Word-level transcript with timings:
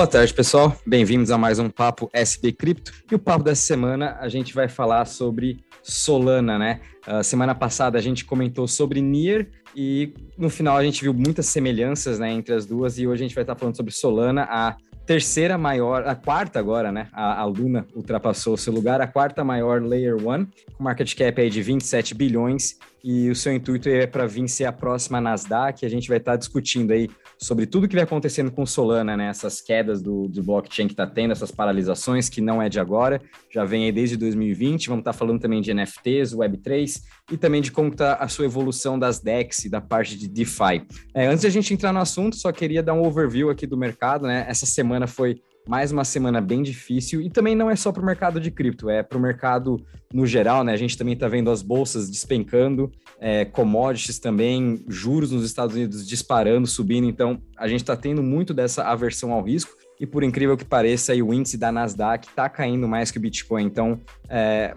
Boa 0.00 0.08
tarde, 0.08 0.32
pessoal. 0.32 0.74
Bem-vindos 0.86 1.30
a 1.30 1.36
mais 1.36 1.58
um 1.58 1.68
Papo 1.68 2.08
SB 2.14 2.52
Cripto. 2.52 2.90
E 3.12 3.14
o 3.14 3.18
papo 3.18 3.44
dessa 3.44 3.60
semana 3.60 4.16
a 4.18 4.30
gente 4.30 4.54
vai 4.54 4.66
falar 4.66 5.04
sobre 5.04 5.58
Solana, 5.82 6.58
né? 6.58 6.80
Uh, 7.06 7.22
semana 7.22 7.54
passada 7.54 7.98
a 7.98 8.00
gente 8.00 8.24
comentou 8.24 8.66
sobre 8.66 9.02
Nier 9.02 9.50
e 9.76 10.14
no 10.38 10.48
final 10.48 10.78
a 10.78 10.82
gente 10.82 11.02
viu 11.02 11.12
muitas 11.12 11.44
semelhanças 11.48 12.18
né, 12.18 12.32
entre 12.32 12.54
as 12.54 12.64
duas 12.64 12.98
e 12.98 13.06
hoje 13.06 13.22
a 13.22 13.26
gente 13.26 13.34
vai 13.34 13.42
estar 13.42 13.54
falando 13.54 13.76
sobre 13.76 13.92
Solana, 13.92 14.44
a 14.44 14.74
terceira 15.04 15.58
maior, 15.58 16.06
a 16.06 16.14
quarta 16.14 16.58
agora, 16.58 16.90
né? 16.90 17.08
A, 17.12 17.42
a 17.42 17.44
Luna 17.44 17.86
ultrapassou 17.94 18.54
o 18.54 18.56
seu 18.56 18.72
lugar, 18.72 19.02
a 19.02 19.06
quarta 19.06 19.44
maior 19.44 19.82
Layer 19.82 20.16
1, 20.16 20.22
com 20.22 20.82
market 20.82 21.14
cap 21.14 21.42
aí 21.42 21.50
de 21.50 21.60
27 21.60 22.14
bilhões 22.14 22.78
e 23.04 23.28
o 23.28 23.36
seu 23.36 23.52
intuito 23.52 23.88
é 23.88 24.06
para 24.06 24.26
vir 24.26 24.48
ser 24.48 24.64
a 24.64 24.72
próxima 24.72 25.20
Nasdaq. 25.20 25.84
A 25.84 25.88
gente 25.90 26.08
vai 26.08 26.16
estar 26.16 26.36
discutindo 26.36 26.92
aí 26.92 27.10
sobre 27.42 27.64
tudo 27.64 27.88
que 27.88 27.94
vai 27.94 28.04
acontecendo 28.04 28.50
com 28.50 28.66
Solana, 28.66 29.16
né? 29.16 29.28
Essas 29.28 29.60
quedas 29.60 30.02
do, 30.02 30.28
do 30.28 30.42
blockchain 30.42 30.86
que 30.86 30.92
está 30.92 31.06
tendo, 31.06 31.32
essas 31.32 31.50
paralisações 31.50 32.28
que 32.28 32.40
não 32.40 32.60
é 32.60 32.68
de 32.68 32.78
agora, 32.78 33.20
já 33.50 33.64
vem 33.64 33.84
aí 33.84 33.92
desde 33.92 34.16
2020. 34.16 34.88
Vamos 34.88 35.00
estar 35.00 35.14
falando 35.14 35.40
também 35.40 35.62
de 35.62 35.72
NFTs, 35.72 36.34
Web3 36.34 37.00
e 37.32 37.36
também 37.38 37.62
de 37.62 37.72
como 37.72 37.88
está 37.88 38.14
a 38.14 38.28
sua 38.28 38.44
evolução 38.44 38.98
das 38.98 39.20
DEX 39.20 39.64
e 39.64 39.70
da 39.70 39.80
parte 39.80 40.18
de 40.18 40.28
DeFi. 40.28 40.86
É, 41.14 41.26
antes 41.26 41.40
de 41.40 41.46
a 41.46 41.50
gente 41.50 41.72
entrar 41.72 41.92
no 41.92 42.00
assunto, 42.00 42.36
só 42.36 42.52
queria 42.52 42.82
dar 42.82 42.92
um 42.92 43.02
overview 43.06 43.48
aqui 43.48 43.66
do 43.66 43.76
mercado, 43.76 44.26
né? 44.26 44.44
Essa 44.46 44.66
semana 44.66 45.06
foi 45.06 45.40
mais 45.70 45.92
uma 45.92 46.04
semana 46.04 46.40
bem 46.40 46.64
difícil 46.64 47.22
e 47.22 47.30
também 47.30 47.54
não 47.54 47.70
é 47.70 47.76
só 47.76 47.92
para 47.92 48.02
o 48.02 48.04
mercado 48.04 48.40
de 48.40 48.50
cripto, 48.50 48.90
é 48.90 49.04
para 49.04 49.16
o 49.16 49.20
mercado 49.20 49.80
no 50.12 50.26
geral, 50.26 50.64
né? 50.64 50.72
A 50.72 50.76
gente 50.76 50.98
também 50.98 51.14
está 51.14 51.28
vendo 51.28 51.48
as 51.48 51.62
bolsas 51.62 52.10
despencando, 52.10 52.90
é, 53.20 53.44
commodities 53.44 54.18
também, 54.18 54.84
juros 54.88 55.30
nos 55.30 55.44
Estados 55.44 55.76
Unidos 55.76 56.04
disparando, 56.04 56.66
subindo, 56.66 57.06
então 57.06 57.40
a 57.56 57.68
gente 57.68 57.82
está 57.82 57.96
tendo 57.96 58.20
muito 58.20 58.52
dessa 58.52 58.82
aversão 58.82 59.30
ao 59.30 59.44
risco. 59.44 59.70
E 60.00 60.06
por 60.06 60.24
incrível 60.24 60.56
que 60.56 60.64
pareça, 60.64 61.12
aí, 61.12 61.22
o 61.22 61.32
índice 61.32 61.58
da 61.58 61.70
Nasdaq 61.70 62.26
está 62.26 62.48
caindo 62.48 62.88
mais 62.88 63.10
que 63.10 63.18
o 63.18 63.20
Bitcoin. 63.20 63.64
Então, 63.64 64.00
é, 64.30 64.74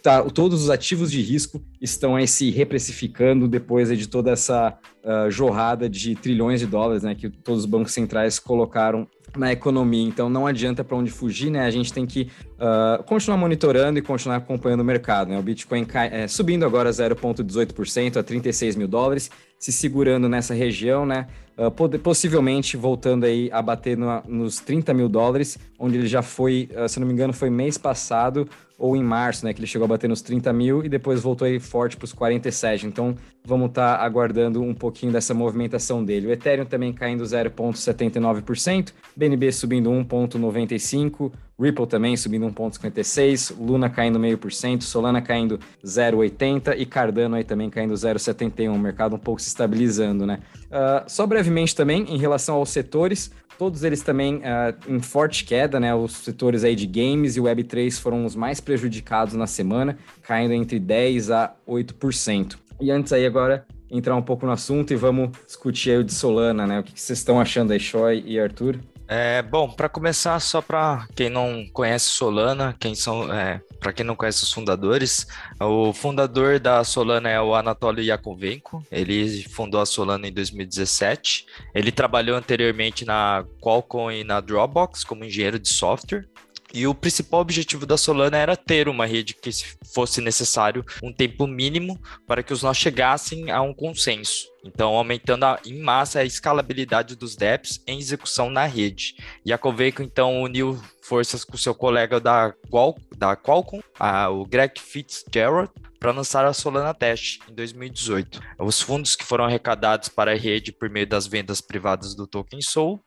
tá, 0.00 0.22
todos 0.22 0.62
os 0.62 0.70
ativos 0.70 1.10
de 1.10 1.20
risco 1.20 1.60
estão 1.80 2.14
aí 2.14 2.28
se 2.28 2.50
reprecificando 2.50 3.48
depois 3.48 3.88
de 3.98 4.08
toda 4.08 4.30
essa 4.30 4.78
uh, 5.04 5.28
jorrada 5.28 5.90
de 5.90 6.14
trilhões 6.14 6.60
de 6.60 6.66
dólares 6.66 7.02
né, 7.02 7.16
que 7.16 7.28
todos 7.28 7.64
os 7.64 7.66
bancos 7.66 7.92
centrais 7.92 8.38
colocaram 8.38 9.08
na 9.36 9.52
economia. 9.52 10.06
Então 10.06 10.28
não 10.28 10.46
adianta 10.46 10.82
para 10.82 10.96
onde 10.96 11.10
fugir, 11.10 11.50
né? 11.50 11.64
A 11.64 11.70
gente 11.70 11.92
tem 11.92 12.06
que 12.06 12.30
uh, 12.58 13.02
continuar 13.04 13.36
monitorando 13.36 13.98
e 13.98 14.02
continuar 14.02 14.36
acompanhando 14.36 14.80
o 14.80 14.84
mercado. 14.84 15.28
Né? 15.28 15.38
O 15.38 15.42
Bitcoin 15.42 15.84
cai, 15.84 16.08
é, 16.12 16.28
subindo 16.28 16.64
agora 16.64 16.90
0,18% 16.90 18.16
a 18.16 18.22
36 18.22 18.76
mil 18.76 18.88
dólares, 18.88 19.30
se 19.58 19.72
segurando 19.72 20.28
nessa 20.28 20.54
região, 20.54 21.04
né? 21.04 21.26
Uh, 21.58 21.98
possivelmente 21.98 22.76
voltando 22.76 23.24
aí 23.24 23.50
a 23.52 23.60
bater 23.60 23.96
no, 23.96 24.22
nos 24.26 24.60
30 24.60 24.94
mil 24.94 25.08
dólares, 25.08 25.58
onde 25.78 25.98
ele 25.98 26.06
já 26.06 26.22
foi, 26.22 26.70
uh, 26.74 26.88
se 26.88 26.98
não 26.98 27.06
me 27.06 27.12
engano, 27.12 27.32
foi 27.32 27.50
mês 27.50 27.76
passado 27.76 28.48
ou 28.80 28.96
em 28.96 29.02
março, 29.02 29.44
né? 29.44 29.52
Que 29.52 29.60
ele 29.60 29.66
chegou 29.66 29.84
a 29.84 29.88
bater 29.88 30.08
nos 30.08 30.22
30 30.22 30.52
mil 30.54 30.82
e 30.82 30.88
depois 30.88 31.20
voltou 31.20 31.46
aí 31.46 31.60
forte 31.60 31.98
para 31.98 32.06
os 32.06 32.14
47. 32.14 32.86
Então 32.86 33.14
vamos 33.44 33.68
estar 33.68 33.98
tá 33.98 34.04
aguardando 34.04 34.62
um 34.62 34.74
pouquinho 34.74 35.12
dessa 35.12 35.34
movimentação 35.34 36.02
dele. 36.02 36.28
O 36.28 36.32
Ethereum 36.32 36.64
também 36.64 36.92
caindo 36.92 37.22
0,79%, 37.22 38.92
BNB 39.14 39.52
subindo 39.52 39.90
1,95%. 39.90 41.30
Ripple 41.60 41.86
também 41.86 42.16
subindo 42.16 42.46
1,56, 42.46 43.54
Luna 43.60 43.90
caindo 43.90 44.18
meio 44.18 44.38
por 44.38 44.50
cento, 44.50 44.82
Solana 44.82 45.20
caindo 45.20 45.60
0,80 45.84 46.74
e 46.78 46.86
Cardano 46.86 47.36
aí 47.36 47.44
também 47.44 47.68
caindo 47.68 47.92
0,71, 47.92 48.74
o 48.74 48.78
mercado 48.78 49.16
um 49.16 49.18
pouco 49.18 49.42
se 49.42 49.48
estabilizando, 49.48 50.24
né? 50.24 50.38
Uh, 50.70 51.08
só 51.08 51.26
brevemente 51.26 51.74
também, 51.74 52.04
em 52.08 52.16
relação 52.16 52.54
aos 52.54 52.70
setores, 52.70 53.30
todos 53.58 53.82
eles 53.82 54.02
também 54.02 54.36
uh, 54.36 54.74
em 54.88 55.00
forte 55.00 55.44
queda, 55.44 55.80
né? 55.80 55.94
Os 55.94 56.12
setores 56.12 56.64
aí 56.64 56.76
de 56.76 56.86
games 56.86 57.36
e 57.36 57.40
Web3 57.40 58.00
foram 58.00 58.24
os 58.24 58.36
mais 58.36 58.60
prejudicados 58.60 59.34
na 59.34 59.46
semana, 59.46 59.98
caindo 60.22 60.54
entre 60.54 60.78
10 60.78 61.30
a 61.30 61.52
8%. 61.68 62.56
E 62.80 62.90
antes 62.90 63.12
aí 63.12 63.26
agora 63.26 63.66
entrar 63.90 64.14
um 64.14 64.22
pouco 64.22 64.46
no 64.46 64.52
assunto 64.52 64.92
e 64.92 64.96
vamos 64.96 65.30
discutir 65.44 65.90
aí 65.90 65.98
o 65.98 66.04
de 66.04 66.14
Solana, 66.14 66.66
né? 66.66 66.80
O 66.80 66.82
que 66.82 66.98
vocês 66.98 67.18
estão 67.18 67.40
achando 67.40 67.72
aí, 67.72 67.80
Choi 67.80 68.22
e 68.24 68.38
Arthur? 68.38 68.78
É, 69.12 69.42
bom, 69.42 69.68
para 69.68 69.88
começar, 69.88 70.38
só 70.38 70.62
para 70.62 71.04
quem 71.16 71.28
não 71.28 71.66
conhece 71.72 72.10
Solana, 72.10 72.76
quem 72.78 72.94
são, 72.94 73.34
é, 73.34 73.60
para 73.80 73.92
quem 73.92 74.06
não 74.06 74.14
conhece 74.14 74.44
os 74.44 74.52
fundadores, 74.52 75.26
o 75.60 75.92
fundador 75.92 76.60
da 76.60 76.84
Solana 76.84 77.28
é 77.28 77.40
o 77.40 77.52
Anatoly 77.52 78.06
Yakovenko. 78.06 78.86
Ele 78.88 79.42
fundou 79.48 79.80
a 79.80 79.86
Solana 79.86 80.28
em 80.28 80.32
2017. 80.32 81.44
Ele 81.74 81.90
trabalhou 81.90 82.36
anteriormente 82.36 83.04
na 83.04 83.44
Qualcomm 83.60 84.12
e 84.12 84.22
na 84.22 84.40
Dropbox 84.40 85.02
como 85.02 85.24
engenheiro 85.24 85.58
de 85.58 85.70
software. 85.70 86.28
E 86.72 86.86
o 86.86 86.94
principal 86.94 87.40
objetivo 87.40 87.84
da 87.84 87.96
Solana 87.96 88.36
era 88.36 88.56
ter 88.56 88.88
uma 88.88 89.06
rede 89.06 89.34
que 89.34 89.50
fosse 89.92 90.20
necessário 90.20 90.84
um 91.02 91.12
tempo 91.12 91.46
mínimo 91.46 92.00
para 92.26 92.42
que 92.42 92.52
os 92.52 92.62
nós 92.62 92.76
chegassem 92.76 93.50
a 93.50 93.60
um 93.60 93.74
consenso. 93.74 94.48
Então, 94.64 94.94
aumentando 94.94 95.44
a, 95.44 95.58
em 95.64 95.80
massa 95.80 96.20
a 96.20 96.24
escalabilidade 96.24 97.16
dos 97.16 97.34
DEPs 97.34 97.82
em 97.86 97.98
execução 97.98 98.50
na 98.50 98.66
rede. 98.66 99.16
E 99.44 99.52
a 99.52 99.58
Coveco, 99.58 100.02
então, 100.02 100.42
uniu 100.42 100.80
forças 101.02 101.44
com 101.44 101.56
seu 101.56 101.74
colega 101.74 102.20
da, 102.20 102.54
Qual, 102.68 102.96
da 103.20 103.36
Qualcomm, 103.36 103.82
a, 103.98 104.30
o 104.30 104.46
Greg 104.46 104.80
Fitzgerald, 104.80 105.70
para 106.00 106.12
lançar 106.12 106.46
a 106.46 106.54
Solana 106.54 106.94
Test 106.94 107.40
em 107.46 107.54
2018. 107.54 108.40
Os 108.58 108.80
fundos 108.80 109.14
que 109.14 109.24
foram 109.24 109.44
arrecadados 109.44 110.08
para 110.08 110.32
a 110.32 110.34
rede 110.34 110.72
por 110.72 110.88
meio 110.88 111.06
das 111.06 111.26
vendas 111.26 111.60
privadas 111.60 112.14
do 112.14 112.26
token 112.26 112.62
Sol, 112.62 113.04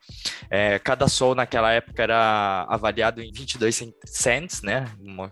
é, 0.50 0.78
cada 0.78 1.08
Sol 1.08 1.34
naquela 1.34 1.72
época 1.72 2.04
era 2.04 2.68
avaliado 2.70 3.20
em 3.20 3.32
22 3.32 3.92
cents, 4.06 4.62
né? 4.62 4.86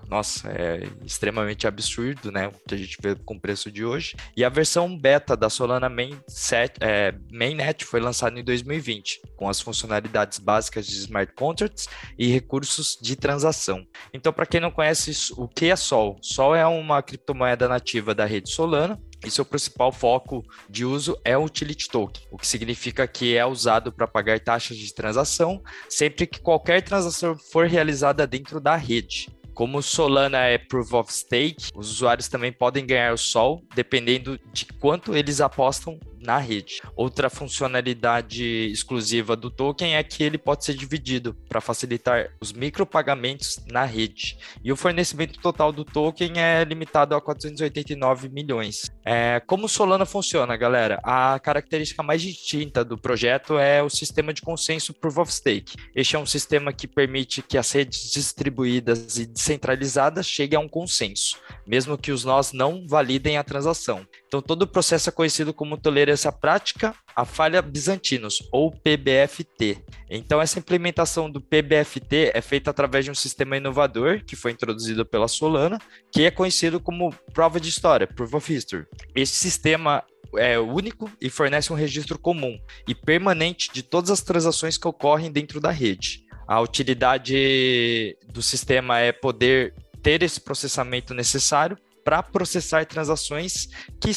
Nossa, 0.10 0.50
é 0.50 0.88
extremamente 1.06 1.68
absurdo, 1.68 2.32
né? 2.32 2.48
O 2.48 2.52
que 2.68 2.74
a 2.74 2.78
gente 2.78 2.98
vê 3.00 3.14
com 3.14 3.36
o 3.36 3.40
preço 3.40 3.72
de 3.72 3.86
hoje. 3.86 4.16
E 4.36 4.44
a 4.44 4.50
versão 4.50 4.98
beta 4.98 5.38
da 5.38 5.50
Solana 5.50 5.88
Main 5.88 6.20
set, 6.28 6.74
é, 6.82 7.14
Mainnet 7.32 7.86
foi 7.86 8.00
lançada 8.00 8.40
em 8.40 8.44
2020, 8.44 9.22
com 9.36 9.48
as 9.48 9.62
funcionalidades 9.62 10.40
básicas 10.40 10.88
de 10.88 10.96
smart 10.96 11.32
contracts 11.36 11.88
e 12.18 12.28
recursos 12.28 12.98
de 13.00 13.16
transação. 13.16 13.86
Então, 14.12 14.34
para 14.34 14.48
quem 14.48 14.60
não 14.60 14.71
conhece 14.72 15.34
o 15.38 15.48
que 15.48 15.68
é 15.68 15.76
Sol, 15.76 16.18
Sol 16.22 16.56
é 16.56 16.66
uma 16.66 17.02
criptomoeda 17.02 17.42
moeda 17.42 17.68
nativa 17.68 18.16
da 18.16 18.26
rede 18.26 18.50
Solana 18.50 19.02
e 19.26 19.30
seu 19.30 19.46
principal 19.46 19.92
foco 19.92 20.44
de 20.70 20.86
uso 20.86 21.20
é 21.24 21.38
o 21.38 21.44
utility 21.44 21.90
token, 21.90 22.24
o 22.32 22.38
que 22.38 22.48
significa 22.48 23.08
que 23.08 23.36
é 23.36 23.46
usado 23.46 23.92
para 23.92 24.08
pagar 24.08 24.40
taxas 24.40 24.78
de 24.78 24.94
transação 24.94 25.62
sempre 25.90 26.26
que 26.26 26.40
qualquer 26.40 26.82
transação 26.82 27.38
for 27.38 27.68
realizada 27.68 28.26
dentro 28.26 28.60
da 28.60 28.76
rede. 28.76 29.30
Como 29.54 29.82
Solana 29.82 30.40
é 30.40 30.58
Proof 30.58 30.94
of 30.94 31.14
Stake, 31.14 31.70
os 31.76 31.92
usuários 31.92 32.28
também 32.28 32.52
podem 32.52 32.86
ganhar 32.86 33.14
o 33.14 33.18
Sol 33.18 33.64
dependendo 33.76 34.40
de 34.52 34.66
quanto 34.66 35.16
eles 35.16 35.42
apostam 35.42 36.00
na 36.22 36.38
rede. 36.38 36.82
Outra 36.96 37.30
funcionalidade 37.30 38.44
exclusiva 38.72 39.36
do 39.36 39.50
token 39.50 39.96
é 39.96 40.04
que 40.04 40.24
ele 40.24 40.38
pode 40.38 40.64
ser 40.64 40.74
dividido 40.74 41.36
para 41.50 41.60
facilitar 41.60 42.30
os 42.40 42.54
micropagamentos 42.54 43.60
na 43.72 43.84
rede. 43.84 44.38
E 44.64 44.72
o 44.72 44.76
fornecimento 44.76 45.40
total 45.40 45.72
do 45.72 45.84
token 45.84 46.34
é 46.38 46.64
limitado 46.64 47.16
a 47.16 47.22
489 47.22 48.30
milhões. 48.30 48.90
É, 49.04 49.42
como 49.46 49.68
Solana 49.68 50.06
funciona, 50.06 50.56
galera? 50.56 51.00
A 51.04 51.40
característica 51.40 52.04
mais 52.04 52.22
distinta 52.22 52.86
do 52.86 52.98
projeto 52.98 53.58
é 53.58 53.82
o 53.82 53.90
sistema 53.90 54.34
de 54.34 54.42
consenso 54.42 54.94
Proof 54.94 55.18
of 55.18 55.34
Stake. 55.34 55.76
Este 55.96 56.16
é 56.16 56.20
um 56.20 56.26
sistema 56.26 56.72
que 56.72 56.88
permite 56.88 57.42
que 57.42 57.58
as 57.58 57.72
redes 57.72 58.12
distribuídas 58.12 59.18
e 59.18 59.26
descentralizadas 59.42 60.28
cheguem 60.28 60.58
a 60.58 60.60
um 60.60 60.68
consenso, 60.68 61.38
mesmo 61.66 61.98
que 61.98 62.12
os 62.12 62.24
nós 62.24 62.54
não 62.54 62.86
validem 62.88 63.38
a 63.38 63.44
transação. 63.44 64.06
Então, 64.28 64.42
todo 64.42 64.62
o 64.62 64.68
processo 64.68 65.10
é 65.10 65.12
conhecido 65.12 65.54
como 65.54 65.78
tolerância 65.78 66.32
prática 66.32 66.96
à 67.16 67.26
falha 67.26 67.62
bizantinos, 67.62 68.48
ou 68.52 68.72
PBFT. 68.72 69.84
Então, 70.10 70.40
essa 70.40 70.60
implementação 70.60 71.30
do 71.30 71.42
PBFT 71.42 72.32
é 72.34 72.42
feita 72.42 72.70
através 72.70 73.04
de 73.04 73.12
um 73.12 73.16
sistema 73.16 73.58
inovador 73.58 74.24
que 74.24 74.36
foi 74.36 74.52
introduzido 74.52 75.06
pela 75.06 75.28
Solana, 75.28 75.80
que 76.12 76.24
é 76.24 76.32
conhecido 76.32 76.80
como 76.80 77.14
prova 77.34 77.60
de 77.60 77.70
história, 77.70 78.08
Proof 78.08 78.34
of 78.36 78.54
History. 78.54 78.86
Esse 79.16 79.34
sistema 79.34 80.04
é 80.38 80.58
único 80.60 81.12
e 81.20 81.30
fornece 81.30 81.74
um 81.74 81.76
registro 81.76 82.18
comum 82.18 82.58
e 82.88 82.96
permanente 82.96 83.70
de 83.74 83.84
todas 83.84 84.12
as 84.12 84.22
transações 84.22 84.78
que 84.78 84.88
ocorrem 84.88 85.32
dentro 85.32 85.60
da 85.60 85.72
rede. 85.72 86.24
A 86.52 86.60
utilidade 86.60 88.18
do 88.28 88.42
sistema 88.42 89.00
é 89.00 89.14
poder 89.14 89.74
ter 90.04 90.22
esse 90.22 90.42
processamento 90.42 91.14
necessário 91.14 91.78
para 92.04 92.22
processar 92.22 92.86
transações 92.86 93.70
que, 94.02 94.12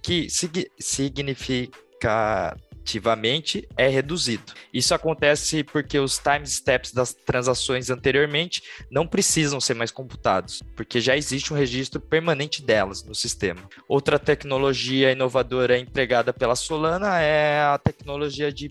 que 0.00 0.28
significativamente 0.78 3.68
é 3.76 3.88
reduzido. 3.88 4.52
Isso 4.72 4.94
acontece 4.94 5.64
porque 5.64 5.98
os 5.98 6.16
timesteps 6.16 6.92
das 6.92 7.12
transações 7.12 7.90
anteriormente 7.90 8.62
não 8.88 9.04
precisam 9.04 9.60
ser 9.60 9.74
mais 9.74 9.90
computados, 9.90 10.62
porque 10.76 11.00
já 11.00 11.16
existe 11.16 11.52
um 11.52 11.56
registro 11.56 12.00
permanente 12.00 12.62
delas 12.62 13.02
no 13.02 13.16
sistema. 13.16 13.68
Outra 13.88 14.16
tecnologia 14.16 15.10
inovadora 15.10 15.76
empregada 15.76 16.32
pela 16.32 16.54
Solana 16.54 17.18
é 17.18 17.62
a 17.62 17.76
tecnologia 17.78 18.52
de 18.52 18.68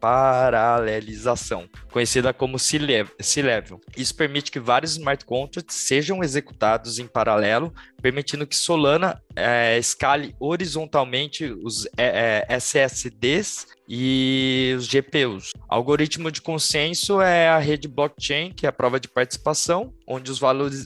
paralelização, 0.00 1.68
conhecida 1.92 2.32
como 2.32 2.58
C-Level. 2.58 3.80
Isso 3.96 4.14
permite 4.14 4.50
que 4.50 4.58
vários 4.58 4.92
smart 4.92 5.24
contracts 5.24 5.76
sejam 5.76 6.22
executados 6.22 6.98
em 6.98 7.06
paralelo, 7.06 7.72
permitindo 8.00 8.46
que 8.46 8.56
Solana 8.56 9.20
é, 9.36 9.78
escale 9.78 10.34
horizontalmente 10.40 11.44
os 11.44 11.86
é, 11.96 12.46
é, 12.48 12.56
SSDs 12.56 13.66
e 13.92 14.72
os 14.78 14.86
GPUs. 14.86 15.50
Algoritmo 15.68 16.30
de 16.30 16.40
consenso 16.40 17.20
é 17.20 17.48
a 17.48 17.58
rede 17.58 17.88
blockchain, 17.88 18.52
que 18.52 18.64
é 18.64 18.68
a 18.68 18.72
prova 18.72 19.00
de 19.00 19.08
participação, 19.08 19.92
onde 20.06 20.30
os 20.30 20.40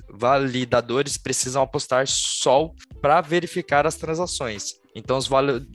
validadores 0.09 1.19
precisam 1.19 1.63
apostar 1.63 2.07
sol 2.07 2.75
para 3.03 3.21
verificar 3.21 3.87
as 3.87 3.97
transações. 3.97 4.77
Então, 4.95 5.19
os 5.19 5.29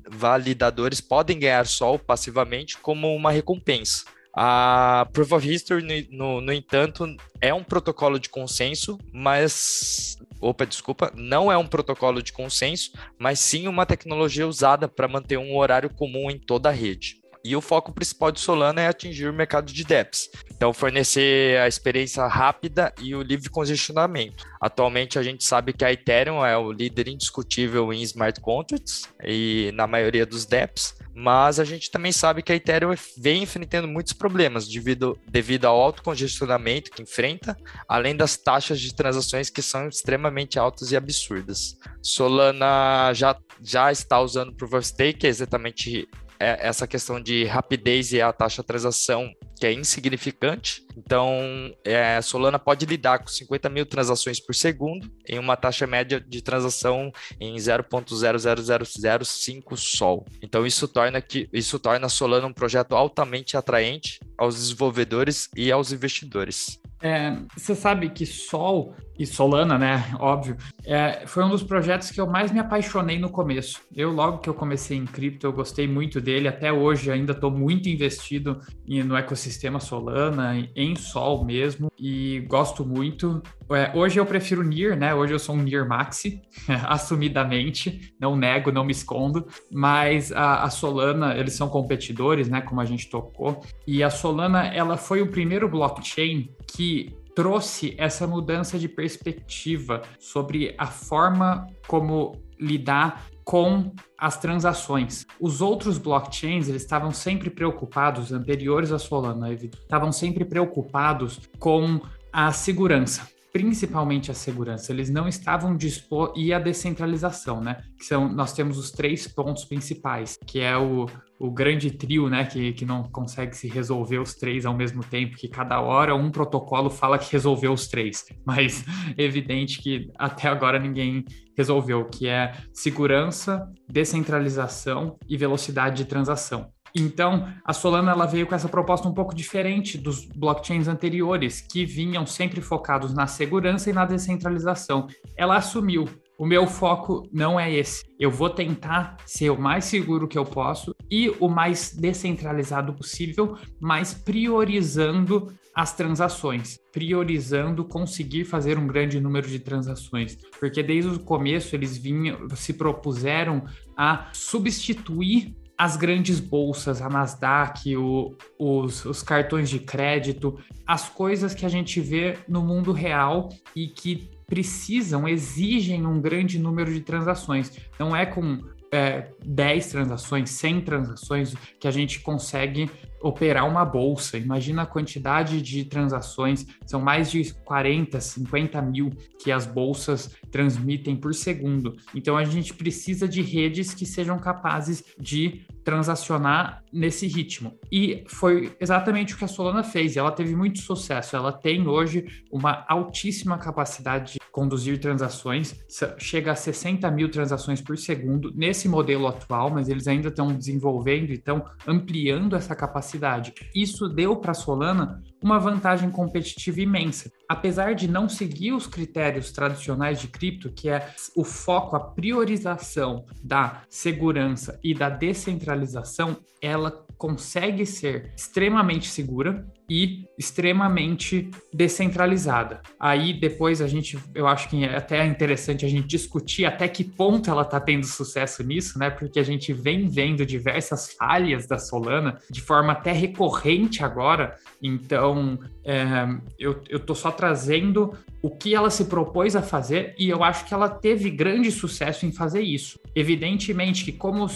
validadores 0.09 1.01
podem 1.01 1.37
ganhar 1.37 1.67
sol 1.67 1.99
passivamente 1.99 2.79
como 2.79 3.13
uma 3.15 3.31
recompensa. 3.31 4.05
A 4.33 5.07
Proof 5.13 5.33
of 5.33 5.53
History, 5.53 6.07
no, 6.09 6.41
no, 6.41 6.53
entanto, 6.53 7.05
é 7.41 7.53
um 7.53 7.63
protocolo 7.63 8.19
de 8.19 8.29
consenso, 8.29 8.97
mas. 9.13 10.17
Opa, 10.41 10.65
desculpa, 10.65 11.11
não 11.15 11.51
é 11.51 11.57
um 11.57 11.67
protocolo 11.67 12.23
de 12.23 12.31
consenso, 12.31 12.91
mas 13.17 13.39
sim 13.39 13.67
uma 13.67 13.85
tecnologia 13.85 14.47
usada 14.47 14.87
para 14.87 15.07
manter 15.07 15.37
um 15.37 15.57
horário 15.57 15.89
comum 15.89 16.31
em 16.31 16.39
toda 16.39 16.69
a 16.69 16.71
rede. 16.71 17.19
E 17.43 17.55
o 17.55 17.61
foco 17.61 17.93
principal 17.93 18.31
de 18.31 18.39
Solana 18.39 18.81
é 18.81 18.87
atingir 18.87 19.27
o 19.27 19.33
mercado 19.33 19.71
de 19.71 19.83
dEPs. 19.83 20.29
Então, 20.51 20.73
fornecer 20.73 21.59
a 21.59 21.67
experiência 21.67 22.27
rápida 22.27 22.93
e 23.01 23.15
o 23.15 23.21
livre 23.21 23.49
congestionamento. 23.49 24.45
Atualmente, 24.59 25.17
a 25.17 25.23
gente 25.23 25.43
sabe 25.43 25.71
que 25.71 25.85
a 25.85 25.91
Ethereum 25.91 26.45
é 26.45 26.57
o 26.57 26.71
líder 26.71 27.07
indiscutível 27.07 27.93
em 27.93 28.01
smart 28.01 28.41
contracts 28.41 29.07
e 29.23 29.71
na 29.73 29.87
maioria 29.87 30.25
dos 30.25 30.45
dEPs, 30.45 30.95
mas 31.15 31.59
a 31.59 31.63
gente 31.63 31.89
também 31.89 32.11
sabe 32.11 32.41
que 32.41 32.51
a 32.51 32.55
Ethereum 32.55 32.93
vem 33.17 33.43
enfrentando 33.43 33.87
muitos 33.87 34.13
problemas 34.13 34.67
devido, 34.67 35.17
devido 35.27 35.65
ao 35.65 35.79
alto 35.79 36.03
congestionamento 36.03 36.91
que 36.91 37.01
enfrenta, 37.01 37.57
além 37.87 38.15
das 38.15 38.37
taxas 38.37 38.79
de 38.79 38.93
transações 38.93 39.49
que 39.49 39.61
são 39.61 39.87
extremamente 39.87 40.59
altas 40.59 40.91
e 40.91 40.97
absurdas. 40.97 41.77
Solana 42.01 43.13
já, 43.13 43.37
já 43.61 43.91
está 43.91 44.19
usando 44.21 44.53
Proof 44.53 44.73
of 44.73 44.87
Stake, 44.87 45.25
é 45.25 45.29
exatamente 45.29 46.07
essa 46.39 46.87
questão 46.87 47.21
de 47.21 47.43
rapidez 47.45 48.13
e 48.13 48.21
a 48.21 48.31
taxa 48.31 48.61
de 48.61 48.67
transação 48.67 49.33
que 49.59 49.67
é 49.67 49.73
insignificante. 49.73 50.87
Então, 50.95 51.73
é, 51.83 52.21
Solana 52.21 52.57
pode 52.57 52.85
lidar 52.85 53.19
com 53.19 53.27
50 53.27 53.67
mil 53.69 53.85
transações 53.85 54.39
por 54.39 54.55
segundo 54.55 55.11
em 55.27 55.37
uma 55.37 55.57
taxa 55.57 55.85
média 55.85 56.19
de 56.19 56.41
transação 56.41 57.11
em 57.39 57.55
0.00005 57.55 59.75
Sol. 59.75 60.25
Então, 60.41 60.65
isso 60.65 60.87
torna 60.87 61.21
que 61.21 61.49
isso 61.51 61.77
torna 61.77 62.07
Solana 62.07 62.47
um 62.47 62.53
projeto 62.53 62.95
altamente 62.95 63.57
atraente 63.57 64.19
aos 64.37 64.55
desenvolvedores 64.55 65.49
e 65.55 65.71
aos 65.71 65.91
investidores. 65.91 66.79
É, 67.01 67.37
você 67.55 67.73
sabe 67.75 68.09
que 68.09 68.25
Sol 68.25 68.93
e 69.17 69.25
Solana, 69.25 69.77
né? 69.77 70.13
Óbvio, 70.19 70.57
é, 70.85 71.25
foi 71.25 71.45
um 71.45 71.49
dos 71.49 71.63
projetos 71.63 72.11
que 72.11 72.19
eu 72.19 72.27
mais 72.27 72.51
me 72.51 72.59
apaixonei 72.59 73.17
no 73.17 73.29
começo. 73.29 73.81
Eu, 73.95 74.11
logo 74.11 74.39
que 74.39 74.49
eu 74.49 74.53
comecei 74.53 74.97
em 74.97 75.05
cripto, 75.05 75.47
eu 75.47 75.53
gostei 75.53 75.87
muito 75.87 76.19
dele. 76.19 76.47
Até 76.47 76.73
hoje, 76.73 77.09
ainda 77.09 77.31
estou 77.31 77.49
muito 77.49 77.87
investido 77.87 78.59
no 78.85 79.15
ecossistema 79.15 79.48
Solana, 79.79 80.55
em 80.75 80.95
Sol 80.95 81.43
mesmo, 81.43 81.91
e 81.97 82.41
gosto 82.47 82.85
muito. 82.85 83.41
É, 83.71 83.91
hoje 83.95 84.19
eu 84.19 84.25
prefiro 84.25 84.63
NIR, 84.63 84.97
né? 84.97 85.13
Hoje 85.13 85.33
eu 85.33 85.39
sou 85.39 85.55
um 85.55 85.61
NIR 85.61 85.87
Maxi, 85.87 86.41
assumidamente, 86.87 88.13
não 88.19 88.35
nego, 88.35 88.71
não 88.71 88.83
me 88.83 88.91
escondo, 88.91 89.47
mas 89.71 90.31
a, 90.31 90.63
a 90.63 90.69
Solana, 90.69 91.35
eles 91.37 91.53
são 91.53 91.69
competidores, 91.69 92.49
né? 92.49 92.61
Como 92.61 92.81
a 92.81 92.85
gente 92.85 93.09
tocou, 93.09 93.61
e 93.87 94.03
a 94.03 94.09
Solana, 94.09 94.67
ela 94.67 94.97
foi 94.97 95.21
o 95.21 95.31
primeiro 95.31 95.67
blockchain 95.67 96.49
que 96.67 97.15
trouxe 97.35 97.95
essa 97.97 98.27
mudança 98.27 98.77
de 98.77 98.89
perspectiva 98.89 100.01
sobre 100.19 100.75
a 100.77 100.87
forma 100.87 101.67
como 101.87 102.35
lidar 102.59 103.25
com 103.49 103.91
as 104.15 104.37
transações. 104.37 105.25
Os 105.39 105.59
outros 105.59 105.97
blockchains, 105.97 106.69
eles 106.69 106.83
estavam 106.83 107.09
sempre 107.09 107.49
preocupados, 107.49 108.31
anteriores 108.31 108.91
à 108.91 108.99
Solana, 108.99 109.51
estavam 109.51 110.11
sempre 110.11 110.45
preocupados 110.45 111.39
com 111.57 111.99
a 112.31 112.51
segurança 112.51 113.27
principalmente 113.59 114.31
a 114.31 114.33
segurança, 114.33 114.93
eles 114.93 115.09
não 115.09 115.27
estavam 115.27 115.75
dispostos 115.75 116.41
e 116.41 116.53
a 116.53 116.59
descentralização, 116.59 117.59
né? 117.59 117.81
Que 117.97 118.05
são 118.05 118.31
nós 118.31 118.53
temos 118.53 118.77
os 118.77 118.89
três 118.89 119.27
pontos 119.27 119.65
principais, 119.65 120.39
que 120.47 120.61
é 120.61 120.77
o, 120.77 121.07
o 121.37 121.51
grande 121.51 121.91
trio, 121.91 122.29
né? 122.29 122.45
Que, 122.45 122.71
que 122.71 122.85
não 122.85 123.03
consegue 123.03 123.57
se 123.57 123.67
resolver 123.67 124.19
os 124.19 124.33
três 124.33 124.65
ao 124.65 124.73
mesmo 124.73 125.03
tempo, 125.03 125.35
que 125.35 125.49
cada 125.49 125.81
hora 125.81 126.15
um 126.15 126.31
protocolo 126.31 126.89
fala 126.89 127.19
que 127.19 127.29
resolveu 127.33 127.73
os 127.73 127.87
três, 127.87 128.25
mas 128.47 128.85
é 129.17 129.23
evidente 129.23 129.81
que 129.81 130.09
até 130.17 130.47
agora 130.47 130.79
ninguém 130.79 131.25
resolveu, 131.57 132.05
que 132.05 132.25
é 132.29 132.53
segurança, 132.73 133.69
descentralização 133.89 135.17
e 135.27 135.35
velocidade 135.35 135.97
de 135.97 136.05
transação. 136.05 136.71
Então, 136.95 137.47
a 137.63 137.73
Solana 137.73 138.11
ela 138.11 138.25
veio 138.25 138.47
com 138.47 138.55
essa 138.55 138.69
proposta 138.69 139.07
um 139.07 139.13
pouco 139.13 139.35
diferente 139.35 139.97
dos 139.97 140.25
blockchains 140.25 140.87
anteriores, 140.87 141.61
que 141.61 141.85
vinham 141.85 142.25
sempre 142.25 142.61
focados 142.61 143.13
na 143.13 143.27
segurança 143.27 143.89
e 143.89 143.93
na 143.93 144.05
descentralização. 144.05 145.07
Ela 145.37 145.57
assumiu, 145.57 146.07
o 146.37 146.45
meu 146.45 146.65
foco 146.67 147.27
não 147.33 147.59
é 147.59 147.71
esse. 147.71 148.05
Eu 148.17 148.31
vou 148.31 148.49
tentar 148.49 149.17
ser 149.25 149.49
o 149.49 149.59
mais 149.59 149.85
seguro 149.85 150.27
que 150.27 150.37
eu 150.37 150.45
posso 150.45 150.95
e 151.11 151.29
o 151.39 151.49
mais 151.49 151.93
descentralizado 151.93 152.93
possível, 152.93 153.57
mas 153.81 154.13
priorizando 154.13 155.53
as 155.75 155.93
transações, 155.93 156.77
priorizando 156.91 157.85
conseguir 157.85 158.43
fazer 158.43 158.77
um 158.77 158.87
grande 158.87 159.19
número 159.19 159.47
de 159.47 159.59
transações, 159.59 160.37
porque 160.59 160.83
desde 160.83 161.11
o 161.11 161.19
começo 161.19 161.75
eles 161.75 161.97
vinham, 161.97 162.49
se 162.55 162.73
propuseram 162.73 163.63
a 163.95 164.29
substituir 164.33 165.55
as 165.79 165.95
grandes 165.95 166.41
bolsas, 166.41 167.01
a 167.01 167.07
Nasdaq, 167.07 167.95
o, 167.95 168.35
os, 168.59 169.05
os, 169.05 169.23
cartões 169.23 169.69
de 169.69 169.79
crédito, 169.79 170.59
as 170.85 171.07
coisas 171.07 171.53
que 171.53 171.65
a 171.65 171.69
gente 171.69 172.01
vê 172.01 172.37
no 172.49 172.61
mundo 172.61 172.91
real 172.91 173.47
e 173.73 173.87
que 173.87 174.29
precisam, 174.45 175.25
exigem 175.25 176.05
um 176.05 176.19
grande 176.19 176.59
número 176.59 176.93
de 176.93 176.99
transações. 176.99 177.71
Não 177.97 178.13
é 178.13 178.25
com 178.25 178.61
é, 178.91 179.29
10 179.45 179.87
transações, 179.87 180.49
100 180.49 180.81
transações 180.81 181.55
que 181.79 181.87
a 181.87 181.91
gente 181.91 182.19
consegue 182.19 182.91
operar 183.21 183.67
uma 183.67 183.85
bolsa. 183.85 184.37
Imagina 184.37 184.83
a 184.83 184.85
quantidade 184.85 185.61
de 185.61 185.85
transações, 185.85 186.65
são 186.85 187.01
mais 187.01 187.29
de 187.31 187.53
40, 187.65 188.19
50 188.19 188.81
mil 188.81 189.11
que 189.39 189.51
as 189.51 189.65
bolsas 189.65 190.35
transmitem 190.51 191.15
por 191.15 191.33
segundo. 191.33 191.95
Então 192.13 192.37
a 192.37 192.43
gente 192.43 192.73
precisa 192.73 193.27
de 193.27 193.41
redes 193.41 193.93
que 193.93 194.05
sejam 194.05 194.37
capazes 194.39 195.03
de 195.19 195.65
transacionar 195.89 196.83
nesse 196.93 197.25
ritmo. 197.25 197.73
E 197.91 198.23
foi 198.27 198.75
exatamente 198.79 199.33
o 199.33 199.37
que 199.37 199.45
a 199.45 199.47
Solana 199.47 199.83
fez. 199.83 200.15
Ela 200.15 200.31
teve 200.31 200.55
muito 200.55 200.79
sucesso. 200.79 201.35
Ela 201.35 201.51
tem 201.51 201.87
hoje 201.87 202.43
uma 202.51 202.85
altíssima 202.87 203.57
capacidade 203.57 204.33
de 204.33 204.39
conduzir 204.51 204.99
transações, 204.99 205.75
chega 206.17 206.51
a 206.51 206.55
60 206.55 207.09
mil 207.11 207.29
transações 207.29 207.81
por 207.81 207.97
segundo 207.97 208.51
nesse 208.53 208.87
modelo 208.87 209.27
atual, 209.27 209.69
mas 209.69 209.89
eles 209.89 210.07
ainda 210.07 210.27
estão 210.27 210.53
desenvolvendo 210.53 211.29
e 211.29 211.35
estão 211.35 211.65
ampliando 211.87 212.55
essa 212.55 212.75
capacidade. 212.75 213.53
Isso 213.73 214.07
deu 214.09 214.35
para 214.35 214.51
a 214.51 214.55
Solana 214.55 215.23
uma 215.41 215.59
vantagem 215.59 216.09
competitiva 216.09 216.81
imensa. 216.81 217.31
Apesar 217.47 217.95
de 217.95 218.07
não 218.07 218.27
seguir 218.27 218.73
os 218.73 218.87
critérios 218.87 219.51
tradicionais 219.51 220.19
de 220.19 220.27
cripto, 220.27 220.71
que 220.71 220.89
é 220.89 221.09
o 221.35 221.43
foco, 221.43 221.95
a 221.95 221.99
priorização 221.99 223.25
da 223.43 223.83
segurança 223.89 224.79
e 224.83 224.93
da 224.93 225.09
descentralização, 225.09 226.37
ela 226.61 226.91
consegue 227.17 227.85
ser 227.85 228.33
extremamente 228.35 229.07
segura 229.07 229.65
e 229.89 230.25
extremamente 230.37 231.49
descentralizada. 231.73 232.81
Aí 232.99 233.33
depois 233.33 233.81
a 233.81 233.87
gente, 233.87 234.17
eu 234.35 234.47
acho 234.47 234.69
que 234.69 234.83
é 234.83 234.95
até 234.95 235.25
interessante 235.25 235.85
a 235.85 235.89
gente 235.89 236.07
discutir 236.07 236.65
até 236.65 236.87
que 236.87 237.03
ponto 237.03 237.49
ela 237.49 237.63
está 237.63 237.79
tendo 237.79 238.05
sucesso 238.05 238.63
nisso, 238.63 238.99
né? 238.99 239.09
Porque 239.09 239.39
a 239.39 239.43
gente 239.43 239.73
vem 239.73 240.07
vendo 240.07 240.45
diversas 240.45 241.13
falhas 241.13 241.67
da 241.67 241.77
Solana 241.77 242.39
de 242.49 242.61
forma 242.61 242.93
até 242.93 243.11
recorrente 243.11 244.03
agora. 244.03 244.55
Então 244.81 245.59
é, 245.83 246.27
eu, 246.57 246.81
eu 246.87 246.99
tô 246.99 247.15
só 247.15 247.31
trazendo 247.31 248.13
o 248.41 248.49
que 248.49 248.73
ela 248.73 248.89
se 248.89 249.05
propôs 249.05 249.55
a 249.55 249.61
fazer 249.61 250.15
e 250.17 250.29
eu 250.29 250.43
acho 250.43 250.65
que 250.65 250.73
ela 250.73 250.87
teve 250.87 251.29
grande 251.29 251.71
sucesso 251.71 252.25
em 252.25 252.31
fazer 252.31 252.61
isso. 252.61 252.99
Evidentemente 253.15 254.05
que 254.05 254.13
como 254.13 254.47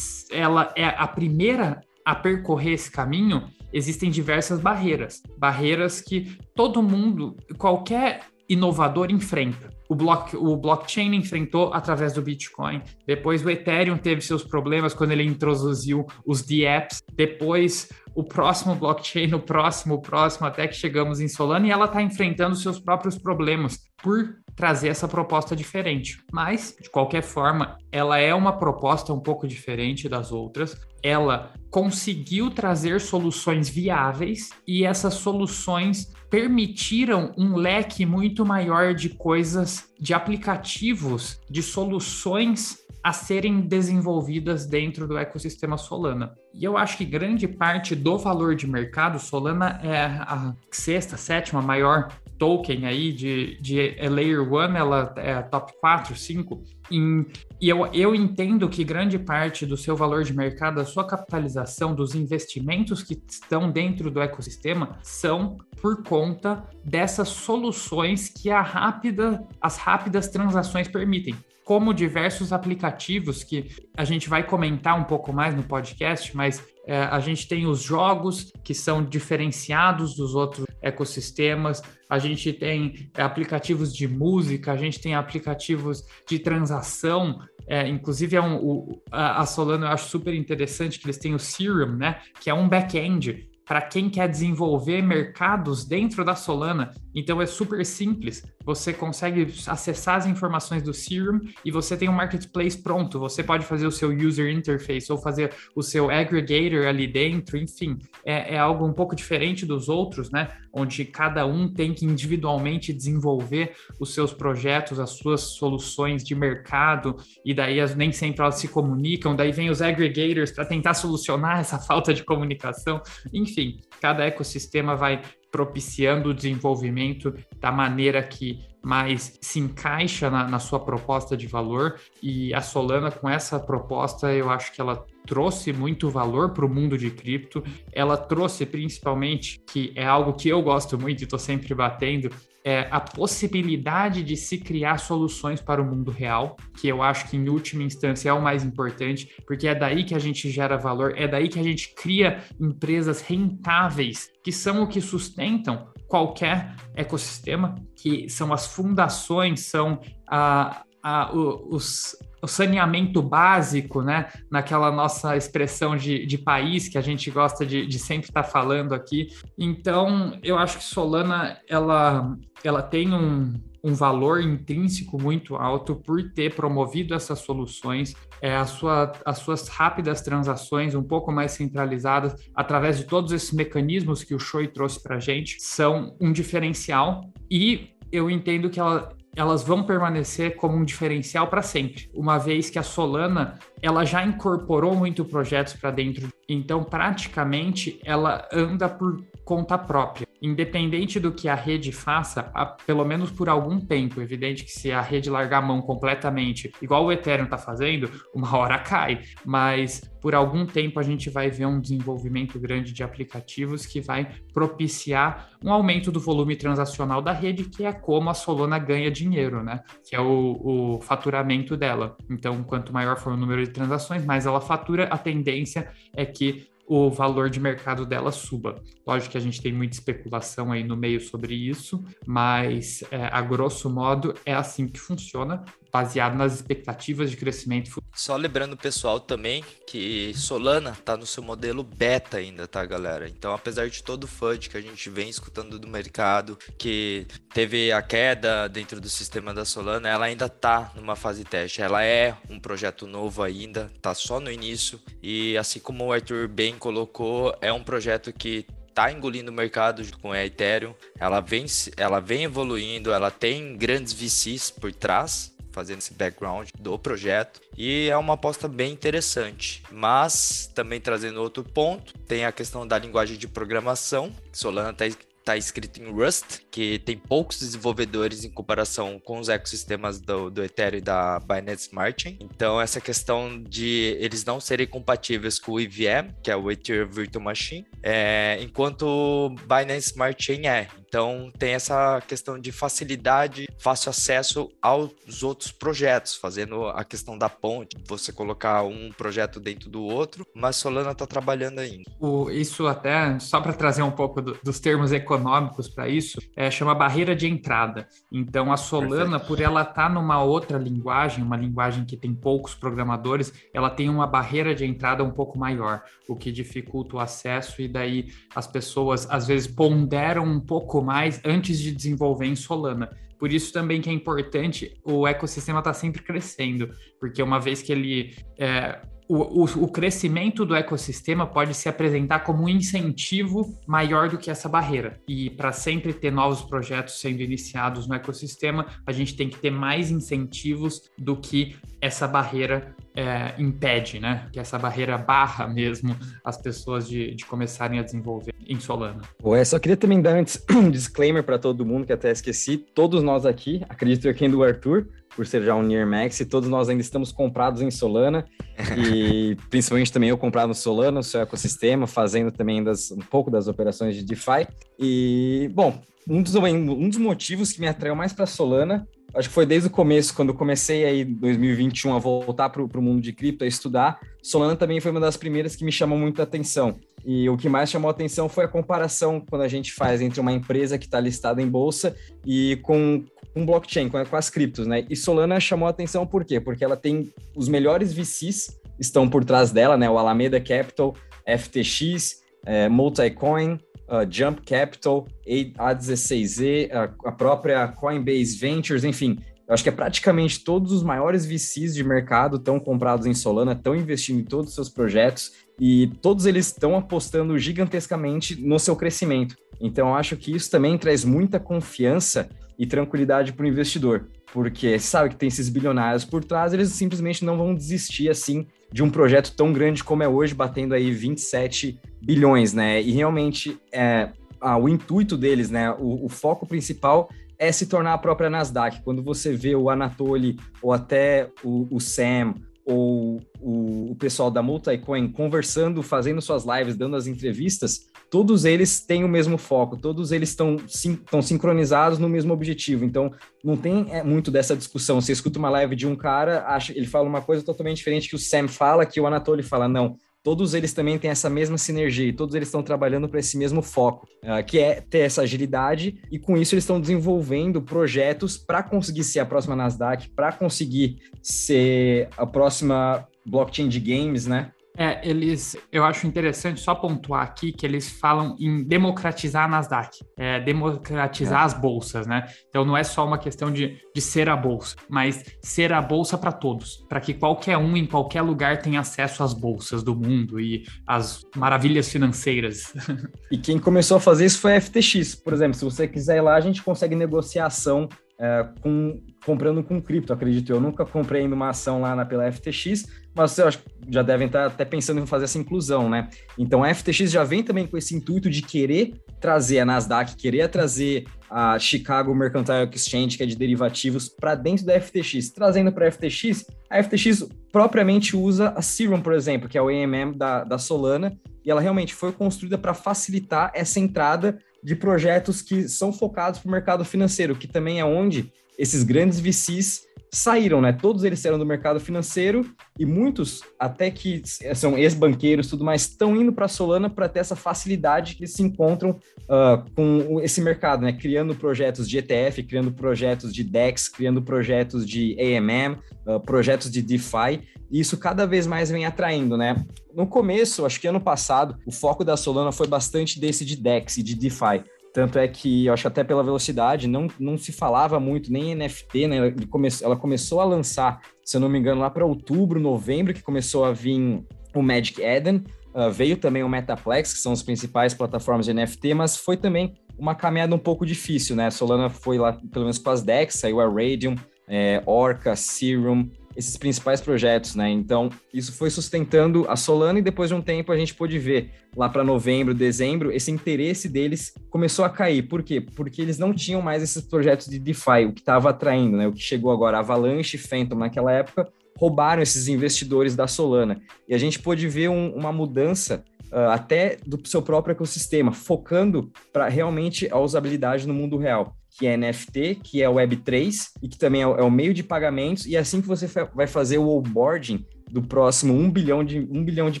ela 0.30 0.72
é 0.76 0.84
a 0.84 1.06
primeira 1.06 1.80
a 2.04 2.14
percorrer 2.14 2.72
esse 2.72 2.90
caminho, 2.90 3.48
existem 3.72 4.10
diversas 4.10 4.60
barreiras. 4.60 5.22
Barreiras 5.38 6.00
que 6.00 6.36
todo 6.54 6.82
mundo, 6.82 7.36
qualquer 7.58 8.22
inovador 8.48 9.10
enfrenta. 9.10 9.70
O, 9.88 9.94
block, 9.94 10.36
o 10.36 10.56
blockchain 10.56 11.14
enfrentou 11.14 11.72
através 11.72 12.14
do 12.14 12.22
Bitcoin. 12.22 12.82
Depois 13.06 13.44
o 13.44 13.50
Ethereum 13.50 13.96
teve 13.96 14.20
seus 14.20 14.42
problemas 14.42 14.94
quando 14.94 15.12
ele 15.12 15.22
introduziu 15.22 16.06
os 16.24 16.42
DApps. 16.42 17.02
Depois 17.14 17.88
o 18.14 18.24
próximo 18.24 18.74
blockchain, 18.74 19.34
o 19.34 19.40
próximo, 19.40 19.94
o 19.94 20.02
próximo, 20.02 20.46
até 20.46 20.66
que 20.66 20.74
chegamos 20.74 21.20
em 21.20 21.28
Solana 21.28 21.66
e 21.66 21.70
ela 21.70 21.86
está 21.86 22.02
enfrentando 22.02 22.56
seus 22.56 22.78
próprios 22.78 23.18
problemas 23.18 23.78
por 24.02 24.36
trazer 24.54 24.88
essa 24.88 25.08
proposta 25.08 25.56
diferente. 25.56 26.22
Mas, 26.32 26.76
de 26.80 26.90
qualquer 26.90 27.22
forma, 27.22 27.78
ela 27.90 28.18
é 28.18 28.34
uma 28.34 28.52
proposta 28.58 29.12
um 29.12 29.20
pouco 29.20 29.46
diferente 29.46 30.08
das 30.08 30.32
outras. 30.32 30.76
Ela 31.02 31.52
conseguiu 31.70 32.50
trazer 32.50 33.00
soluções 33.00 33.68
viáveis 33.68 34.50
e 34.66 34.84
essas 34.84 35.14
soluções 35.14 36.12
permitiram 36.30 37.32
um 37.36 37.56
leque 37.56 38.06
muito 38.06 38.44
maior 38.44 38.94
de 38.94 39.08
coisas, 39.10 39.88
de 39.98 40.14
aplicativos, 40.14 41.40
de 41.50 41.62
soluções 41.62 42.78
a 43.02 43.12
serem 43.12 43.60
desenvolvidas 43.60 44.66
dentro 44.66 45.08
do 45.08 45.18
ecossistema 45.18 45.76
Solana. 45.76 46.34
E 46.54 46.64
eu 46.64 46.76
acho 46.76 46.96
que 46.96 47.04
grande 47.04 47.48
parte 47.48 47.96
do 47.96 48.16
valor 48.16 48.54
de 48.54 48.66
mercado, 48.66 49.18
Solana 49.18 49.80
é 49.82 50.04
a 50.04 50.54
sexta, 50.70 51.16
sétima 51.16 51.60
maior 51.60 52.08
token 52.38 52.86
aí 52.86 53.12
de, 53.12 53.58
de 53.60 53.96
Layer 54.08 54.42
1, 54.42 54.76
ela 54.76 55.14
é 55.16 55.42
top 55.42 55.72
4, 55.80 56.14
5. 56.14 56.62
Em, 56.90 57.26
e 57.60 57.68
eu, 57.68 57.86
eu 57.86 58.14
entendo 58.14 58.68
que 58.68 58.84
grande 58.84 59.18
parte 59.18 59.64
do 59.64 59.76
seu 59.76 59.96
valor 59.96 60.24
de 60.24 60.34
mercado, 60.34 60.80
a 60.80 60.84
sua 60.84 61.06
capitalização, 61.06 61.94
dos 61.94 62.14
investimentos 62.14 63.02
que 63.02 63.20
estão 63.28 63.70
dentro 63.70 64.10
do 64.10 64.20
ecossistema, 64.20 64.98
são 65.02 65.56
por 65.80 66.02
conta 66.02 66.64
dessas 66.84 67.28
soluções 67.28 68.28
que 68.28 68.50
a 68.50 68.60
rápida, 68.60 69.44
as 69.60 69.76
rápidas 69.76 70.28
transações 70.28 70.88
permitem 70.88 71.34
como 71.64 71.94
diversos 71.94 72.52
aplicativos 72.52 73.44
que 73.44 73.68
a 73.96 74.04
gente 74.04 74.28
vai 74.28 74.44
comentar 74.44 74.98
um 74.98 75.04
pouco 75.04 75.32
mais 75.32 75.54
no 75.54 75.62
podcast, 75.62 76.36
mas 76.36 76.64
é, 76.86 76.96
a 76.96 77.20
gente 77.20 77.46
tem 77.46 77.66
os 77.66 77.80
jogos 77.82 78.52
que 78.64 78.74
são 78.74 79.04
diferenciados 79.04 80.16
dos 80.16 80.34
outros 80.34 80.66
ecossistemas, 80.82 81.80
a 82.10 82.18
gente 82.18 82.52
tem 82.52 83.10
é, 83.16 83.22
aplicativos 83.22 83.94
de 83.94 84.08
música, 84.08 84.72
a 84.72 84.76
gente 84.76 85.00
tem 85.00 85.14
aplicativos 85.14 86.02
de 86.28 86.40
transação, 86.40 87.38
é, 87.68 87.86
inclusive 87.88 88.36
é 88.36 88.42
um, 88.42 88.56
o, 88.56 89.02
a 89.10 89.46
Solana 89.46 89.86
eu 89.86 89.92
acho 89.92 90.08
super 90.08 90.34
interessante 90.34 90.98
que 90.98 91.06
eles 91.06 91.18
têm 91.18 91.34
o 91.34 91.38
Serum, 91.38 91.96
né, 91.96 92.20
que 92.40 92.50
é 92.50 92.54
um 92.54 92.68
back-end 92.68 93.48
para 93.64 93.80
quem 93.80 94.10
quer 94.10 94.28
desenvolver 94.28 95.00
mercados 95.02 95.84
dentro 95.84 96.24
da 96.24 96.34
Solana. 96.34 96.92
Então 97.14 97.40
é 97.40 97.46
super 97.46 97.84
simples. 97.84 98.44
Você 98.64 98.92
consegue 98.92 99.52
acessar 99.66 100.16
as 100.16 100.26
informações 100.26 100.82
do 100.82 100.94
Serum 100.94 101.40
e 101.64 101.70
você 101.70 101.96
tem 101.96 102.08
um 102.08 102.12
marketplace 102.12 102.80
pronto. 102.80 103.18
Você 103.18 103.42
pode 103.42 103.64
fazer 103.64 103.86
o 103.86 103.92
seu 103.92 104.10
user 104.10 104.50
interface 104.52 105.10
ou 105.10 105.18
fazer 105.18 105.54
o 105.74 105.82
seu 105.82 106.10
aggregator 106.10 106.86
ali 106.86 107.06
dentro. 107.06 107.56
Enfim, 107.56 107.98
é, 108.24 108.54
é 108.54 108.58
algo 108.58 108.86
um 108.86 108.92
pouco 108.92 109.14
diferente 109.14 109.66
dos 109.66 109.88
outros, 109.88 110.30
né? 110.30 110.48
Onde 110.72 111.04
cada 111.04 111.44
um 111.46 111.68
tem 111.68 111.92
que 111.92 112.06
individualmente 112.06 112.92
desenvolver 112.92 113.74
os 114.00 114.14
seus 114.14 114.32
projetos, 114.32 114.98
as 114.98 115.10
suas 115.10 115.40
soluções 115.40 116.24
de 116.24 116.34
mercado 116.34 117.16
e 117.44 117.52
daí 117.52 117.80
as, 117.80 117.94
nem 117.94 118.12
sempre 118.12 118.42
elas 118.42 118.56
se 118.56 118.68
comunicam. 118.68 119.36
Daí 119.36 119.52
vem 119.52 119.70
os 119.70 119.82
aggregators 119.82 120.50
para 120.50 120.64
tentar 120.64 120.94
solucionar 120.94 121.60
essa 121.60 121.78
falta 121.78 122.14
de 122.14 122.24
comunicação. 122.24 123.02
Enfim, 123.32 123.80
cada 124.00 124.24
ecossistema 124.24 124.96
vai 124.96 125.20
propiciando 125.52 126.30
o 126.30 126.34
desenvolvimento 126.34 127.32
da 127.60 127.70
maneira 127.70 128.22
que 128.22 128.58
mais 128.82 129.38
se 129.40 129.60
encaixa 129.60 130.28
na, 130.28 130.48
na, 130.48 130.58
sua 130.58 130.80
proposta 130.80 131.36
de 131.36 131.46
valor. 131.46 132.00
E 132.20 132.52
a 132.52 132.60
Solana, 132.60 133.12
com 133.12 133.28
essa 133.28 133.60
proposta, 133.60 134.32
eu 134.32 134.50
acho 134.50 134.72
que 134.72 134.80
ela 134.80 135.06
trouxe 135.24 135.72
muito 135.72 136.10
valor 136.10 136.50
para 136.50 136.66
o 136.66 136.68
mundo 136.68 136.98
de 136.98 137.10
cripto. 137.10 137.62
Ela 137.92 138.16
trouxe 138.16 138.66
principalmente, 138.66 139.60
que 139.70 139.92
é 139.94 140.04
algo 140.04 140.32
que 140.32 140.48
eu 140.48 140.60
gosto 140.62 140.98
muito 140.98 141.20
e 141.20 141.24
estou 141.24 141.38
sempre 141.38 141.72
batendo, 141.74 142.28
é 142.64 142.88
a 142.90 143.00
possibilidade 143.00 144.22
de 144.22 144.36
se 144.36 144.58
criar 144.58 144.98
soluções 144.98 145.60
para 145.60 145.82
o 145.82 145.84
mundo 145.84 146.10
real, 146.10 146.56
que 146.78 146.88
eu 146.88 147.02
acho 147.02 147.28
que 147.28 147.36
em 147.36 147.48
última 147.48 147.82
instância 147.82 148.30
é 148.30 148.32
o 148.32 148.42
mais 148.42 148.64
importante, 148.64 149.28
porque 149.46 149.66
é 149.66 149.74
daí 149.74 150.04
que 150.04 150.14
a 150.14 150.18
gente 150.18 150.50
gera 150.50 150.76
valor, 150.76 151.14
é 151.16 151.26
daí 151.26 151.48
que 151.48 151.58
a 151.58 151.62
gente 151.62 151.94
cria 151.94 152.42
empresas 152.60 153.20
rentáveis, 153.20 154.30
que 154.44 154.52
são 154.52 154.82
o 154.82 154.86
que 154.86 155.00
sustentam 155.00 155.88
qualquer 156.06 156.74
ecossistema, 156.94 157.74
que 157.96 158.28
são 158.28 158.52
as 158.52 158.66
fundações, 158.66 159.60
são 159.60 160.00
a, 160.28 160.84
a, 161.02 161.32
os, 161.34 162.16
o 162.42 162.48
saneamento 162.48 163.22
básico, 163.22 164.02
né? 164.02 164.28
Naquela 164.50 164.90
nossa 164.90 165.36
expressão 165.36 165.96
de, 165.96 166.26
de 166.26 166.36
país 166.36 166.88
que 166.88 166.98
a 166.98 167.00
gente 167.00 167.30
gosta 167.30 167.64
de, 167.64 167.86
de 167.86 167.98
sempre 167.98 168.28
estar 168.28 168.42
tá 168.42 168.48
falando 168.48 168.92
aqui. 168.92 169.28
Então, 169.56 170.38
eu 170.42 170.58
acho 170.58 170.78
que 170.78 170.84
Solana 170.84 171.56
ela, 171.68 172.36
ela 172.64 172.82
tem 172.82 173.14
um, 173.14 173.54
um 173.84 173.94
valor 173.94 174.40
intrínseco 174.40 175.20
muito 175.20 175.54
alto 175.54 175.94
por 175.94 176.32
ter 176.32 176.54
promovido 176.54 177.14
essas 177.14 177.38
soluções, 177.38 178.14
é, 178.40 178.56
a 178.56 178.64
sua, 178.66 179.12
as 179.24 179.38
suas 179.38 179.68
rápidas 179.68 180.20
transações 180.20 180.94
um 180.94 181.02
pouco 181.02 181.30
mais 181.30 181.52
centralizadas, 181.52 182.34
através 182.54 182.98
de 182.98 183.04
todos 183.04 183.32
esses 183.32 183.52
mecanismos 183.52 184.24
que 184.24 184.34
o 184.34 184.38
Choi 184.38 184.66
trouxe 184.66 185.00
para 185.00 185.16
a 185.16 185.20
gente, 185.20 185.62
são 185.62 186.16
um 186.20 186.32
diferencial 186.32 187.30
e 187.50 187.90
eu 188.10 188.30
entendo 188.30 188.68
que 188.68 188.78
ela, 188.78 189.08
elas 189.34 189.62
vão 189.62 189.82
permanecer 189.82 190.56
como 190.56 190.76
um 190.76 190.84
diferencial 190.84 191.46
para 191.48 191.62
sempre, 191.62 192.10
uma 192.14 192.38
vez 192.38 192.68
que 192.68 192.78
a 192.78 192.82
Solana 192.82 193.58
ela 193.80 194.04
já 194.04 194.24
incorporou 194.24 194.94
muito 194.94 195.24
projetos 195.24 195.72
para 195.74 195.90
dentro, 195.90 196.28
então 196.48 196.84
praticamente 196.84 198.00
ela 198.04 198.46
anda 198.52 198.88
por 198.88 199.24
conta 199.44 199.76
própria, 199.76 200.26
independente 200.40 201.18
do 201.18 201.32
que 201.32 201.48
a 201.48 201.54
rede 201.54 201.92
faça, 201.92 202.50
a, 202.54 202.66
pelo 202.66 203.04
menos 203.04 203.30
por 203.30 203.48
algum 203.48 203.80
tempo. 203.80 204.20
Evidente 204.20 204.64
que 204.64 204.70
se 204.70 204.92
a 204.92 205.00
rede 205.00 205.30
largar 205.30 205.58
a 205.58 205.66
mão 205.66 205.80
completamente, 205.80 206.72
igual 206.80 207.04
o 207.04 207.12
Ethereum 207.12 207.44
está 207.44 207.58
fazendo, 207.58 208.10
uma 208.34 208.56
hora 208.56 208.78
cai, 208.78 209.20
mas 209.44 210.00
por 210.20 210.34
algum 210.34 210.64
tempo 210.64 211.00
a 211.00 211.02
gente 211.02 211.28
vai 211.28 211.50
ver 211.50 211.66
um 211.66 211.80
desenvolvimento 211.80 212.58
grande 212.58 212.92
de 212.92 213.02
aplicativos 213.02 213.84
que 213.84 214.00
vai 214.00 214.32
propiciar 214.54 215.50
um 215.64 215.72
aumento 215.72 216.12
do 216.12 216.20
volume 216.20 216.56
transacional 216.56 217.20
da 217.20 217.32
rede, 217.32 217.64
que 217.64 217.84
é 217.84 217.92
como 217.92 218.30
a 218.30 218.34
Solana 218.34 218.78
ganha 218.78 219.10
dinheiro, 219.10 219.62
né? 219.62 219.80
Que 220.08 220.14
é 220.14 220.20
o, 220.20 220.96
o 220.96 221.00
faturamento 221.00 221.76
dela. 221.76 222.16
Então, 222.30 222.62
quanto 222.62 222.92
maior 222.92 223.18
for 223.18 223.32
o 223.32 223.36
número 223.36 223.64
de 223.64 223.70
transações, 223.70 224.24
mais 224.24 224.46
ela 224.46 224.60
fatura, 224.60 225.04
a 225.04 225.18
tendência 225.18 225.88
é 226.14 226.24
que 226.24 226.71
o 226.86 227.10
valor 227.10 227.48
de 227.48 227.60
mercado 227.60 228.04
dela 228.04 228.30
suba. 228.30 228.82
Lógico 229.06 229.32
que 229.32 229.38
a 229.38 229.40
gente 229.40 229.60
tem 229.62 229.72
muita 229.72 229.94
especulação 229.94 230.72
aí 230.72 230.84
no 230.84 230.96
meio 230.96 231.20
sobre 231.20 231.54
isso, 231.54 232.04
mas 232.26 233.02
é, 233.10 233.28
a 233.32 233.40
grosso 233.40 233.88
modo 233.88 234.34
é 234.44 234.54
assim 234.54 234.88
que 234.88 235.00
funciona 235.00 235.64
baseado 235.92 236.34
nas 236.34 236.54
expectativas 236.54 237.30
de 237.30 237.36
crescimento. 237.36 238.02
Só 238.14 238.34
lembrando 238.36 238.76
pessoal 238.76 239.20
também 239.20 239.62
que 239.86 240.32
Solana 240.34 240.92
está 240.92 241.16
no 241.16 241.26
seu 241.26 241.42
modelo 241.42 241.82
beta 241.82 242.38
ainda, 242.38 242.66
tá, 242.66 242.84
galera? 242.84 243.28
Então, 243.28 243.52
apesar 243.52 243.88
de 243.88 244.02
todo 244.02 244.24
o 244.24 244.26
FUD 244.26 244.70
que 244.70 244.76
a 244.76 244.80
gente 244.80 245.10
vem 245.10 245.28
escutando 245.28 245.78
do 245.78 245.86
mercado, 245.86 246.58
que 246.78 247.26
teve 247.52 247.92
a 247.92 248.00
queda 248.00 248.68
dentro 248.68 249.00
do 249.00 249.08
sistema 249.08 249.52
da 249.52 249.66
Solana, 249.66 250.08
ela 250.08 250.24
ainda 250.24 250.46
está 250.46 250.90
numa 250.96 251.14
fase 251.14 251.44
teste. 251.44 251.82
Ela 251.82 252.02
é 252.02 252.36
um 252.48 252.58
projeto 252.58 253.06
novo 253.06 253.42
ainda, 253.42 253.90
está 253.94 254.14
só 254.14 254.40
no 254.40 254.50
início 254.50 254.98
e 255.22 255.56
assim 255.58 255.78
como 255.78 256.06
o 256.06 256.12
Arthur 256.12 256.48
bem 256.48 256.78
colocou, 256.78 257.54
é 257.60 257.72
um 257.72 257.82
projeto 257.82 258.32
que 258.32 258.66
tá 258.94 259.10
engolindo 259.10 259.50
o 259.50 259.54
mercado 259.54 260.02
com 260.18 260.32
a 260.32 260.44
Ethereum. 260.44 260.94
Ela 261.18 261.40
vem, 261.40 261.64
ela 261.96 262.20
vem 262.20 262.44
evoluindo, 262.44 263.12
ela 263.12 263.30
tem 263.30 263.76
grandes 263.76 264.12
VCs 264.12 264.70
por 264.70 264.92
trás, 264.92 265.51
fazendo 265.72 265.98
esse 265.98 266.14
background 266.14 266.68
do 266.78 266.98
projeto 266.98 267.60
e 267.76 268.08
é 268.08 268.16
uma 268.16 268.34
aposta 268.34 268.68
bem 268.68 268.92
interessante. 268.92 269.82
Mas 269.90 270.70
também 270.74 271.00
trazendo 271.00 271.40
outro 271.40 271.64
ponto, 271.64 272.16
tem 272.20 272.44
a 272.44 272.52
questão 272.52 272.86
da 272.86 272.98
linguagem 272.98 273.36
de 273.36 273.48
programação. 273.48 274.32
Solana 274.52 274.90
está 274.90 275.06
está 275.42 275.56
escrito 275.56 276.00
em 276.00 276.10
Rust, 276.10 276.60
que 276.70 277.00
tem 277.00 277.18
poucos 277.18 277.58
desenvolvedores 277.58 278.44
em 278.44 278.50
comparação 278.50 279.18
com 279.18 279.38
os 279.38 279.48
ecossistemas 279.48 280.20
do, 280.20 280.48
do 280.48 280.64
Ethereum 280.64 280.98
e 280.98 281.00
da 281.00 281.40
Binance 281.40 281.88
Smart 281.88 282.22
Chain. 282.22 282.38
Então, 282.40 282.80
essa 282.80 283.00
questão 283.00 283.60
de 283.60 284.16
eles 284.20 284.44
não 284.44 284.60
serem 284.60 284.86
compatíveis 284.86 285.58
com 285.58 285.72
o 285.72 285.80
EVM, 285.80 286.32
que 286.42 286.50
é 286.50 286.56
o 286.56 286.70
Ethereum 286.70 287.08
Virtual 287.08 287.44
Machine, 287.44 287.86
é, 288.02 288.58
enquanto 288.60 289.54
Binance 289.66 290.10
Smart 290.10 290.42
Chain 290.42 290.66
é. 290.66 290.88
Então 291.12 291.52
tem 291.58 291.74
essa 291.74 292.22
questão 292.26 292.58
de 292.58 292.72
facilidade, 292.72 293.68
fácil 293.76 294.08
acesso 294.08 294.70
aos 294.80 295.42
outros 295.42 295.70
projetos, 295.70 296.34
fazendo 296.34 296.86
a 296.86 297.04
questão 297.04 297.36
da 297.36 297.50
ponte, 297.50 297.98
você 298.08 298.32
colocar 298.32 298.82
um 298.82 299.12
projeto 299.12 299.60
dentro 299.60 299.90
do 299.90 300.02
outro, 300.02 300.46
mas 300.54 300.76
Solana 300.76 301.10
está 301.10 301.26
trabalhando 301.26 301.80
ainda. 301.80 302.04
O, 302.18 302.48
isso 302.50 302.86
até, 302.86 303.38
só 303.40 303.60
para 303.60 303.74
trazer 303.74 304.02
um 304.02 304.10
pouco 304.10 304.40
do, 304.40 304.56
dos 304.64 304.80
termos 304.80 305.12
econômicos 305.12 305.86
para 305.86 306.08
isso, 306.08 306.40
é, 306.56 306.70
chama 306.70 306.94
barreira 306.94 307.36
de 307.36 307.46
entrada. 307.46 308.08
Então 308.32 308.72
a 308.72 308.78
Solana, 308.78 309.38
Perfeito. 309.38 309.46
por 309.48 309.60
ela 309.60 309.82
estar 309.82 309.94
tá 309.94 310.08
numa 310.08 310.42
outra 310.42 310.78
linguagem, 310.78 311.44
uma 311.44 311.58
linguagem 311.58 312.06
que 312.06 312.16
tem 312.16 312.32
poucos 312.32 312.74
programadores, 312.74 313.52
ela 313.74 313.90
tem 313.90 314.08
uma 314.08 314.26
barreira 314.26 314.74
de 314.74 314.86
entrada 314.86 315.22
um 315.22 315.30
pouco 315.30 315.58
maior, 315.58 316.04
o 316.26 316.34
que 316.34 316.50
dificulta 316.50 317.16
o 317.16 317.20
acesso 317.20 317.82
e 317.82 317.86
daí 317.86 318.32
as 318.56 318.66
pessoas 318.66 319.28
às 319.28 319.46
vezes 319.46 319.66
ponderam 319.66 320.44
um 320.44 320.58
pouco 320.58 321.01
mais 321.02 321.40
antes 321.44 321.78
de 321.78 321.92
desenvolver 321.92 322.46
em 322.46 322.56
Solana. 322.56 323.10
Por 323.38 323.52
isso 323.52 323.72
também 323.72 324.00
que 324.00 324.08
é 324.08 324.12
importante 324.12 324.94
o 325.04 325.26
ecossistema 325.26 325.80
estar 325.80 325.92
tá 325.92 325.98
sempre 325.98 326.22
crescendo, 326.22 326.90
porque 327.18 327.42
uma 327.42 327.58
vez 327.58 327.82
que 327.82 327.90
ele 327.90 328.36
é, 328.56 329.00
o, 329.28 329.62
o, 329.62 329.84
o, 329.84 329.88
crescimento 329.88 330.64
do 330.64 330.74
ecossistema 330.74 331.46
pode 331.46 331.74
se 331.74 331.88
apresentar 331.88 332.40
como 332.40 332.64
um 332.64 332.68
incentivo 332.68 333.78
maior 333.86 334.28
do 334.28 334.36
que 334.36 334.50
essa 334.50 334.68
barreira. 334.68 335.18
E 335.26 335.48
para 335.48 335.72
sempre 335.72 336.12
ter 336.12 336.30
novos 336.30 336.60
projetos 336.62 337.18
sendo 337.18 337.40
iniciados 337.40 338.06
no 338.06 338.14
ecossistema, 338.14 338.86
a 339.06 339.10
gente 339.10 339.34
tem 339.34 339.48
que 339.48 339.58
ter 339.58 339.70
mais 339.70 340.10
incentivos 340.10 341.10
do 341.18 341.36
que 341.36 341.76
essa 342.00 342.28
barreira 342.28 342.94
é, 343.14 343.54
impede, 343.58 344.18
né? 344.18 344.48
Que 344.52 344.58
essa 344.58 344.78
barreira 344.78 345.18
barra 345.18 345.68
mesmo 345.68 346.16
as 346.44 346.56
pessoas 346.56 347.08
de, 347.08 347.34
de 347.34 347.44
começarem 347.44 347.98
a 347.98 348.02
desenvolver 348.02 348.54
em 348.66 348.78
Solana. 348.80 349.22
Ué, 349.42 349.64
só 349.64 349.78
queria 349.78 349.96
também 349.96 350.20
dar 350.20 350.34
antes 350.34 350.62
um 350.70 350.90
disclaimer 350.90 351.42
para 351.42 351.58
todo 351.58 351.84
mundo 351.84 352.06
que 352.06 352.12
até 352.12 352.30
esqueci. 352.30 352.76
Todos 352.76 353.22
nós 353.22 353.44
aqui, 353.44 353.82
acredito 353.88 354.26
eu 354.26 354.34
que 354.34 354.48
do 354.48 354.62
Arthur, 354.62 355.08
por 355.36 355.46
ser 355.46 355.62
já 355.62 355.74
um 355.74 355.82
Near 355.82 356.06
Max, 356.06 356.40
e 356.40 356.44
todos 356.44 356.68
nós 356.68 356.88
ainda 356.88 357.00
estamos 357.00 357.32
comprados 357.32 357.80
em 357.80 357.90
Solana, 357.90 358.44
e 358.98 359.56
principalmente 359.70 360.12
também 360.12 360.30
eu 360.30 360.38
comprado 360.38 360.68
no 360.68 360.74
Solana, 360.74 361.12
no 361.12 361.22
seu 361.22 361.40
ecossistema, 361.40 362.06
fazendo 362.06 362.50
também 362.50 362.82
das, 362.82 363.10
um 363.10 363.18
pouco 363.18 363.50
das 363.50 363.68
operações 363.68 364.16
de 364.16 364.24
DeFi. 364.24 364.66
E, 364.98 365.70
bom, 365.74 366.00
um 366.28 366.42
dos, 366.42 366.54
um 366.54 367.08
dos 367.08 367.18
motivos 367.18 367.72
que 367.72 367.80
me 367.80 367.88
atraiu 367.88 368.14
mais 368.14 368.32
para 368.32 368.46
Solana, 368.46 369.06
acho 369.34 369.48
que 369.48 369.54
foi 369.54 369.66
desde 369.66 369.88
o 369.88 369.90
começo, 369.90 370.34
quando 370.34 370.52
comecei 370.54 371.04
aí 371.04 371.22
em 371.22 371.34
2021 371.34 372.14
a 372.14 372.18
voltar 372.18 372.68
para 372.70 372.82
o 372.82 373.02
mundo 373.02 373.20
de 373.20 373.32
cripto, 373.32 373.64
a 373.64 373.66
estudar, 373.66 374.20
Solana 374.42 374.76
também 374.76 375.00
foi 375.00 375.10
uma 375.10 375.20
das 375.20 375.36
primeiras 375.36 375.76
que 375.76 375.84
me 375.84 375.92
chamou 375.92 376.18
muita 376.18 376.42
atenção. 376.42 376.96
E 377.24 377.48
o 377.48 377.56
que 377.56 377.68
mais 377.68 377.90
chamou 377.90 378.08
a 378.08 378.10
atenção 378.10 378.48
foi 378.48 378.64
a 378.64 378.68
comparação 378.68 379.40
quando 379.40 379.62
a 379.62 379.68
gente 379.68 379.92
faz 379.92 380.20
entre 380.20 380.40
uma 380.40 380.52
empresa 380.52 380.98
que 380.98 381.04
está 381.04 381.20
listada 381.20 381.62
em 381.62 381.68
bolsa 381.68 382.16
e 382.44 382.76
com 382.82 383.24
um 383.54 383.64
blockchain, 383.64 384.08
com, 384.08 384.24
com 384.24 384.36
as 384.36 384.50
criptos, 384.50 384.86
né? 384.86 385.04
E 385.08 385.14
Solana 385.14 385.60
chamou 385.60 385.86
a 385.86 385.90
atenção 385.90 386.26
por 386.26 386.44
quê? 386.44 386.60
Porque 386.60 386.84
ela 386.84 386.96
tem 386.96 387.32
os 387.54 387.68
melhores 387.68 388.12
VCs 388.12 388.80
estão 388.98 389.28
por 389.28 389.44
trás 389.44 389.70
dela, 389.70 389.96
né? 389.96 390.08
O 390.08 390.18
Alameda 390.18 390.60
Capital, 390.60 391.14
FTX, 391.46 392.42
é, 392.64 392.88
Multicoin, 392.88 393.78
uh, 394.08 394.30
Jump 394.30 394.62
Capital, 394.62 395.26
A16Z, 395.46 396.90
a, 396.92 397.28
a 397.28 397.32
própria 397.32 397.88
Coinbase 397.88 398.56
Ventures, 398.56 399.04
enfim, 399.04 399.38
eu 399.72 399.74
acho 399.74 399.82
que 399.82 399.88
é 399.88 399.92
praticamente 399.92 400.62
todos 400.62 400.92
os 400.92 401.02
maiores 401.02 401.46
VCs 401.46 401.94
de 401.94 402.04
mercado 402.04 402.56
estão 402.56 402.78
comprados 402.78 403.26
em 403.26 403.32
Solana, 403.32 403.72
estão 403.72 403.94
investindo 403.94 404.40
em 404.40 404.44
todos 404.44 404.68
os 404.68 404.74
seus 404.74 404.88
projetos 404.88 405.52
e 405.80 406.08
todos 406.20 406.46
eles 406.46 406.66
estão 406.66 406.96
apostando 406.96 407.58
gigantescamente 407.58 408.60
no 408.60 408.78
seu 408.78 408.94
crescimento. 408.94 409.56
Então, 409.80 410.08
eu 410.08 410.14
acho 410.14 410.36
que 410.36 410.54
isso 410.54 410.70
também 410.70 410.98
traz 410.98 411.24
muita 411.24 411.58
confiança 411.58 412.48
e 412.78 412.86
tranquilidade 412.86 413.52
para 413.52 413.64
o 413.64 413.68
investidor, 413.68 414.28
porque 414.52 414.98
sabe 414.98 415.30
que 415.30 415.36
tem 415.36 415.48
esses 415.48 415.68
bilionários 415.68 416.24
por 416.24 416.44
trás, 416.44 416.72
eles 416.72 416.90
simplesmente 416.90 417.44
não 417.44 417.56
vão 417.56 417.74
desistir 417.74 418.28
assim 418.28 418.66
de 418.92 419.02
um 419.02 419.10
projeto 419.10 419.54
tão 419.56 419.72
grande 419.72 420.04
como 420.04 420.22
é 420.22 420.28
hoje, 420.28 420.54
batendo 420.54 420.94
aí 420.94 421.10
27 421.10 421.98
bilhões, 422.20 422.74
né? 422.74 423.00
E 423.00 423.10
realmente 423.12 423.78
é, 423.90 424.30
ah, 424.60 424.76
o 424.76 424.88
intuito 424.88 425.36
deles, 425.36 425.70
né? 425.70 425.90
O, 425.92 426.26
o, 426.26 426.28
foco 426.28 426.66
principal 426.66 427.28
é 427.58 427.72
se 427.72 427.86
tornar 427.86 428.12
a 428.12 428.18
própria 428.18 428.50
Nasdaq. 428.50 429.02
Quando 429.02 429.22
você 429.22 429.52
vê 429.52 429.74
o 429.74 429.88
Anatoly 429.88 430.58
ou 430.82 430.92
até 430.92 431.48
o, 431.64 431.88
o 431.90 432.00
Sam 432.00 432.54
ou 432.84 433.40
o, 433.60 434.16
pessoal 434.18 434.50
da 434.50 434.62
Multicoin 434.62 435.28
conversando, 435.28 436.02
fazendo 436.02 436.40
suas 436.40 436.64
lives, 436.64 436.96
dando 436.96 437.16
as 437.16 437.26
entrevistas, 437.26 438.08
todos 438.30 438.64
eles 438.64 439.00
têm 439.00 439.24
o 439.24 439.28
mesmo 439.28 439.58
foco, 439.58 439.96
todos 439.96 440.32
eles 440.32 440.50
estão 440.50 440.76
sim, 440.86 441.18
sincronizados 441.42 442.18
no 442.18 442.28
mesmo 442.28 442.52
objetivo. 442.52 443.04
Então, 443.04 443.32
não 443.64 443.76
tem 443.76 444.06
é, 444.10 444.22
muito 444.22 444.50
dessa 444.50 444.76
discussão. 444.76 445.20
Você 445.20 445.32
escuta 445.32 445.58
uma 445.58 445.70
live 445.70 445.96
de 445.96 446.06
um 446.06 446.14
cara, 446.14 446.64
acha, 446.66 446.92
ele 446.92 447.06
fala 447.06 447.28
uma 447.28 447.42
coisa 447.42 447.64
totalmente 447.64 447.98
diferente 447.98 448.28
que 448.28 448.36
o 448.36 448.38
Sam 448.38 448.68
fala, 448.68 449.06
que 449.06 449.20
o 449.20 449.26
Anatoly 449.26 449.62
fala. 449.62 449.88
Não, 449.88 450.16
todos 450.42 450.74
eles 450.74 450.92
também 450.92 451.18
têm 451.18 451.30
essa 451.30 451.48
mesma 451.48 451.78
sinergia 451.78 452.26
e 452.26 452.32
todos 452.32 452.54
eles 452.54 452.68
estão 452.68 452.82
trabalhando 452.82 453.28
para 453.28 453.40
esse 453.40 453.56
mesmo 453.56 453.80
foco, 453.80 454.26
uh, 454.42 454.64
que 454.64 454.78
é 454.78 455.00
ter 455.00 455.20
essa 455.20 455.42
agilidade 455.42 456.20
e 456.30 456.38
com 456.38 456.56
isso 456.56 456.74
eles 456.74 456.84
estão 456.84 457.00
desenvolvendo 457.00 457.80
projetos 457.80 458.56
para 458.58 458.82
conseguir 458.82 459.24
ser 459.24 459.40
a 459.40 459.46
próxima 459.46 459.76
Nasdaq, 459.76 460.28
para 460.30 460.52
conseguir 460.52 461.18
ser 461.42 462.28
a 462.36 462.46
próxima 462.46 463.26
blockchain 463.46 463.88
de 463.88 464.00
games, 464.00 464.46
né? 464.46 464.72
É, 464.96 465.26
eles, 465.26 465.76
eu 465.90 466.04
acho 466.04 466.26
interessante 466.26 466.80
só 466.80 466.94
pontuar 466.94 467.42
aqui 467.42 467.72
que 467.72 467.86
eles 467.86 468.10
falam 468.10 468.56
em 468.60 468.84
democratizar 468.84 469.64
a 469.64 469.68
Nasdaq, 469.68 470.18
é, 470.36 470.60
democratizar 470.60 471.62
é. 471.62 471.64
as 471.64 471.74
bolsas, 471.74 472.26
né? 472.26 472.46
Então 472.68 472.84
não 472.84 472.96
é 472.96 473.02
só 473.02 473.26
uma 473.26 473.38
questão 473.38 473.70
de, 473.70 473.98
de 474.14 474.20
ser 474.20 474.48
a 474.50 474.56
bolsa, 474.56 474.96
mas 475.08 475.44
ser 475.62 475.92
a 475.92 476.02
bolsa 476.02 476.36
para 476.36 476.52
todos, 476.52 477.04
para 477.08 477.20
que 477.20 477.32
qualquer 477.32 477.78
um 477.78 477.96
em 477.96 478.06
qualquer 478.06 478.42
lugar 478.42 478.82
tenha 478.82 479.00
acesso 479.00 479.42
às 479.42 479.54
bolsas 479.54 480.02
do 480.02 480.14
mundo 480.14 480.60
e 480.60 480.84
às 481.06 481.42
maravilhas 481.56 482.10
financeiras. 482.10 482.92
E 483.50 483.58
quem 483.58 483.78
começou 483.78 484.16
a 484.16 484.20
fazer 484.20 484.46
isso 484.46 484.60
foi 484.60 484.76
a 484.76 484.80
FTX, 484.80 485.34
por 485.34 485.52
exemplo. 485.52 485.74
Se 485.74 485.84
você 485.84 486.08
quiser 486.08 486.38
ir 486.38 486.40
lá, 486.40 486.54
a 486.54 486.60
gente 486.60 486.82
consegue 486.82 487.14
negociação 487.14 488.08
é, 488.40 488.66
com, 488.80 489.20
comprando 489.44 489.82
com 489.82 490.00
cripto, 490.00 490.32
acredito 490.32 490.72
eu. 490.72 490.80
Nunca 490.80 491.04
comprei 491.04 491.46
uma 491.46 491.70
ação 491.70 492.00
lá 492.00 492.14
na, 492.14 492.24
pela 492.24 492.50
FTX, 492.50 493.06
mas 493.34 493.56
eu 493.58 493.68
acho 493.68 493.78
que 493.78 493.84
já 494.08 494.22
devem 494.22 494.46
estar 494.46 494.66
até 494.66 494.84
pensando 494.84 495.20
em 495.20 495.26
fazer 495.26 495.44
essa 495.44 495.58
inclusão, 495.58 496.08
né? 496.08 496.28
Então 496.58 496.82
a 496.82 496.92
FTX 496.94 497.30
já 497.30 497.44
vem 497.44 497.62
também 497.62 497.86
com 497.86 497.96
esse 497.96 498.14
intuito 498.14 498.48
de 498.48 498.62
querer 498.62 499.14
trazer 499.40 499.80
a 499.80 499.84
Nasdaq, 499.84 500.36
querer 500.36 500.68
trazer 500.68 501.24
a 501.50 501.78
Chicago 501.78 502.34
Mercantile 502.34 502.88
Exchange, 502.94 503.36
que 503.36 503.42
é 503.42 503.46
de 503.46 503.56
derivativos, 503.56 504.28
para 504.28 504.54
dentro 504.54 504.86
da 504.86 504.98
FTX. 504.98 505.50
Trazendo 505.50 505.92
para 505.92 506.08
a 506.08 506.10
FTX, 506.10 506.64
a 506.88 507.02
FTX 507.02 507.46
propriamente 507.70 508.36
usa 508.36 508.70
a 508.70 508.80
Serum, 508.80 509.20
por 509.20 509.34
exemplo, 509.34 509.68
que 509.68 509.76
é 509.76 509.82
o 509.82 509.90
EMM 509.90 510.32
da, 510.36 510.64
da 510.64 510.78
Solana, 510.78 511.36
e 511.64 511.70
ela 511.70 511.80
realmente 511.80 512.14
foi 512.14 512.32
construída 512.32 512.78
para 512.78 512.94
facilitar 512.94 513.70
essa 513.74 514.00
entrada 514.00 514.58
de 514.82 514.96
projetos 514.96 515.62
que 515.62 515.88
são 515.88 516.12
focados 516.12 516.60
para 516.60 516.68
o 516.68 516.72
mercado 516.72 517.04
financeiro, 517.04 517.54
que 517.54 517.68
também 517.68 518.00
é 518.00 518.04
onde 518.04 518.52
esses 518.78 519.02
grandes 519.02 519.40
VCs 519.40 520.06
saíram, 520.34 520.80
né? 520.80 520.92
Todos 520.94 521.24
eles 521.24 521.38
saíram 521.38 521.58
do 521.58 521.66
mercado 521.66 522.00
financeiro 522.00 522.64
e 522.98 523.04
muitos, 523.04 523.62
até 523.78 524.10
que 524.10 524.42
são 524.74 524.96
ex-banqueiros 524.96 525.66
tudo 525.66 525.84
mais, 525.84 526.02
estão 526.02 526.34
indo 526.34 526.52
para 526.52 526.64
a 526.64 526.68
Solana 526.68 527.10
para 527.10 527.28
ter 527.28 527.40
essa 527.40 527.54
facilidade 527.54 528.34
que 528.34 528.46
se 528.46 528.62
encontram 528.62 529.10
uh, 529.10 529.90
com 529.94 530.40
esse 530.40 530.62
mercado, 530.62 531.02
né? 531.02 531.12
Criando 531.12 531.54
projetos 531.54 532.08
de 532.08 532.16
ETF, 532.16 532.62
criando 532.62 532.92
projetos 532.92 533.52
de 533.52 533.62
DEX, 533.62 534.08
criando 534.08 534.40
projetos 534.40 535.06
de 535.06 535.36
AMM, 535.38 535.96
uh, 536.26 536.32
ah, 536.32 536.40
projetos 536.40 536.90
de 536.90 537.02
DeFi, 537.02 537.60
e 537.90 538.00
isso 538.00 538.16
cada 538.16 538.46
vez 538.46 538.66
mais 538.66 538.90
vem 538.90 539.04
atraindo, 539.04 539.58
né? 539.58 539.84
No 540.14 540.26
começo, 540.26 540.86
acho 540.86 540.98
que 540.98 541.06
ano 541.06 541.20
passado, 541.20 541.76
o 541.86 541.92
foco 541.92 542.24
da 542.24 542.38
Solana 542.38 542.72
foi 542.72 542.86
bastante 542.86 543.38
desse 543.38 543.66
de 543.66 543.76
DEX 543.76 544.16
e 544.16 544.22
de 544.22 544.34
DeFi. 544.34 544.82
Tanto 545.12 545.38
é 545.38 545.46
que, 545.46 545.86
eu 545.86 545.92
acho 545.92 546.08
até 546.08 546.24
pela 546.24 546.42
velocidade, 546.42 547.06
não, 547.06 547.28
não 547.38 547.58
se 547.58 547.70
falava 547.70 548.18
muito 548.18 548.50
nem 548.50 548.74
NFT, 548.74 549.28
né? 549.28 549.36
Ela, 549.36 549.52
come, 549.68 549.88
ela 550.00 550.16
começou 550.16 550.60
a 550.60 550.64
lançar, 550.64 551.20
se 551.44 551.56
eu 551.56 551.60
não 551.60 551.68
me 551.68 551.78
engano, 551.78 552.00
lá 552.00 552.08
para 552.08 552.24
outubro, 552.24 552.80
novembro, 552.80 553.34
que 553.34 553.42
começou 553.42 553.84
a 553.84 553.92
vir 553.92 554.42
o 554.74 554.82
Magic 554.82 555.22
Eden, 555.22 555.64
uh, 555.94 556.10
veio 556.10 556.38
também 556.38 556.62
o 556.62 556.68
Metaplex, 556.68 557.34
que 557.34 557.40
são 557.40 557.52
as 557.52 557.62
principais 557.62 558.14
plataformas 558.14 558.64
de 558.64 558.72
NFT, 558.72 559.12
mas 559.12 559.36
foi 559.36 559.56
também 559.56 559.94
uma 560.18 560.34
caminhada 560.34 560.74
um 560.74 560.78
pouco 560.78 561.04
difícil, 561.04 561.54
né? 561.56 561.66
A 561.66 561.70
Solana 561.70 562.08
foi 562.08 562.38
lá, 562.38 562.52
pelo 562.52 562.86
menos 562.86 562.98
com 562.98 563.10
as 563.10 563.22
DEX, 563.22 563.56
saiu 563.56 563.80
a 563.80 563.86
Radium, 563.86 564.34
é, 564.66 565.02
Orca, 565.04 565.54
Serum, 565.54 566.30
esses 566.56 566.76
principais 566.76 567.20
projetos, 567.20 567.74
né? 567.74 567.90
Então, 567.90 568.30
isso 568.52 568.72
foi 568.72 568.90
sustentando 568.90 569.64
a 569.68 569.76
Solana 569.76 570.18
e 570.18 570.22
depois 570.22 570.50
de 570.50 570.54
um 570.54 570.60
tempo 570.60 570.92
a 570.92 570.96
gente 570.96 571.14
pôde 571.14 571.38
ver 571.38 571.70
lá 571.96 572.08
para 572.08 572.24
novembro, 572.24 572.74
dezembro, 572.74 573.32
esse 573.32 573.50
interesse 573.50 574.08
deles 574.08 574.54
começou 574.70 575.04
a 575.04 575.10
cair. 575.10 575.42
Por 575.42 575.62
quê? 575.62 575.80
Porque 575.80 576.22
eles 576.22 576.38
não 576.38 576.52
tinham 576.52 576.80
mais 576.80 577.02
esses 577.02 577.22
projetos 577.22 577.66
de 577.66 577.78
DeFi, 577.78 578.26
o 578.28 578.32
que 578.32 578.40
estava 578.40 578.70
atraindo, 578.70 579.16
né? 579.16 579.26
O 579.26 579.32
que 579.32 579.42
chegou 579.42 579.70
agora, 579.70 579.98
Avalanche 579.98 580.58
Phantom 580.58 580.96
naquela 580.96 581.32
época, 581.32 581.68
roubaram 581.96 582.42
esses 582.42 582.68
investidores 582.68 583.36
da 583.36 583.46
Solana. 583.46 584.00
E 584.28 584.34
a 584.34 584.38
gente 584.38 584.58
pôde 584.58 584.88
ver 584.88 585.08
um, 585.08 585.34
uma 585.34 585.52
mudança 585.52 586.24
uh, 586.50 586.70
até 586.70 587.18
do 587.26 587.40
seu 587.46 587.62
próprio 587.62 587.92
ecossistema, 587.92 588.52
focando 588.52 589.30
para 589.52 589.68
realmente 589.68 590.28
a 590.30 590.38
usabilidade 590.38 591.06
no 591.06 591.14
mundo 591.14 591.36
real 591.36 591.76
que 591.98 592.06
é 592.06 592.16
NFT, 592.16 592.80
que 592.82 593.02
é 593.02 593.06
Web3 593.06 593.90
e 594.02 594.08
que 594.08 594.18
também 594.18 594.42
é 594.42 594.46
o, 594.46 594.56
é 594.56 594.62
o 594.62 594.70
meio 594.70 594.94
de 594.94 595.02
pagamentos, 595.02 595.66
e 595.66 595.76
assim 595.76 596.00
que 596.00 596.08
você 596.08 596.26
vai 596.54 596.66
fazer 596.66 596.98
o 596.98 597.08
onboarding 597.08 597.84
do 598.10 598.22
próximo 598.22 598.74
1 598.74 598.90
bilhão 598.90 599.24
de, 599.24 599.40
1 599.40 599.64
bilhão 599.64 599.90
de 599.90 600.00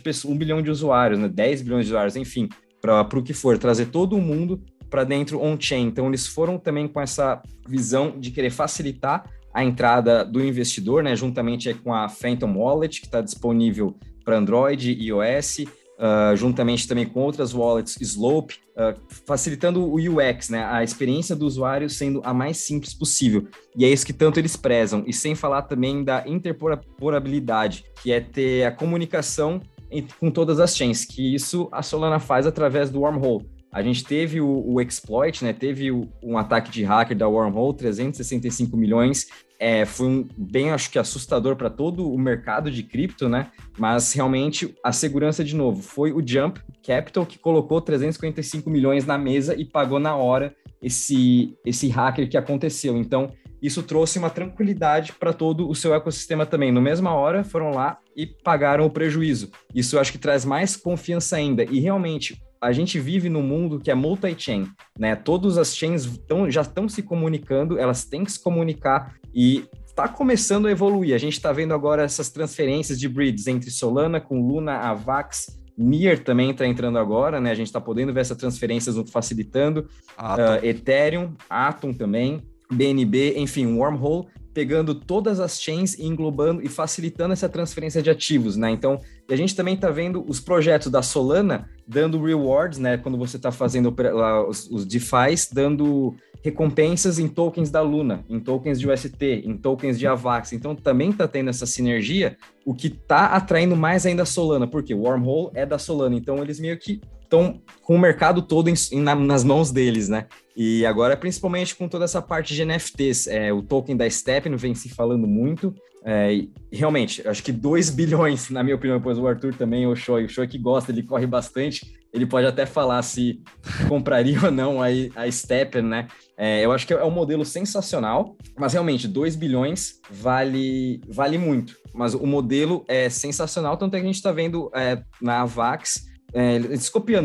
pessoas, 0.00 0.34
1 0.34 0.38
bilhão 0.38 0.62
de 0.62 0.70
usuários, 0.70 1.18
né? 1.18 1.28
10 1.28 1.62
bilhões 1.62 1.86
de 1.86 1.92
usuários, 1.92 2.16
enfim, 2.16 2.48
para 2.80 3.02
o 3.02 3.22
que 3.22 3.32
for, 3.32 3.56
trazer 3.58 3.86
todo 3.86 4.18
mundo 4.18 4.62
para 4.90 5.04
dentro 5.04 5.40
on-chain. 5.42 5.86
Então, 5.86 6.08
eles 6.08 6.26
foram 6.26 6.58
também 6.58 6.86
com 6.86 7.00
essa 7.00 7.42
visão 7.66 8.18
de 8.18 8.30
querer 8.30 8.50
facilitar 8.50 9.24
a 9.54 9.64
entrada 9.64 10.24
do 10.24 10.44
investidor, 10.44 11.02
né, 11.02 11.14
juntamente 11.14 11.72
com 11.74 11.94
a 11.94 12.08
Phantom 12.08 12.54
Wallet, 12.56 13.00
que 13.00 13.06
está 13.06 13.20
disponível 13.20 13.96
para 14.24 14.38
Android 14.38 14.92
e 14.92 15.08
iOS, 15.08 15.64
uh, 16.02 16.36
juntamente 16.36 16.88
também 16.88 17.06
com 17.06 17.20
outras 17.20 17.54
wallets 17.54 17.96
Slope, 18.00 18.56
uh, 18.76 19.00
facilitando 19.24 19.80
o 19.80 19.94
UX, 19.94 20.50
né, 20.50 20.64
a 20.64 20.82
experiência 20.82 21.36
do 21.36 21.46
usuário 21.46 21.88
sendo 21.88 22.20
a 22.24 22.34
mais 22.34 22.58
simples 22.58 22.92
possível. 22.92 23.46
E 23.76 23.84
é 23.84 23.88
isso 23.88 24.04
que 24.04 24.12
tanto 24.12 24.40
eles 24.40 24.56
prezam. 24.56 25.04
E 25.06 25.12
sem 25.12 25.34
falar 25.34 25.62
também 25.62 26.02
da 26.02 26.26
interporabilidade, 26.26 27.84
que 28.02 28.10
é 28.10 28.20
ter 28.20 28.64
a 28.64 28.72
comunicação 28.72 29.60
entre, 29.90 30.14
com 30.18 30.30
todas 30.30 30.58
as 30.58 30.76
chains, 30.76 31.04
que 31.04 31.34
isso 31.34 31.68
a 31.70 31.82
Solana 31.82 32.18
faz 32.18 32.46
através 32.46 32.90
do 32.90 33.00
Wormhole. 33.00 33.46
A 33.72 33.82
gente 33.82 34.04
teve 34.04 34.38
o, 34.38 34.64
o 34.66 34.80
exploit, 34.82 35.42
né? 35.42 35.54
Teve 35.54 35.90
o, 35.90 36.06
um 36.22 36.36
ataque 36.36 36.70
de 36.70 36.84
hacker 36.84 37.16
da 37.16 37.26
Wormhole, 37.26 37.74
365 37.74 38.76
milhões. 38.76 39.28
É, 39.58 39.86
foi 39.86 40.06
um, 40.08 40.28
bem, 40.36 40.70
acho 40.70 40.90
que 40.90 40.98
assustador 40.98 41.56
para 41.56 41.70
todo 41.70 42.12
o 42.12 42.18
mercado 42.18 42.70
de 42.70 42.82
cripto, 42.82 43.30
né? 43.30 43.50
Mas 43.78 44.12
realmente 44.12 44.74
a 44.84 44.92
segurança, 44.92 45.42
de 45.42 45.56
novo, 45.56 45.80
foi 45.80 46.12
o 46.12 46.22
Jump 46.26 46.60
Capital 46.84 47.24
que 47.24 47.38
colocou 47.38 47.80
355 47.80 48.68
milhões 48.68 49.06
na 49.06 49.16
mesa 49.16 49.54
e 49.58 49.64
pagou 49.64 49.98
na 49.98 50.14
hora 50.16 50.54
esse, 50.82 51.56
esse 51.64 51.88
hacker 51.88 52.28
que 52.28 52.36
aconteceu. 52.36 52.98
Então, 52.98 53.32
isso 53.62 53.82
trouxe 53.82 54.18
uma 54.18 54.28
tranquilidade 54.28 55.12
para 55.12 55.32
todo 55.32 55.70
o 55.70 55.74
seu 55.74 55.94
ecossistema 55.94 56.44
também. 56.44 56.72
No 56.72 56.82
mesma 56.82 57.14
hora, 57.14 57.44
foram 57.44 57.70
lá 57.70 57.98
e 58.14 58.26
pagaram 58.26 58.84
o 58.84 58.90
prejuízo. 58.90 59.50
Isso 59.72 59.98
acho 59.98 60.10
que 60.10 60.18
traz 60.18 60.44
mais 60.44 60.76
confiança 60.76 61.36
ainda. 61.36 61.62
E 61.62 61.78
realmente, 61.78 62.42
a 62.62 62.70
gente 62.70 63.00
vive 63.00 63.28
num 63.28 63.42
mundo 63.42 63.80
que 63.80 63.90
é 63.90 63.94
multi-chain, 63.94 64.68
né? 64.96 65.16
Todas 65.16 65.58
as 65.58 65.76
chains 65.76 66.06
tão, 66.28 66.48
já 66.48 66.60
estão 66.60 66.88
se 66.88 67.02
comunicando, 67.02 67.76
elas 67.76 68.04
têm 68.04 68.22
que 68.22 68.30
se 68.30 68.40
comunicar 68.40 69.16
e 69.34 69.64
está 69.84 70.06
começando 70.06 70.66
a 70.66 70.70
evoluir. 70.70 71.12
A 71.12 71.18
gente 71.18 71.32
está 71.32 71.52
vendo 71.52 71.74
agora 71.74 72.04
essas 72.04 72.30
transferências 72.30 73.00
de 73.00 73.08
breeds 73.08 73.48
entre 73.48 73.68
Solana 73.68 74.20
com 74.20 74.40
Luna, 74.46 74.74
Avax, 74.74 75.60
Near 75.76 76.18
também 76.20 76.50
está 76.50 76.64
entrando 76.64 76.98
agora, 76.98 77.40
né? 77.40 77.50
A 77.50 77.54
gente 77.54 77.66
está 77.66 77.80
podendo 77.80 78.12
ver 78.12 78.20
essas 78.20 78.36
transferências 78.36 78.94
facilitando. 79.10 79.88
Uh, 80.16 80.64
Ethereum, 80.64 81.32
Atom 81.50 81.92
também, 81.92 82.42
BNB, 82.70 83.34
enfim, 83.38 83.66
Wormhole 83.66 84.26
pegando 84.52 84.94
todas 84.94 85.40
as 85.40 85.60
chains 85.60 85.94
e 85.94 86.04
englobando 86.04 86.62
e 86.62 86.68
facilitando 86.68 87.32
essa 87.32 87.48
transferência 87.48 88.02
de 88.02 88.10
ativos, 88.10 88.56
né? 88.56 88.70
Então, 88.70 88.98
a 89.30 89.36
gente 89.36 89.56
também 89.56 89.74
está 89.74 89.90
vendo 89.90 90.24
os 90.28 90.40
projetos 90.40 90.90
da 90.90 91.02
Solana 91.02 91.68
dando 91.86 92.22
rewards, 92.22 92.78
né? 92.78 92.98
Quando 92.98 93.16
você 93.16 93.36
está 93.36 93.50
fazendo 93.50 93.94
lá, 93.98 94.46
os, 94.46 94.70
os 94.70 94.84
DeFis, 94.84 95.48
dando 95.52 96.14
recompensas 96.44 97.18
em 97.18 97.28
tokens 97.28 97.70
da 97.70 97.80
Luna, 97.80 98.24
em 98.28 98.40
tokens 98.40 98.78
de 98.78 98.90
UST, 98.90 99.24
em 99.44 99.56
tokens 99.56 99.98
de 99.98 100.06
AVAX. 100.06 100.52
Então, 100.52 100.74
também 100.74 101.10
está 101.10 101.26
tendo 101.28 101.50
essa 101.50 101.66
sinergia, 101.66 102.36
o 102.66 102.74
que 102.74 102.88
está 102.88 103.26
atraindo 103.26 103.76
mais 103.76 104.04
ainda 104.04 104.24
a 104.24 104.26
Solana, 104.26 104.66
porque 104.66 104.92
o 104.92 105.02
Wormhole 105.02 105.50
é 105.54 105.64
da 105.64 105.78
Solana, 105.78 106.16
então 106.16 106.42
eles 106.42 106.58
meio 106.58 106.76
que 106.78 107.00
estão 107.32 107.62
com 107.82 107.96
o 107.96 107.98
mercado 107.98 108.42
todo 108.42 108.68
em, 108.68 108.74
em, 108.92 109.00
nas 109.00 109.42
mãos 109.42 109.72
deles, 109.72 110.08
né? 110.08 110.26
E 110.54 110.84
agora, 110.84 111.16
principalmente 111.16 111.74
com 111.74 111.88
toda 111.88 112.04
essa 112.04 112.20
parte 112.20 112.54
de 112.54 112.62
NFTs, 112.64 113.26
é, 113.26 113.52
o 113.52 113.62
token 113.62 113.96
da 113.96 114.08
Stepn 114.08 114.54
vem 114.56 114.74
se 114.74 114.90
falando 114.90 115.26
muito. 115.26 115.74
É, 116.04 116.44
realmente, 116.70 117.26
acho 117.26 117.42
que 117.42 117.52
2 117.52 117.88
bilhões, 117.90 118.50
na 118.50 118.62
minha 118.62 118.76
opinião, 118.76 119.00
pois 119.00 119.18
o 119.18 119.26
Arthur 119.26 119.54
também, 119.54 119.86
o 119.86 119.96
Shoy, 119.96 120.24
o 120.24 120.28
Shoy 120.28 120.46
que 120.46 120.58
gosta, 120.58 120.92
ele 120.92 121.02
corre 121.02 121.26
bastante, 121.26 121.96
ele 122.12 122.26
pode 122.26 122.46
até 122.46 122.66
falar 122.66 123.00
se 123.02 123.40
compraria 123.88 124.38
ou 124.44 124.50
não 124.50 124.82
a, 124.82 124.88
a 125.16 125.30
Stepn, 125.30 125.88
né? 125.88 126.08
É, 126.36 126.64
eu 126.64 126.72
acho 126.72 126.86
que 126.86 126.92
é 126.92 127.04
um 127.04 127.10
modelo 127.10 127.44
sensacional, 127.44 128.36
mas 128.58 128.74
realmente, 128.74 129.08
2 129.08 129.36
bilhões 129.36 130.00
vale, 130.10 131.00
vale 131.08 131.38
muito. 131.38 131.76
Mas 131.94 132.14
o 132.14 132.26
modelo 132.26 132.84
é 132.88 133.08
sensacional, 133.08 133.76
tanto 133.76 133.94
é 133.94 134.00
que 134.00 134.04
a 134.04 134.08
gente 134.08 134.16
está 134.16 134.32
vendo 134.32 134.70
é, 134.74 135.02
na 135.20 135.42
Avax 135.42 136.11
é, 136.32 136.58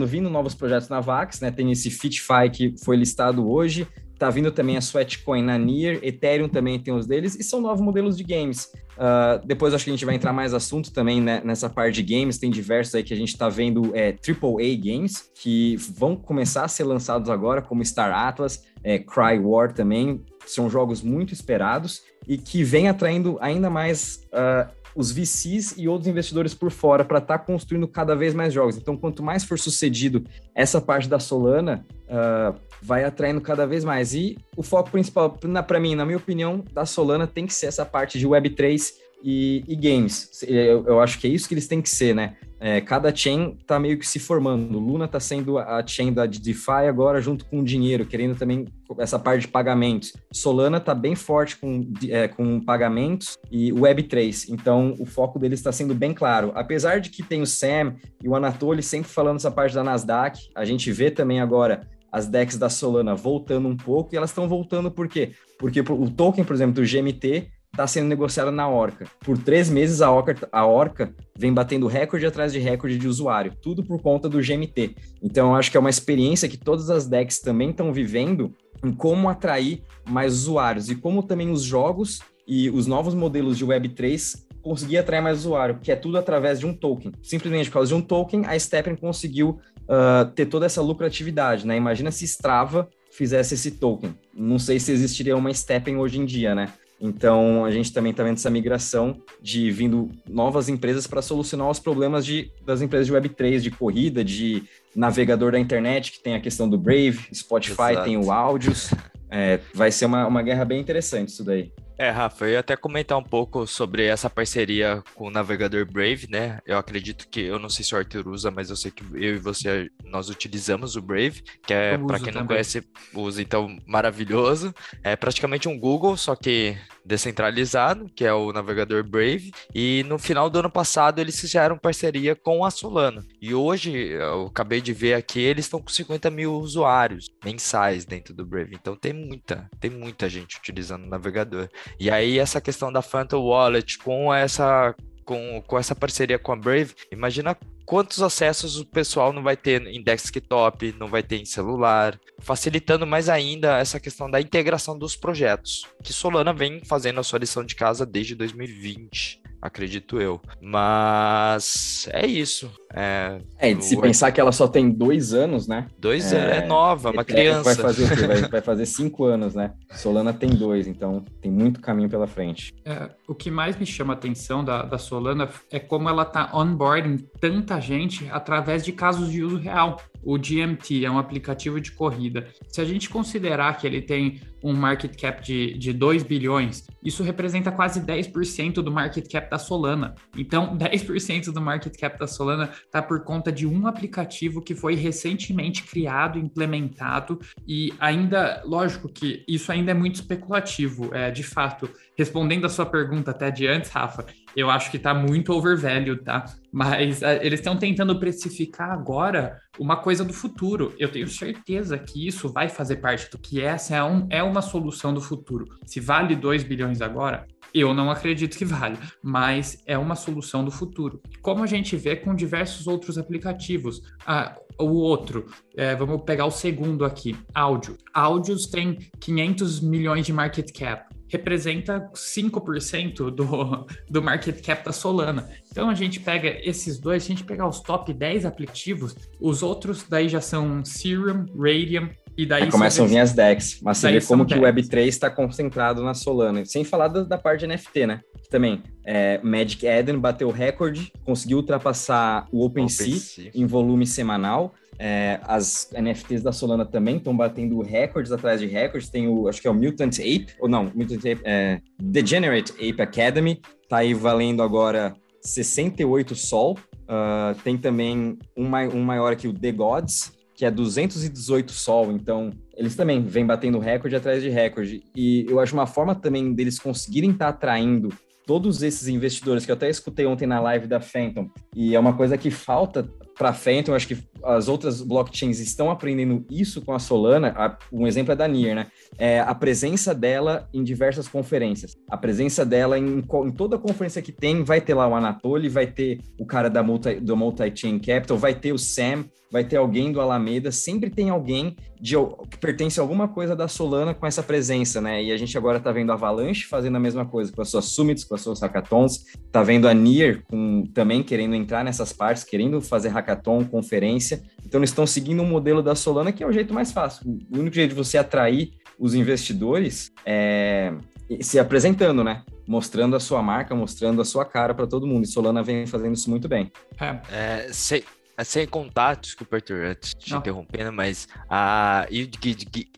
vindo 0.05 0.29
novos 0.29 0.53
projetos 0.53 0.89
na 0.89 0.99
Vax, 0.99 1.39
né? 1.39 1.51
Tem 1.51 1.71
esse 1.71 1.89
FitFi 1.89 2.49
que 2.51 2.75
foi 2.83 2.95
listado 2.95 3.49
hoje, 3.49 3.87
tá 4.17 4.29
vindo 4.29 4.51
também 4.51 4.75
a 4.75 4.81
Sweatcoin 4.81 5.43
na 5.43 5.57
Near, 5.57 5.99
Ethereum 6.01 6.49
também 6.49 6.79
tem 6.79 6.93
os 6.93 7.05
deles, 7.05 7.35
e 7.35 7.43
são 7.43 7.61
novos 7.61 7.81
modelos 7.81 8.17
de 8.17 8.23
games. 8.23 8.71
Uh, 8.97 9.45
depois 9.45 9.73
acho 9.73 9.83
que 9.83 9.91
a 9.91 9.93
gente 9.93 10.05
vai 10.05 10.15
entrar 10.15 10.33
mais 10.33 10.53
assunto 10.53 10.91
também 10.91 11.21
né, 11.21 11.41
nessa 11.45 11.69
parte 11.69 12.01
de 12.01 12.17
games, 12.17 12.37
tem 12.37 12.49
diversos 12.49 12.95
aí 12.95 13.03
que 13.03 13.13
a 13.13 13.17
gente 13.17 13.29
está 13.29 13.47
vendo 13.47 13.95
é, 13.95 14.09
AAA 14.09 14.75
games, 14.83 15.29
que 15.35 15.75
vão 15.77 16.15
começar 16.15 16.65
a 16.65 16.67
ser 16.67 16.83
lançados 16.83 17.29
agora, 17.29 17.61
como 17.61 17.85
Star 17.85 18.11
Atlas, 18.11 18.63
é, 18.83 18.97
Cry 18.97 19.39
War 19.39 19.71
também, 19.71 20.23
são 20.45 20.69
jogos 20.69 21.01
muito 21.01 21.33
esperados 21.33 22.01
e 22.27 22.37
que 22.37 22.63
vem 22.63 22.87
atraindo 22.87 23.37
ainda 23.39 23.69
mais 23.69 24.27
uh, 24.33 24.69
os 24.97 25.11
VCs 25.11 25.75
e 25.77 25.87
outros 25.87 26.07
investidores 26.07 26.55
por 26.55 26.71
fora 26.71 27.05
para 27.05 27.19
estar 27.19 27.37
tá 27.37 27.45
construindo 27.45 27.87
cada 27.87 28.15
vez 28.15 28.33
mais 28.33 28.51
jogos. 28.51 28.77
Então, 28.77 28.97
quanto 28.97 29.21
mais 29.21 29.43
for 29.43 29.59
sucedido 29.59 30.25
essa 30.55 30.81
parte 30.81 31.07
da 31.07 31.19
Solana, 31.19 31.85
uh, 32.05 32.59
vai 32.81 33.03
atraindo 33.03 33.39
cada 33.39 33.67
vez 33.67 33.85
mais. 33.85 34.15
E 34.15 34.39
o 34.57 34.63
foco 34.63 34.89
principal, 34.89 35.37
para 35.67 35.79
mim, 35.79 35.93
na 35.93 36.03
minha 36.03 36.17
opinião, 36.17 36.65
da 36.73 36.83
Solana 36.83 37.27
tem 37.27 37.45
que 37.45 37.53
ser 37.53 37.67
essa 37.67 37.85
parte 37.85 38.17
de 38.17 38.27
Web3 38.27 38.91
e, 39.23 39.63
e 39.67 39.75
games. 39.75 40.43
Eu, 40.47 40.83
eu, 40.87 40.99
acho 40.99 41.19
que 41.19 41.27
é 41.27 41.29
isso 41.29 41.47
que 41.47 41.53
eles 41.53 41.67
têm 41.67 41.79
que 41.79 41.89
ser, 41.91 42.15
né? 42.15 42.35
É, 42.59 42.81
cada 42.81 43.15
chain 43.15 43.55
está 43.59 43.79
meio 43.79 43.97
que 43.97 44.07
se 44.07 44.19
formando. 44.19 44.79
Luna 44.79 45.05
está 45.05 45.19
sendo 45.19 45.57
a 45.57 45.85
chain 45.85 46.11
da 46.11 46.25
DeFi 46.25 46.87
agora 46.87 47.21
junto 47.21 47.45
com 47.45 47.59
o 47.59 47.63
dinheiro, 47.63 48.05
querendo 48.05 48.35
também 48.35 48.65
essa 48.97 49.19
parte 49.19 49.41
de 49.41 49.47
pagamentos. 49.47 50.13
Solana 50.31 50.77
está 50.77 50.95
bem 50.95 51.15
forte 51.15 51.57
com, 51.57 51.91
é, 52.09 52.27
com 52.27 52.59
pagamentos 52.59 53.37
e 53.51 53.71
Web3. 53.71 54.49
Então, 54.49 54.95
o 54.99 55.05
foco 55.05 55.37
deles 55.37 55.59
está 55.59 55.71
sendo 55.71 55.93
bem 55.93 56.13
claro. 56.13 56.51
Apesar 56.55 56.99
de 56.99 57.09
que 57.09 57.21
tem 57.21 57.41
o 57.41 57.47
Sam 57.47 57.95
e 58.23 58.27
o 58.27 58.35
Anatoly 58.35 58.81
sempre 58.81 59.09
falando 59.09 59.37
essa 59.37 59.51
parte 59.51 59.75
da 59.75 59.83
Nasdaq, 59.83 60.49
a 60.55 60.65
gente 60.65 60.91
vê 60.91 61.11
também 61.11 61.39
agora 61.39 61.81
as 62.11 62.25
DEX 62.25 62.57
da 62.57 62.69
Solana 62.69 63.13
voltando 63.13 63.67
um 63.67 63.75
pouco, 63.75 64.13
e 64.13 64.17
elas 64.17 64.29
estão 64.29 64.47
voltando 64.47 64.89
por 64.89 65.07
quê? 65.07 65.33
Porque 65.59 65.81
o 65.81 66.09
token, 66.09 66.43
por 66.43 66.53
exemplo, 66.53 66.75
do 66.75 66.81
GMT, 66.81 67.49
está 67.77 67.85
sendo 67.85 68.07
negociada 68.07 68.51
na 68.51 68.67
Orca. 68.67 69.05
Por 69.19 69.37
três 69.37 69.69
meses, 69.69 70.01
a 70.01 70.11
Orca, 70.11 70.49
a 70.51 70.65
Orca 70.65 71.13
vem 71.37 71.53
batendo 71.53 71.85
recorde 71.85 72.25
atrás 72.25 72.51
de 72.51 72.57
recorde 72.57 72.97
de 72.97 73.07
usuário, 73.07 73.53
tudo 73.61 73.83
por 73.83 74.01
conta 74.01 74.27
do 74.27 74.41
GMT. 74.41 74.95
Então, 75.21 75.49
eu 75.49 75.55
acho 75.55 75.69
que 75.69 75.77
é 75.77 75.79
uma 75.79 75.89
experiência 75.89 76.49
que 76.49 76.57
todas 76.57 76.89
as 76.89 77.05
decks 77.05 77.39
também 77.39 77.69
estão 77.69 77.93
vivendo 77.93 78.51
em 78.83 78.91
como 78.91 79.29
atrair 79.29 79.83
mais 80.09 80.33
usuários 80.33 80.89
e 80.89 80.95
como 80.95 81.21
também 81.21 81.51
os 81.51 81.61
jogos 81.61 82.19
e 82.47 82.69
os 82.71 82.87
novos 82.87 83.13
modelos 83.13 83.57
de 83.57 83.65
Web3 83.65 84.47
conseguir 84.63 84.97
atrair 84.97 85.21
mais 85.21 85.39
usuário, 85.39 85.79
que 85.81 85.91
é 85.91 85.95
tudo 85.95 86.17
através 86.17 86.59
de 86.59 86.65
um 86.65 86.73
token. 86.73 87.11
Simplesmente 87.21 87.69
por 87.69 87.75
causa 87.75 87.89
de 87.89 87.93
um 87.93 88.01
token, 88.01 88.45
a 88.45 88.59
Stepn 88.59 88.97
conseguiu 88.97 89.59
uh, 89.83 90.29
ter 90.33 90.47
toda 90.47 90.65
essa 90.65 90.81
lucratividade, 90.81 91.65
né? 91.65 91.77
Imagina 91.77 92.11
se 92.11 92.25
Strava 92.25 92.89
fizesse 93.11 93.53
esse 93.53 93.71
token. 93.71 94.15
Não 94.33 94.59
sei 94.59 94.79
se 94.79 94.91
existiria 94.91 95.37
uma 95.37 95.53
Stepn 95.53 95.97
hoje 95.97 96.19
em 96.19 96.25
dia, 96.25 96.53
né? 96.53 96.69
Então, 96.99 97.63
a 97.63 97.71
gente 97.71 97.93
também 97.93 98.11
está 98.11 98.23
vendo 98.23 98.37
essa 98.37 98.49
migração 98.49 99.21
de 99.41 99.69
vindo 99.69 100.09
novas 100.27 100.67
empresas 100.67 101.05
para 101.05 101.21
solucionar 101.21 101.69
os 101.69 101.79
problemas 101.79 102.25
de, 102.25 102.51
das 102.65 102.81
empresas 102.81 103.05
de 103.07 103.13
Web3, 103.13 103.59
de 103.59 103.71
corrida, 103.71 104.23
de 104.23 104.63
navegador 104.95 105.51
da 105.51 105.59
internet, 105.59 106.11
que 106.11 106.19
tem 106.19 106.33
a 106.33 106.39
questão 106.39 106.67
do 106.67 106.77
Brave, 106.77 107.19
Spotify 107.33 107.91
Exato. 107.91 108.03
tem 108.03 108.17
o 108.17 108.31
áudios. 108.31 108.89
É, 109.29 109.59
vai 109.73 109.91
ser 109.91 110.05
uma, 110.05 110.25
uma 110.25 110.41
guerra 110.41 110.65
bem 110.65 110.79
interessante 110.79 111.29
isso 111.29 111.43
daí. 111.43 111.71
É, 111.99 112.11
Rafa, 112.11 112.45
eu 112.45 112.51
ia 112.51 112.59
até 112.59 112.75
comentar 112.75 113.17
um 113.17 113.23
pouco 113.23 113.65
sobre 113.65 114.05
essa 114.05 114.29
parceria 114.29 115.03
com 115.15 115.27
o 115.27 115.31
navegador 115.31 115.83
Brave, 115.85 116.27
né? 116.29 116.59
Eu 116.63 116.77
acredito 116.77 117.27
que, 117.27 117.41
eu 117.41 117.57
não 117.57 117.69
sei 117.69 117.83
se 117.83 117.95
o 117.95 117.97
Arthur 117.97 118.27
usa, 118.27 118.51
mas 118.51 118.69
eu 118.69 118.75
sei 118.75 118.91
que 118.91 119.03
eu 119.13 119.35
e 119.35 119.39
você, 119.39 119.89
nós 120.03 120.29
utilizamos 120.29 120.95
o 120.95 121.01
Brave, 121.01 121.41
que 121.65 121.73
é, 121.73 121.97
para 121.97 122.19
quem 122.19 122.27
não 122.27 122.41
também. 122.41 122.47
conhece, 122.47 122.87
usa, 123.15 123.41
então, 123.41 123.79
maravilhoso. 123.87 124.75
É 125.03 125.15
praticamente 125.15 125.67
um 125.67 125.79
Google, 125.79 126.15
só 126.15 126.35
que 126.35 126.77
descentralizado, 127.07 128.09
que 128.13 128.25
é 128.25 128.33
o 128.33 128.51
navegador 128.51 129.03
Brave, 129.03 129.51
e 129.73 130.03
no 130.07 130.19
final 130.19 130.49
do 130.49 130.59
ano 130.59 130.69
passado 130.69 131.19
eles 131.19 131.39
fizeram 131.39 131.77
parceria 131.77 132.35
com 132.35 132.65
a 132.65 132.69
Solana. 132.69 133.25
E 133.41 133.53
hoje, 133.53 133.95
eu 133.95 134.47
acabei 134.47 134.81
de 134.81 134.93
ver 134.93 135.13
aqui, 135.13 135.39
eles 135.39 135.65
estão 135.65 135.81
com 135.81 135.89
50 135.89 136.29
mil 136.29 136.53
usuários 136.53 137.27
mensais 137.43 138.05
dentro 138.05 138.33
do 138.33 138.45
Brave. 138.45 138.75
Então 138.75 138.95
tem 138.95 139.13
muita, 139.13 139.69
tem 139.79 139.89
muita 139.89 140.27
gente 140.27 140.57
utilizando 140.57 141.05
o 141.05 141.09
navegador. 141.09 141.69
E 141.99 142.11
aí 142.11 142.37
essa 142.37 142.59
questão 142.59 142.91
da 142.91 143.01
Phantom 143.01 143.41
Wallet 143.41 143.97
com 143.99 144.33
essa 144.33 144.93
com, 145.27 145.61
com 145.67 145.77
essa 145.77 145.93
parceria 145.93 146.39
com 146.39 146.53
a 146.53 146.55
Brave, 146.55 146.95
imagina 147.11 147.55
quantos 147.85 148.21
acessos 148.21 148.79
o 148.79 148.85
pessoal 148.85 149.33
não 149.33 149.43
vai 149.43 149.57
ter 149.57 149.85
em 149.85 150.01
desktop, 150.01 150.95
não 150.97 151.07
vai 151.07 151.21
ter 151.21 151.35
em 151.35 151.45
celular, 151.45 152.17
facilitando 152.39 153.05
mais 153.05 153.27
ainda 153.27 153.77
essa 153.77 153.99
questão 153.99 154.31
da 154.31 154.39
integração 154.39 154.97
dos 154.97 155.17
projetos, 155.17 155.85
que 156.01 156.13
Solana 156.13 156.53
vem 156.53 156.81
fazendo 156.85 157.19
a 157.19 157.23
sua 157.23 157.39
lição 157.39 157.63
de 157.63 157.75
casa 157.75 158.05
desde 158.05 158.35
2020 158.35 159.46
acredito 159.61 160.19
eu. 160.19 160.39
Mas 160.61 162.07
é 162.11 162.25
isso. 162.25 162.71
É, 162.93 163.39
é 163.59 163.79
se 163.81 163.95
o... 163.95 164.01
pensar 164.01 164.31
que 164.31 164.39
ela 164.39 164.51
só 164.51 164.67
tem 164.67 164.89
dois 164.89 165.33
anos, 165.33 165.67
né? 165.67 165.87
Dois 165.99 166.31
é, 166.31 166.39
anos, 166.39 166.57
é 166.57 166.65
nova, 166.65 167.11
uma 167.11 167.23
criança. 167.23 167.63
Vai 167.63 167.75
fazer 167.75 168.05
o 168.05 168.15
quê? 168.15 168.27
Vai, 168.27 168.41
vai, 168.49 168.61
fazer 168.61 168.85
cinco 168.85 169.25
anos, 169.25 169.55
né? 169.55 169.73
Solana 169.91 170.33
tem 170.33 170.49
dois, 170.49 170.87
então 170.87 171.23
tem 171.41 171.51
muito 171.51 171.81
caminho 171.81 172.09
pela 172.09 172.27
frente. 172.27 172.73
É, 172.85 173.09
o 173.27 173.35
que 173.35 173.51
mais 173.51 173.77
me 173.77 173.85
chama 173.85 174.13
a 174.13 174.15
atenção 174.15 174.63
da, 174.63 174.83
da 174.83 174.97
Solana 174.97 175.49
é 175.71 175.79
como 175.79 176.09
ela 176.09 176.23
tá 176.23 176.49
onboarding 176.53 177.17
tanta 177.39 177.79
gente 177.79 178.27
através 178.31 178.83
de 178.83 178.91
casos 178.91 179.31
de 179.31 179.43
uso 179.43 179.57
real. 179.57 180.01
O 180.23 180.37
GMT 180.37 181.05
é 181.05 181.11
um 181.11 181.17
aplicativo 181.17 181.79
de 181.79 181.91
corrida. 181.91 182.47
Se 182.67 182.81
a 182.81 182.85
gente 182.85 183.09
considerar 183.09 183.77
que 183.77 183.87
ele 183.87 184.01
tem 184.01 184.41
um 184.63 184.73
market 184.73 185.19
cap 185.19 185.43
de, 185.43 185.77
de 185.77 185.93
2 185.93 186.23
bilhões, 186.23 186.87
isso 187.03 187.23
representa 187.23 187.71
quase 187.71 188.01
10% 188.01 188.75
do 188.75 188.91
market 188.91 189.31
cap 189.31 189.49
da 189.49 189.57
Solana. 189.57 190.15
Então, 190.37 190.75
10% 190.77 191.51
do 191.51 191.61
market 191.61 191.95
cap 191.97 192.17
da 192.19 192.27
Solana 192.27 192.69
está 192.85 193.01
por 193.01 193.23
conta 193.23 193.51
de 193.51 193.65
um 193.65 193.87
aplicativo 193.87 194.61
que 194.61 194.75
foi 194.75 194.95
recentemente 194.95 195.83
criado, 195.83 196.37
implementado 196.37 197.39
e 197.67 197.93
ainda, 197.99 198.61
lógico 198.65 199.07
que 199.07 199.43
isso 199.47 199.71
ainda 199.71 199.91
é 199.91 199.93
muito 199.93 200.15
especulativo. 200.15 201.13
É, 201.13 201.31
de 201.31 201.43
fato, 201.43 201.89
respondendo 202.17 202.65
a 202.65 202.69
sua 202.69 202.85
pergunta 202.85 203.31
até 203.31 203.51
de 203.51 203.67
antes, 203.67 203.89
Rafa, 203.91 204.25
eu 204.55 204.69
acho 204.69 204.89
que 204.89 204.97
está 204.97 205.13
muito 205.13 205.53
overvalue, 205.53 206.17
tá? 206.17 206.45
Mas 206.71 207.21
uh, 207.21 207.25
eles 207.41 207.59
estão 207.59 207.77
tentando 207.77 208.19
precificar 208.19 208.91
agora 208.91 209.61
uma 209.79 209.97
coisa 209.97 210.23
do 210.23 210.33
futuro. 210.33 210.93
Eu 210.97 211.09
tenho 211.09 211.27
certeza 211.27 211.97
que 211.97 212.27
isso 212.27 212.51
vai 212.51 212.67
fazer 212.67 212.97
parte 212.97 213.29
do 213.29 213.37
que 213.37 213.61
essa 213.61 213.95
é, 213.95 214.03
um, 214.03 214.27
é 214.29 214.41
uma 214.41 214.56
solução 214.61 215.13
do 215.13 215.21
futuro. 215.21 215.65
Se 215.85 215.99
vale 215.99 216.35
2 216.35 216.63
bilhões 216.63 217.01
agora, 217.01 217.47
eu 217.73 217.93
não 217.93 218.09
acredito 218.09 218.57
que 218.57 218.65
vale, 218.65 218.97
mas 219.21 219.83
é 219.85 219.97
uma 219.97 220.15
solução 220.15 220.63
do 220.63 220.71
futuro. 220.71 221.21
Como 221.41 221.63
a 221.63 221.67
gente 221.67 221.95
vê 221.95 222.15
com 222.15 222.33
diversos 222.33 222.87
outros 222.87 223.17
aplicativos. 223.17 224.01
Ah, 224.25 224.55
o 224.79 224.91
outro, 224.91 225.45
é, 225.75 225.95
vamos 225.95 226.21
pegar 226.23 226.45
o 226.45 226.51
segundo 226.51 227.03
aqui, 227.03 227.35
áudio. 227.53 227.97
Áudios 228.13 228.67
tem 228.67 228.97
500 229.19 229.81
milhões 229.81 230.25
de 230.25 230.33
market 230.33 230.71
cap 230.71 231.17
representa 231.29 232.09
5% 232.13 233.29
do, 233.29 233.85
do 234.09 234.21
market 234.21 234.65
cap 234.65 234.83
da 234.83 234.91
Solana. 234.91 235.49
Então 235.69 235.89
a 235.89 235.93
gente 235.93 236.19
pega 236.19 236.57
esses 236.67 236.99
dois, 236.99 237.23
a 237.23 237.27
gente 237.27 237.43
pegar 237.43 237.67
os 237.67 237.81
top 237.81 238.13
10 238.13 238.45
aplicativos, 238.45 239.15
os 239.39 239.61
outros 239.61 240.05
daí 240.07 240.29
já 240.29 240.41
são 240.41 240.83
Serum, 240.83 241.45
Radium, 241.57 242.09
e 242.37 242.45
daí 242.45 242.63
é, 242.63 242.71
começam 242.71 243.05
a 243.05 243.07
vir 243.07 243.17
as 243.17 243.33
DEX, 243.33 243.79
mas 243.81 243.97
você 243.97 244.11
vê 244.11 244.21
como 244.21 244.45
que 244.45 244.53
o 244.53 244.61
Web3 244.61 245.07
está 245.07 245.29
concentrado 245.29 246.03
na 246.03 246.13
Solana. 246.13 246.63
Sem 246.65 246.83
falar 246.83 247.07
da, 247.07 247.23
da 247.23 247.37
parte 247.37 247.61
de 247.61 247.67
NFT, 247.67 248.05
né? 248.05 248.21
Que 248.43 248.49
também, 248.49 248.83
é, 249.03 249.39
Magic 249.41 249.85
Eden 249.85 250.19
bateu 250.19 250.47
o 250.47 250.51
recorde, 250.51 251.11
conseguiu 251.25 251.57
ultrapassar 251.57 252.47
o 252.51 252.63
OpenSea, 252.63 253.07
OpenSea. 253.07 253.51
em 253.55 253.65
volume 253.65 254.05
semanal. 254.05 254.75
É, 254.99 255.39
as 255.43 255.89
NFTs 255.91 256.41
da 256.41 256.51
Solana 256.51 256.85
também 256.85 257.17
estão 257.17 257.35
batendo 257.35 257.81
recordes 257.81 258.31
atrás 258.31 258.59
de 258.59 258.67
recordes. 258.67 259.09
Tem 259.09 259.27
o, 259.27 259.47
acho 259.47 259.59
que 259.59 259.67
é 259.67 259.71
o 259.71 259.73
Mutant 259.73 260.19
Ape, 260.19 260.49
ou 260.59 260.69
não, 260.69 260.91
Mutant 260.93 261.19
Ape, 261.19 261.41
é, 261.43 261.79
Degenerate 261.99 262.71
Ape 262.73 263.01
Academy, 263.01 263.61
tá 263.89 263.97
aí 263.97 264.13
valendo 264.13 264.61
agora 264.61 265.15
68 265.41 266.35
sol. 266.35 266.77
Uh, 267.09 267.55
tem 267.63 267.77
também 267.77 268.37
um, 268.55 268.65
um 268.93 269.01
maior 269.01 269.31
aqui, 269.31 269.47
o 269.47 269.53
The 269.53 269.71
Gods, 269.71 270.33
que 270.57 270.65
é 270.65 270.71
218 270.71 271.71
sol, 271.71 272.11
então 272.11 272.49
eles 272.75 272.95
também 272.95 273.21
vêm 273.21 273.45
batendo 273.45 273.77
recorde 273.77 274.15
atrás 274.15 274.41
de 274.41 274.49
recorde. 274.49 275.03
E 275.15 275.45
eu 275.47 275.59
acho 275.59 275.75
uma 275.75 275.85
forma 275.85 276.15
também 276.15 276.51
deles 276.51 276.79
conseguirem 276.79 277.29
estar 277.29 277.45
tá 277.45 277.51
atraindo 277.51 278.09
todos 278.47 278.81
esses 278.81 279.07
investidores 279.07 279.65
que 279.65 279.71
eu 279.71 279.75
até 279.75 279.87
escutei 279.87 280.25
ontem 280.25 280.47
na 280.47 280.59
live 280.59 280.87
da 280.87 280.99
Phantom, 280.99 281.47
e 281.75 281.93
é 281.93 281.99
uma 281.99 282.13
coisa 282.13 282.37
que 282.37 282.49
falta 282.49 283.07
para 283.37 283.53
Phantom, 283.53 283.93
acho 283.93 284.07
que 284.07 284.17
as 284.43 284.67
outras 284.67 285.01
blockchains 285.01 285.59
estão 285.59 285.91
aprendendo 285.91 286.45
isso 286.49 286.81
com 286.81 286.93
a 286.93 286.99
Solana. 286.99 287.77
Um 287.91 288.07
exemplo 288.07 288.33
é 288.33 288.35
da 288.35 288.47
Nier, 288.47 288.75
né? 288.75 288.87
É 289.17 289.39
a 289.39 289.53
presença 289.53 290.13
dela 290.13 290.67
em 290.73 290.83
diversas 290.83 291.27
conferências. 291.27 291.95
A 292.09 292.17
presença 292.17 292.65
dela 292.65 292.97
em, 292.97 293.19
em 293.19 293.51
toda 293.51 293.77
conferência 293.77 294.21
que 294.21 294.31
tem, 294.31 294.63
vai 294.63 294.81
ter 294.81 294.95
lá 294.95 295.07
o 295.07 295.15
Anatoly, 295.15 295.69
vai 295.69 295.87
ter 295.87 296.19
o 296.39 296.45
cara 296.45 296.69
da 296.69 296.81
multi, 296.81 297.19
do 297.19 297.37
Multi-Chain 297.37 297.99
Capital, 297.99 298.37
vai 298.37 298.55
ter 298.55 298.73
o 298.73 298.77
Sam, 298.77 299.25
vai 299.51 299.63
ter 299.63 299.77
alguém 299.77 300.11
do 300.11 300.19
Alameda, 300.19 300.71
sempre 300.71 301.09
tem 301.09 301.29
alguém 301.29 301.75
de, 301.99 302.15
que 302.49 302.57
pertence 302.57 302.99
a 302.99 303.03
alguma 303.03 303.27
coisa 303.27 303.55
da 303.55 303.67
Solana 303.67 304.13
com 304.13 304.25
essa 304.25 304.43
presença, 304.43 305.01
né? 305.01 305.23
E 305.23 305.31
a 305.31 305.37
gente 305.37 305.57
agora 305.57 305.79
tá 305.79 305.91
vendo 305.91 306.11
a 306.11 306.13
Avalanche 306.13 306.65
fazendo 306.65 306.95
a 306.95 306.99
mesma 306.99 307.25
coisa 307.25 307.51
com 307.51 307.61
as 307.61 307.69
suas 307.69 307.85
summits, 307.85 308.23
com 308.23 308.35
as 308.35 308.41
suas 308.41 308.61
hackathons, 308.61 309.25
tá 309.51 309.63
vendo 309.63 309.87
a 309.87 309.93
Nier 309.93 310.43
com, 310.47 310.85
também 310.93 311.23
querendo 311.23 311.55
entrar 311.55 311.83
nessas 311.83 312.13
partes, 312.13 312.43
querendo 312.43 312.81
fazer 312.81 313.09
hackathon, 313.09 313.65
conferência. 313.65 314.41
Então 314.65 314.79
eles 314.79 314.89
estão 314.89 315.07
seguindo 315.07 315.39
o 315.39 315.43
um 315.43 315.49
modelo 315.49 315.81
da 315.81 315.95
Solana, 315.95 316.31
que 316.31 316.43
é 316.43 316.47
o 316.47 316.51
jeito 316.51 316.73
mais 316.73 316.91
fácil. 316.91 317.39
O 317.53 317.59
único 317.59 317.75
jeito 317.75 317.89
de 317.89 317.95
você 317.95 318.17
atrair 318.17 318.71
os 318.99 319.13
investidores 319.13 320.11
é 320.25 320.93
se 321.41 321.59
apresentando, 321.59 322.23
né? 322.23 322.43
Mostrando 322.65 323.15
a 323.15 323.19
sua 323.19 323.41
marca, 323.41 323.75
mostrando 323.75 324.21
a 324.21 324.25
sua 324.25 324.45
cara 324.45 324.73
para 324.73 324.87
todo 324.87 325.05
mundo. 325.05 325.25
E 325.25 325.27
Solana 325.27 325.61
vem 325.61 325.85
fazendo 325.85 326.13
isso 326.13 326.29
muito 326.29 326.47
bem. 326.47 326.71
É, 326.99 327.19
é 327.31 327.69
sei, 327.71 327.99
é, 327.99 328.16
sem 328.43 328.67
contar, 328.67 329.15
desculpa, 329.15 329.57
Arthur, 329.57 329.85
antes 329.85 330.13
de 330.15 330.25
te 330.25 330.35
interrompendo, 330.35 330.93
mas 330.93 331.27
a 331.49 332.07
Yield 332.11 332.37
Guild, 332.37 332.89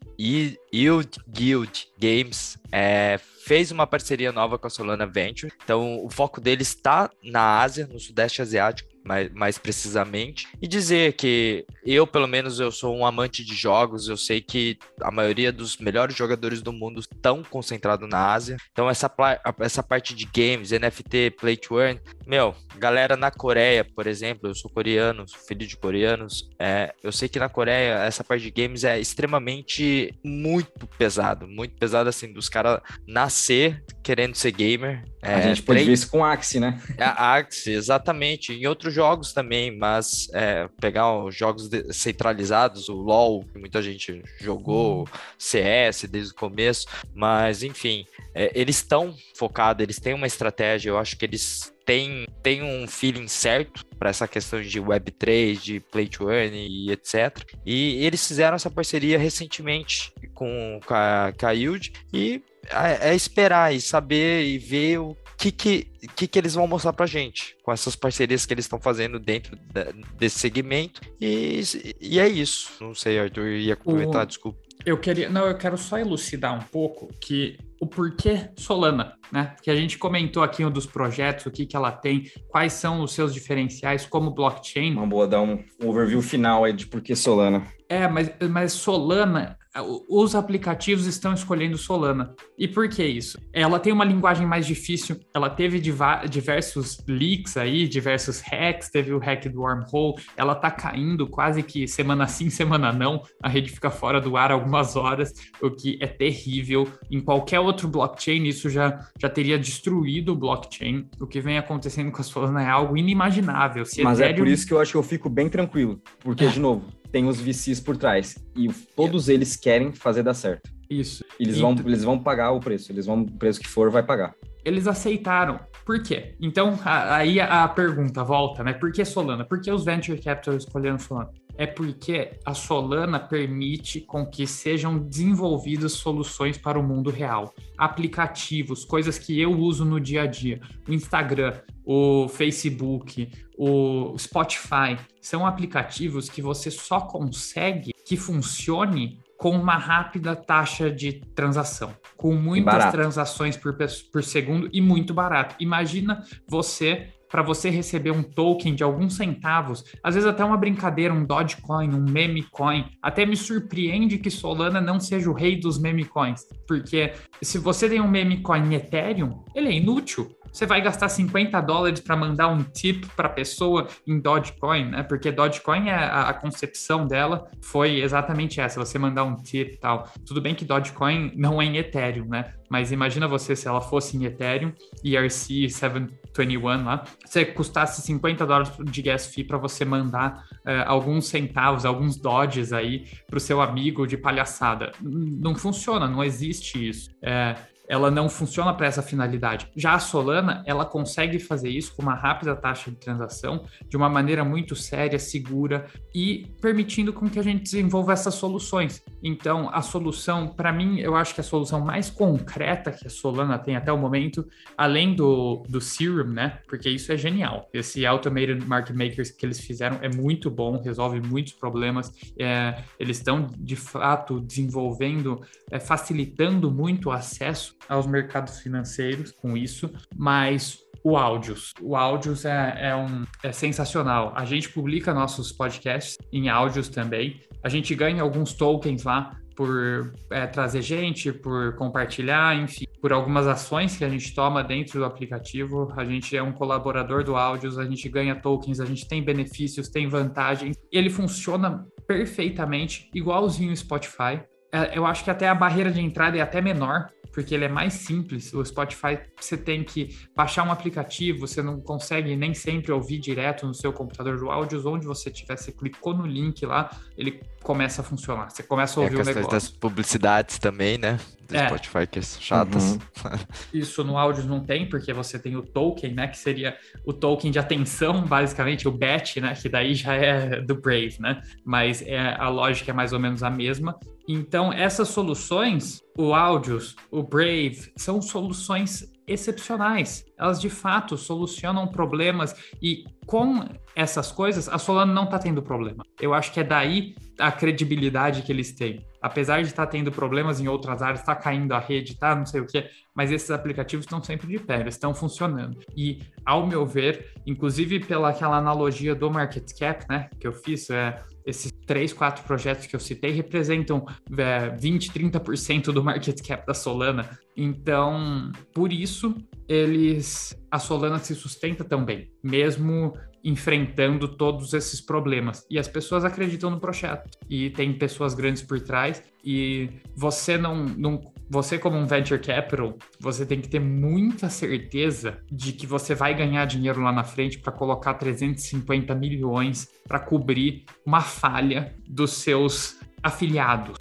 Yield 0.74 1.18
Guild 1.28 1.88
Games 1.98 2.58
é, 2.72 3.18
fez 3.46 3.72
uma 3.72 3.88
parceria 3.88 4.32
nova 4.32 4.58
com 4.58 4.68
a 4.68 4.70
Solana 4.70 5.08
Venture. 5.08 5.52
Então, 5.64 6.04
o 6.04 6.10
foco 6.10 6.42
deles 6.42 6.68
está 6.68 7.10
na 7.24 7.62
Ásia, 7.62 7.88
no 7.88 8.00
Sudeste 8.00 8.42
Asiático 8.42 8.90
mais, 9.04 9.32
mais 9.34 9.58
precisamente, 9.58 10.48
e 10.62 10.68
dizer 10.68 11.14
que 11.14 11.66
eu, 11.84 12.06
pelo 12.06 12.28
menos, 12.28 12.60
eu 12.60 12.72
sou 12.72 12.96
um 12.96 13.06
amante 13.06 13.44
de 13.44 13.56
jogos, 13.56 14.08
eu 14.08 14.18
sei 14.18 14.42
que 14.42 14.78
a 15.02 15.10
maioria 15.10 15.52
dos 15.52 15.78
melhores 15.78 16.16
jogadores 16.16 16.62
do 16.62 16.72
mundo 16.72 17.00
estão 17.00 17.44
concentrados 17.44 18.08
na 18.08 18.32
Ásia, 18.32 18.58
então 18.72 18.90
essa, 18.90 19.12
essa 19.60 19.82
parte 19.82 20.14
de 20.14 20.26
games, 20.26 20.72
NFT, 20.72 21.32
Play 21.40 21.58
to 21.58 21.80
Earn, 21.80 22.00
meu, 22.30 22.54
galera 22.78 23.18
na 23.18 23.32
Coreia, 23.32 23.84
por 23.84 24.06
exemplo, 24.06 24.48
eu 24.48 24.54
sou 24.54 24.70
coreano, 24.70 25.28
sou 25.28 25.40
filho 25.40 25.66
de 25.66 25.76
coreanos, 25.76 26.48
é, 26.60 26.94
eu 27.02 27.12
sei 27.12 27.28
que 27.28 27.40
na 27.40 27.50
Coreia 27.50 28.04
essa 28.04 28.24
parte 28.24 28.44
de 28.44 28.52
games 28.52 28.84
é 28.84 29.00
extremamente 29.00 30.14
muito 30.24 30.86
pesado, 30.96 31.48
muito 31.48 31.76
pesado 31.76 32.08
assim, 32.08 32.32
dos 32.32 32.48
caras 32.48 32.82
nascer 33.08 33.84
querendo 34.04 34.36
ser 34.36 34.52
gamer. 34.52 35.04
É, 35.24 35.34
a 35.34 35.42
gente 35.42 35.64
pode 35.64 35.84
ver 35.84 35.92
isso 35.92 36.10
com 36.10 36.24
Axie, 36.24 36.60
né? 36.60 36.80
É, 36.98 37.04
Axie, 37.04 37.72
exatamente. 37.72 38.54
Em 38.54 38.68
outros 38.68 38.94
jogos 38.94 39.34
também, 39.34 39.76
mas 39.76 40.28
é, 40.32 40.70
pegar 40.80 41.12
os 41.12 41.36
jogos 41.36 41.68
centralizados, 41.92 42.90
o 42.90 42.94
LoL, 42.94 43.44
que 43.52 43.58
muita 43.58 43.82
gente 43.82 44.22
jogou, 44.40 45.08
CS 45.36 46.06
desde 46.10 46.32
o 46.32 46.36
começo, 46.36 46.86
mas 47.14 47.64
enfim, 47.64 48.06
é, 48.36 48.52
eles 48.54 48.76
estão 48.76 49.16
focados, 49.34 49.82
eles 49.82 50.00
têm 50.00 50.14
uma 50.14 50.28
estratégia, 50.28 50.90
eu 50.92 50.98
acho 50.98 51.18
que 51.18 51.26
eles 51.26 51.74
têm, 51.90 52.28
têm 52.44 52.62
um 52.62 52.88
feeling 52.88 53.28
certo 53.28 53.84
para 53.98 54.12
essa 54.12 54.28
questão 54.28 54.62
de 54.62 54.80
Web3, 54.80 55.60
de 55.60 55.80
Play 55.80 56.08
to 56.08 56.30
Earn 56.30 56.56
e 56.56 56.92
etc. 56.92 57.44
E 57.66 58.06
eles 58.06 58.28
fizeram 58.28 58.56
essa 58.56 58.70
parceria 58.70 59.18
recentemente 59.18 60.14
com, 60.36 60.80
com, 60.86 60.94
a, 60.94 61.34
com 61.38 61.48
a 61.48 61.52
Yield 61.52 61.92
e 62.14 62.44
é, 62.70 63.10
é 63.10 63.16
esperar 63.16 63.74
e 63.74 63.82
saber 63.82 64.46
e 64.46 64.60
ver 64.60 65.00
o 65.00 65.18
que, 65.36 65.52
que, 65.52 65.88
que, 66.16 66.28
que 66.28 66.38
eles 66.38 66.54
vão 66.54 66.68
mostrar 66.68 66.94
pra 66.94 67.08
gente 67.08 67.58
com 67.64 67.72
essas 67.72 67.96
parcerias 67.96 68.46
que 68.46 68.54
eles 68.54 68.66
estão 68.66 68.80
fazendo 68.80 69.20
dentro 69.20 69.58
da, 69.74 69.86
desse 70.16 70.38
segmento. 70.38 71.02
E, 71.20 71.60
e 72.00 72.20
é 72.20 72.28
isso. 72.28 72.72
Não 72.80 72.94
sei, 72.94 73.20
Arthur, 73.20 73.48
ia 73.48 73.76
comentar, 73.76 74.26
o... 74.26 74.28
desculpa. 74.28 74.69
Eu 74.86 74.98
queria, 74.98 75.30
não, 75.30 75.46
eu 75.46 75.58
quero 75.58 75.78
só 75.78 75.98
elucidar 75.98 76.54
um 76.54 76.62
pouco 76.62 77.10
que 77.20 77.58
o 77.82 77.86
porquê 77.86 78.50
Solana, 78.58 79.14
né? 79.32 79.56
Que 79.62 79.70
a 79.70 79.76
gente 79.76 79.98
comentou 79.98 80.42
aqui 80.42 80.64
um 80.64 80.72
dos 80.72 80.86
projetos, 80.86 81.46
o 81.46 81.52
que, 81.52 81.66
que 81.66 81.76
ela 81.76 81.92
tem, 81.92 82.32
quais 82.48 82.74
são 82.74 83.02
os 83.02 83.14
seus 83.14 83.34
diferenciais 83.34 84.06
como 84.06 84.32
blockchain. 84.32 84.94
Uma 84.94 85.06
boa 85.06 85.28
dar 85.28 85.42
um 85.42 85.64
overview 85.84 86.22
final 86.22 86.64
aí 86.64 86.74
de 86.74 86.88
porquê 86.88 87.16
Solana. 87.16 87.64
É, 87.90 88.08
mas, 88.08 88.32
mas 88.50 88.72
Solana, 88.72 89.59
os 90.08 90.36
aplicativos 90.36 91.06
estão 91.06 91.34
escolhendo 91.34 91.78
Solana. 91.78 92.34
E 92.58 92.68
por 92.68 92.90
que 92.90 93.04
isso? 93.04 93.40
Ela 93.54 93.80
tem 93.80 93.94
uma 93.94 94.04
linguagem 94.04 94.46
mais 94.46 94.66
difícil, 94.66 95.20
ela 95.34 95.50
teve 95.50 95.80
diversos 95.80 97.04
leaks 97.08 97.56
aí, 97.56 97.88
diversos 97.88 98.42
hacks, 98.42 98.90
teve 98.90 99.14
o 99.14 99.20
hack 99.20 99.46
do 99.48 99.62
wormhole, 99.62 100.16
ela 100.36 100.56
tá 100.56 100.72
caindo 100.72 101.28
quase 101.28 101.62
que 101.62 101.88
semana 101.88 102.28
sim, 102.28 102.50
semana 102.50 102.92
não, 102.92 103.22
a 103.44 103.48
rede 103.48 103.72
fica 103.72 103.92
fora 103.92 104.20
do 104.20 104.36
ar 104.36 104.52
algumas 104.52 104.96
horas, 104.96 105.32
o 105.62 105.70
que 105.70 106.00
é 106.02 106.08
terrível. 106.08 106.88
Em 107.12 107.22
qualquer 107.22 107.60
outro 107.60 107.88
blockchain, 107.88 108.46
isso 108.48 108.70
já, 108.70 109.00
já 109.20 109.30
teria 109.30 109.58
destruído 109.58 110.34
o 110.34 110.36
blockchain. 110.36 111.08
O 111.20 111.28
que 111.28 111.40
vem 111.40 111.58
acontecendo 111.58 112.12
com 112.12 112.22
a 112.22 112.24
Solana 112.24 112.64
é 112.64 112.70
algo 112.70 112.98
inimaginável. 112.98 113.86
Se 113.86 114.02
Mas 114.02 114.20
Ethereum... 114.20 114.34
é 114.34 114.38
por 114.38 114.48
isso 114.48 114.68
que 114.68 114.74
eu 114.74 114.80
acho 114.80 114.92
que 114.92 114.98
eu 114.98 115.04
fico 115.04 115.30
bem 115.30 115.48
tranquilo, 115.48 116.02
porque, 116.24 116.48
de 116.48 116.60
novo, 116.60 116.86
tem 117.12 117.28
os 117.28 117.40
VCs 117.40 117.80
por 117.80 117.98
trás. 117.98 118.36
E 118.56 118.68
todos 118.96 119.30
eles 119.30 119.56
querem 119.56 119.94
fazer 119.94 120.24
dar 120.24 120.34
certo. 120.34 120.70
Isso. 120.90 121.24
Eles, 121.40 121.58
e... 121.58 121.62
vão, 121.62 121.76
eles 121.86 122.04
vão 122.04 122.18
pagar 122.18 122.52
o 122.52 122.60
preço. 122.60 122.92
Eles 122.92 123.06
vão, 123.06 123.22
o 123.22 123.32
preço 123.32 123.60
que 123.60 123.68
for, 123.68 123.92
vai 123.92 124.04
pagar. 124.04 124.34
Eles 124.66 124.88
aceitaram. 124.88 125.60
Por 125.86 126.04
quê? 126.04 126.36
Então, 126.40 126.78
a, 126.84 127.16
aí 127.16 127.40
a, 127.40 127.64
a, 127.64 127.68
pergunta 127.68 128.24
volta, 128.24 128.64
né? 128.64 128.74
Por 128.74 128.92
que 128.92 129.04
Solana? 129.06 129.46
Por 129.46 129.62
que 129.62 129.72
os 129.72 129.86
venture 129.86 130.22
capital 130.22 130.56
escolheram 130.56 131.00
Solana? 131.00 131.32
É 131.58 131.66
porque 131.66 132.40
a 132.46 132.54
Solana 132.54 133.20
permite 133.20 134.02
com 134.02 134.26
que 134.26 134.48
sejam 134.48 134.98
desenvolvidas 134.98 135.94
soluções 135.94 136.58
para 136.58 136.80
o 136.80 136.84
mundo 136.84 137.10
real. 137.10 137.54
Aplicativos, 137.78 138.86
coisas 138.86 139.18
que 139.18 139.40
eu 139.40 139.52
uso 139.52 139.84
no 139.84 140.00
dia 140.00 140.24
a 140.24 140.26
dia. 140.26 140.60
O 140.88 140.94
Instagram, 140.94 141.54
o 141.84 142.28
Facebook, 142.28 143.30
o 143.62 144.18
Spotify, 144.18 144.98
são 145.20 145.46
aplicativos 145.46 146.30
que 146.30 146.42
você 146.42 146.72
só 146.72 147.02
consegue 147.02 147.92
que 148.06 148.16
funcione 148.16 149.20
com 149.38 149.52
uma 149.52 149.76
rápida 149.76 150.34
taxa 150.34 150.90
de 150.90 151.22
transação, 151.36 151.94
com 152.16 152.34
muitas 152.34 152.90
transações 152.90 153.58
por, 153.58 153.76
por 154.12 154.24
segundo 154.24 154.70
e 154.72 154.80
muito 154.80 155.14
barato. 155.14 155.56
Imagina 155.60 156.24
você 156.48 157.10
para 157.30 157.44
você 157.44 157.70
receber 157.70 158.12
um 158.12 158.24
token 158.24 158.74
de 158.74 158.84
alguns 158.84 159.16
centavos, 159.16 159.84
às 160.04 160.16
vezes 160.16 160.28
até 160.28 160.44
uma 160.44 160.58
brincadeira, 160.58 161.14
um 161.14 161.24
Dogecoin, 161.24 161.94
um 161.94 162.02
meme 162.02 162.44
coin. 162.44 162.86
Até 163.04 163.26
me 163.26 163.36
surpreende 163.36 164.18
que 164.18 164.32
Solana 164.32 164.82
não 164.82 165.00
seja 165.00 165.30
o 165.30 165.34
rei 165.34 165.60
dos 165.60 165.78
meme 165.78 166.06
coins, 166.06 166.48
porque 166.68 167.14
se 167.42 167.60
você 167.60 167.88
tem 167.88 168.02
um 168.02 168.08
meme 168.08 168.42
coin 168.42 168.62
em 168.62 168.76
Ethereum, 168.76 169.44
ele 169.54 169.68
é 169.68 169.74
inútil 169.74 170.32
você 170.52 170.66
vai 170.66 170.82
gastar 170.82 171.10
50 171.10 171.60
dólares 171.62 172.00
para 172.00 172.16
mandar 172.16 172.48
um 172.48 172.64
tip 172.64 173.06
para 173.16 173.28
a 173.28 173.32
pessoa 173.32 173.88
em 174.06 174.20
Dogecoin, 174.20 174.86
né? 174.86 175.04
Porque 175.04 175.32
Dogecoin, 175.32 175.90
é 175.90 175.96
a, 175.96 176.30
a, 176.30 176.34
concepção 176.34 177.06
dela 177.06 177.50
foi 177.62 178.02
exatamente 178.02 178.60
essa, 178.60 178.84
você 178.84 178.98
mandar 178.98 179.24
um 179.24 179.36
tip 179.36 179.74
e 179.74 179.78
tal. 179.78 180.10
Tudo 180.26 180.42
bem 180.42 180.56
que 180.56 180.66
Dogecoin 180.66 181.32
não 181.36 181.62
é 181.62 181.66
em 181.66 181.78
Ethereum, 181.78 182.26
né? 182.26 182.54
Mas 182.70 182.92
imagina 182.92 183.28
você 183.28 183.56
se 183.56 183.68
ela 183.68 183.82
fosse 183.82 184.16
em 184.16 184.26
Ethereum, 184.26 184.72
ERC 185.04 185.70
721 185.70 186.84
lá, 186.86 187.04
você 187.26 187.44
custasse 187.44 188.02
50 188.04 188.46
dólares 188.46 188.72
de 188.84 189.02
gas 189.02 189.28
fee 189.28 189.44
para 189.44 189.58
você 189.58 189.84
mandar 189.84 190.46
uh, 190.66 190.86
alguns 190.86 191.28
centavos, 191.28 191.84
alguns 191.84 192.16
dodges 192.16 192.72
aí 192.72 193.08
para 193.28 193.38
o 193.38 193.40
seu 193.40 193.60
amigo 193.60 194.06
de 194.06 194.18
palhaçada. 194.18 194.92
Não 195.02 195.56
funciona, 195.56 196.08
não 196.08 196.24
existe 196.24 196.88
isso. 196.88 197.10
É, 197.24 197.56
ela 197.90 198.12
não 198.12 198.30
funciona 198.30 198.72
para 198.72 198.86
essa 198.86 199.02
finalidade. 199.02 199.68
Já 199.76 199.96
a 199.96 200.00
Solana, 200.00 200.62
ela 200.68 200.86
consegue 200.86 201.40
fazer 201.40 201.70
isso 201.70 201.96
com 201.96 202.04
uma 202.04 202.14
rápida 202.14 202.56
taxa 202.56 202.92
de 202.92 202.98
transação, 202.98 203.66
de 203.90 203.98
uma 203.98 204.08
maneira 204.08 204.46
muito 204.46 204.76
séria, 204.76 205.18
segura 205.18 205.88
e 206.14 206.46
permitindo 206.62 207.12
com 207.12 207.28
que 207.28 207.40
a 207.40 207.42
gente 207.42 207.64
desenvolva 207.64 208.14
essas 208.14 208.36
soluções. 208.36 209.04
Então, 209.24 209.70
a 209.74 209.82
solução, 209.82 210.48
para 210.48 210.72
mim, 210.72 211.00
eu 211.00 211.16
acho 211.16 211.34
que 211.34 211.42
a 211.42 211.44
solução 211.44 211.84
mais 211.84 212.12
concreta 212.12 212.92
que 212.92 213.08
a 213.08 213.10
Solana 213.10 213.58
tem 213.58 213.76
até 213.76 213.92
o 213.92 213.98
momento, 213.98 214.48
além 214.78 215.16
do, 215.16 215.64
do 215.68 215.82
Serum, 215.82 216.30
né? 216.30 216.60
Porque 216.68 216.90
isso 216.90 217.12
é 217.12 217.18
genial. 217.18 217.68
Esse 217.74 218.06
Automated 218.06 218.64
Market 218.68 218.96
Makers 218.96 219.32
que 219.32 219.44
eles 219.44 219.60
fizeram 219.60 219.98
é 220.02 220.10
muito 220.10 220.52
bom, 220.52 220.80
resolve 220.80 221.20
muitos 221.20 221.54
problemas. 221.54 222.14
É, 222.38 222.84
eles 223.00 223.18
estão, 223.18 223.48
de 223.58 223.76
fato, 223.76 224.40
desenvolvendo, 224.40 225.42
é, 225.72 225.80
facilitando 225.80 226.72
muito 226.72 227.10
o 227.10 227.12
acesso 227.12 227.79
aos 227.88 228.06
mercados 228.06 228.60
financeiros 228.60 229.32
com 229.32 229.56
isso, 229.56 229.92
mas 230.16 230.80
o 231.04 231.18
áudios. 231.18 231.74
O 231.82 231.96
áudios 231.96 232.46
é, 232.46 232.78
é, 232.78 232.96
um, 232.96 233.24
é 233.44 233.52
sensacional. 233.52 234.34
A 234.36 234.46
gente 234.46 234.70
publica 234.70 235.14
nossos 235.14 235.52
podcasts 235.52 236.18
em 236.32 236.50
áudios 236.50 236.90
também. 236.90 237.40
A 237.64 237.70
gente 237.70 237.94
ganha 237.96 238.22
alguns 238.22 238.54
tokens 238.54 239.04
lá 239.04 239.36
por 239.56 240.14
é, 240.32 240.48
trazer 240.48 240.82
gente, 240.82 241.34
por 241.34 241.76
compartilhar, 241.76 242.56
enfim, 242.56 242.86
por 243.02 243.12
algumas 243.12 243.46
ações 243.46 243.98
que 243.98 244.06
a 244.06 244.10
gente 244.10 244.34
toma 244.34 244.64
dentro 244.64 245.00
do 245.00 245.06
aplicativo. 245.06 245.92
A 245.98 246.06
gente 246.06 246.36
é 246.36 246.42
um 246.42 246.54
colaborador 246.54 247.26
do 247.26 247.36
áudios, 247.36 247.78
a 247.78 247.84
gente 247.84 248.08
ganha 248.08 248.36
tokens, 248.36 248.80
a 248.80 248.86
gente 248.86 249.06
tem 249.06 249.22
benefícios, 249.22 249.90
tem 249.90 250.08
vantagens. 250.08 250.78
Ele 250.90 251.10
funciona 251.10 251.86
perfeitamente, 252.08 253.10
igualzinho 253.14 253.74
o 253.74 253.76
Spotify. 253.76 254.42
É, 254.72 254.98
eu 254.98 255.06
acho 255.06 255.26
que 255.26 255.32
até 255.32 255.50
a 255.50 255.56
barreira 255.56 255.92
de 255.92 256.00
entrada 256.00 256.38
é 256.38 256.42
até 256.42 256.62
menor, 256.62 257.10
porque 257.32 257.54
ele 257.56 257.66
é 257.66 257.70
mais 257.70 257.94
simples. 257.94 258.54
O 258.54 258.64
Spotify 258.64 259.20
você 259.40 259.58
tem 259.58 259.84
que 259.84 260.16
baixar 260.36 260.68
um 260.68 260.72
aplicativo, 260.72 261.48
você 261.48 261.62
não 261.62 261.80
consegue 261.80 262.36
nem 262.36 262.54
sempre 262.54 262.92
ouvir 262.92 263.20
direto 263.20 263.66
no 263.66 263.74
seu 263.74 263.94
computador 263.94 264.38
de 264.38 264.50
áudios, 264.50 264.86
onde 264.86 265.06
você 265.06 265.30
tiver, 265.30 265.58
você 265.58 265.72
clicou 265.72 266.14
no 266.14 266.26
link 266.26 266.66
lá, 266.66 266.90
ele 267.18 267.42
começa 267.62 268.02
a 268.02 268.04
funcionar. 268.04 268.50
Você 268.50 268.64
começa 268.64 269.00
a 269.00 269.04
é 269.04 269.06
ouvir 269.06 269.20
é, 269.20 269.22
o 269.22 269.26
negócio. 269.26 269.52
das 269.52 269.70
publicidades 269.70 270.60
também, 270.60 270.98
né? 270.98 271.20
Do 271.50 271.58
é. 271.58 271.66
Spotify 271.66 272.06
que 272.06 272.22
são 272.22 272.42
chatas. 272.42 272.92
Uhum. 272.92 273.00
Isso 273.74 274.04
no 274.04 274.18
áudios 274.18 274.46
não 274.46 274.60
tem, 274.60 274.88
porque 274.88 275.12
você 275.12 275.40
tem 275.40 275.56
o 275.56 275.64
token, 275.64 276.14
né? 276.14 276.28
Que 276.28 276.38
seria 276.38 276.78
o 277.04 277.12
token 277.12 277.50
de 277.50 277.58
atenção, 277.58 278.22
basicamente, 278.24 278.88
o 278.88 278.92
BET, 278.92 279.42
né? 279.42 279.56
Que 279.56 279.68
daí 279.68 279.96
já 279.96 280.14
é 280.14 280.62
do 280.62 280.76
Brave, 280.76 281.18
né? 281.20 281.42
Mas 281.66 282.04
é, 282.04 282.36
a 282.38 282.48
lógica 282.50 282.92
é 282.92 282.94
mais 282.94 283.14
ou 283.14 283.20
menos 283.20 283.42
a 283.42 283.50
mesma. 283.50 283.98
Então, 284.28 284.72
essas 284.72 285.08
soluções, 285.08 286.04
o 286.16 286.36
Audios, 286.36 286.96
o 287.10 287.24
Brave, 287.24 287.92
são 287.98 288.22
soluções 288.22 289.12
excepcionais. 289.28 290.24
Elas 290.38 290.62
de 290.62 290.70
fato 290.70 291.18
solucionam 291.18 291.88
problemas 291.88 292.56
e 292.82 293.06
com 293.26 293.68
essas 293.96 294.32
coisas 294.32 294.70
a 294.70 294.78
Solana 294.78 295.12
não 295.12 295.24
está 295.24 295.40
tendo 295.40 295.64
problema. 295.64 296.04
Eu 296.22 296.34
acho 296.34 296.52
que 296.52 296.60
é 296.60 296.64
daí 296.64 297.16
a 297.40 297.52
credibilidade 297.52 298.44
que 298.44 298.52
eles 298.52 298.72
têm. 298.72 299.04
Apesar 299.22 299.62
de 299.62 299.68
estar 299.68 299.86
tá 299.86 299.92
tendo 299.92 300.12
problemas 300.12 300.60
em 300.60 300.68
outras 300.68 301.02
áreas, 301.02 301.20
está 301.20 301.36
caindo 301.36 301.74
a 301.74 301.80
rede, 301.80 302.18
tá 302.18 302.36
não 302.36 302.46
sei 302.46 302.62
o 302.62 302.66
que, 302.66 302.90
mas 303.14 303.32
esses 303.32 303.52
aplicativos 303.52 304.06
estão 304.06 304.24
sempre 304.24 304.48
de 304.48 304.60
pé, 304.60 304.80
eles 304.80 304.96
estão 304.96 305.14
funcionando. 305.14 305.78
E 305.96 306.22
ao 306.46 306.66
meu 306.66 306.86
ver, 306.86 307.34
inclusive 307.46 308.00
pela 308.00 308.30
aquela 308.30 308.58
analogia 308.58 309.14
do 309.14 309.30
market 309.30 309.70
cap, 309.78 310.06
né, 310.10 310.30
que 310.40 310.48
eu 310.48 310.54
fiz, 310.54 310.90
é, 310.90 311.22
esses 311.46 311.72
três, 311.86 312.14
quatro 312.14 312.44
projetos 312.44 312.86
que 312.86 312.96
eu 312.96 313.00
citei 313.00 313.32
representam 313.32 314.06
é, 314.38 314.70
20, 314.70 315.12
30% 315.12 315.92
do 315.92 316.04
market 316.04 316.40
cap 316.48 316.66
da 316.66 316.74
Solana. 316.74 317.38
Então, 317.58 318.52
por 318.74 318.94
isso, 318.94 319.36
eles 319.68 320.56
a 320.72 320.80
Solana 320.80 321.18
se 321.20 321.36
sustenta 321.36 321.84
também, 321.84 322.32
mesmo 322.44 323.14
enfrentando 323.44 324.28
todos 324.28 324.74
esses 324.74 325.02
problemas. 325.02 325.66
E 325.70 325.80
as 325.80 325.88
pessoas 325.88 326.26
acreditam 326.26 326.70
no 326.70 326.80
projeto. 326.80 327.30
E 327.50 327.70
tem 327.70 327.94
pessoas 327.94 328.34
grandes 328.34 328.62
por 328.62 328.80
trás. 328.82 329.24
E 329.44 329.90
você 330.16 330.58
não, 330.58 330.86
não. 330.86 331.22
Você, 331.50 331.80
como 331.80 331.98
um 331.98 332.06
venture 332.06 332.40
capital, 332.40 332.98
você 333.20 333.46
tem 333.46 333.60
que 333.60 333.68
ter 333.68 333.80
muita 333.80 334.50
certeza 334.50 335.40
de 335.52 335.74
que 335.74 335.88
você 335.88 336.14
vai 336.14 336.36
ganhar 336.36 336.66
dinheiro 336.66 337.02
lá 337.02 337.12
na 337.12 337.24
frente 337.24 337.58
para 337.58 337.72
colocar 337.72 338.14
350 338.16 339.16
milhões 339.16 339.90
para 340.08 340.20
cobrir 340.20 340.86
uma 341.06 341.22
falha 341.22 341.96
dos 342.08 342.34
seus 342.34 342.99
afiliados. 343.24 343.98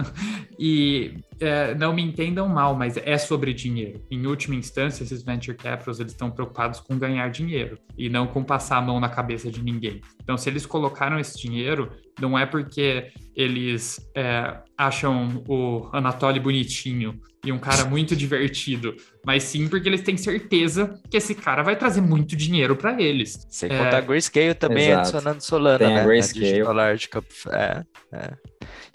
e 0.58 1.14
é, 1.40 1.74
não 1.74 1.94
me 1.94 2.02
entendam 2.02 2.48
mal, 2.48 2.74
mas 2.74 2.96
é 2.96 3.16
sobre 3.18 3.52
dinheiro. 3.52 4.00
Em 4.10 4.26
última 4.26 4.54
instância, 4.54 5.02
esses 5.02 5.22
venture 5.22 5.56
capitals 5.56 6.00
eles 6.00 6.12
estão 6.12 6.30
preocupados 6.30 6.80
com 6.80 6.98
ganhar 6.98 7.30
dinheiro 7.30 7.78
e 7.96 8.08
não 8.08 8.26
com 8.26 8.44
passar 8.44 8.78
a 8.78 8.82
mão 8.82 9.00
na 9.00 9.08
cabeça 9.08 9.50
de 9.50 9.62
ninguém. 9.62 10.00
Então, 10.22 10.36
se 10.36 10.48
eles 10.48 10.66
colocaram 10.66 11.18
esse 11.18 11.38
dinheiro, 11.38 11.90
não 12.20 12.38
é 12.38 12.46
porque 12.46 13.12
eles 13.34 14.00
é, 14.14 14.58
acham 14.76 15.42
o 15.48 15.88
Anatoly 15.92 16.38
bonitinho 16.38 17.20
e 17.44 17.50
um 17.50 17.58
cara 17.58 17.84
muito 17.86 18.14
divertido, 18.14 18.94
mas 19.24 19.42
sim 19.44 19.68
porque 19.68 19.88
eles 19.88 20.02
têm 20.02 20.16
certeza 20.16 20.98
que 21.10 21.16
esse 21.16 21.34
cara 21.34 21.62
vai 21.62 21.76
trazer 21.76 22.00
muito 22.00 22.36
dinheiro 22.36 22.76
para 22.76 23.00
eles. 23.00 23.46
Sem 23.50 23.70
é... 23.70 23.76
contar 23.76 23.98
a 23.98 24.00
Grayscale 24.00 24.54
também 24.54 24.88
Exato. 24.88 25.00
adicionando 25.00 25.42
Solana, 25.42 25.78
Tem 25.78 25.94
né? 25.94 26.02
A 26.02 26.20
Digital 26.20 26.72
Large 26.72 27.08
Cup. 27.08 27.26
É, 27.50 27.84
é. 28.12 28.32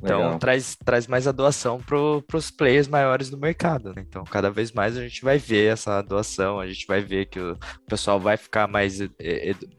Então 0.02 0.38
traz, 0.38 0.76
traz 0.84 1.08
mais 1.08 1.28
a 1.28 1.32
doação 1.32 1.80
pro, 1.80 2.22
para 2.28 2.38
os 2.38 2.52
players 2.52 2.88
maiores 2.88 3.30
do 3.30 3.38
mercado. 3.38 3.94
Né? 3.94 4.06
Então, 4.08 4.24
cada 4.24 4.50
vez 4.50 4.72
mais 4.72 4.98
a 4.98 5.02
gente 5.02 5.22
vai 5.24 5.38
ver 5.38 5.74
essa 5.74 6.02
doação, 6.02 6.60
a 6.60 6.68
gente 6.68 6.86
vai 6.86 7.02
ver 7.02 7.28
que 7.28 7.40
o 7.40 7.58
pessoal 7.88 8.20
vai 8.20 8.38
ficar 8.38 8.68
mais, 8.68 9.00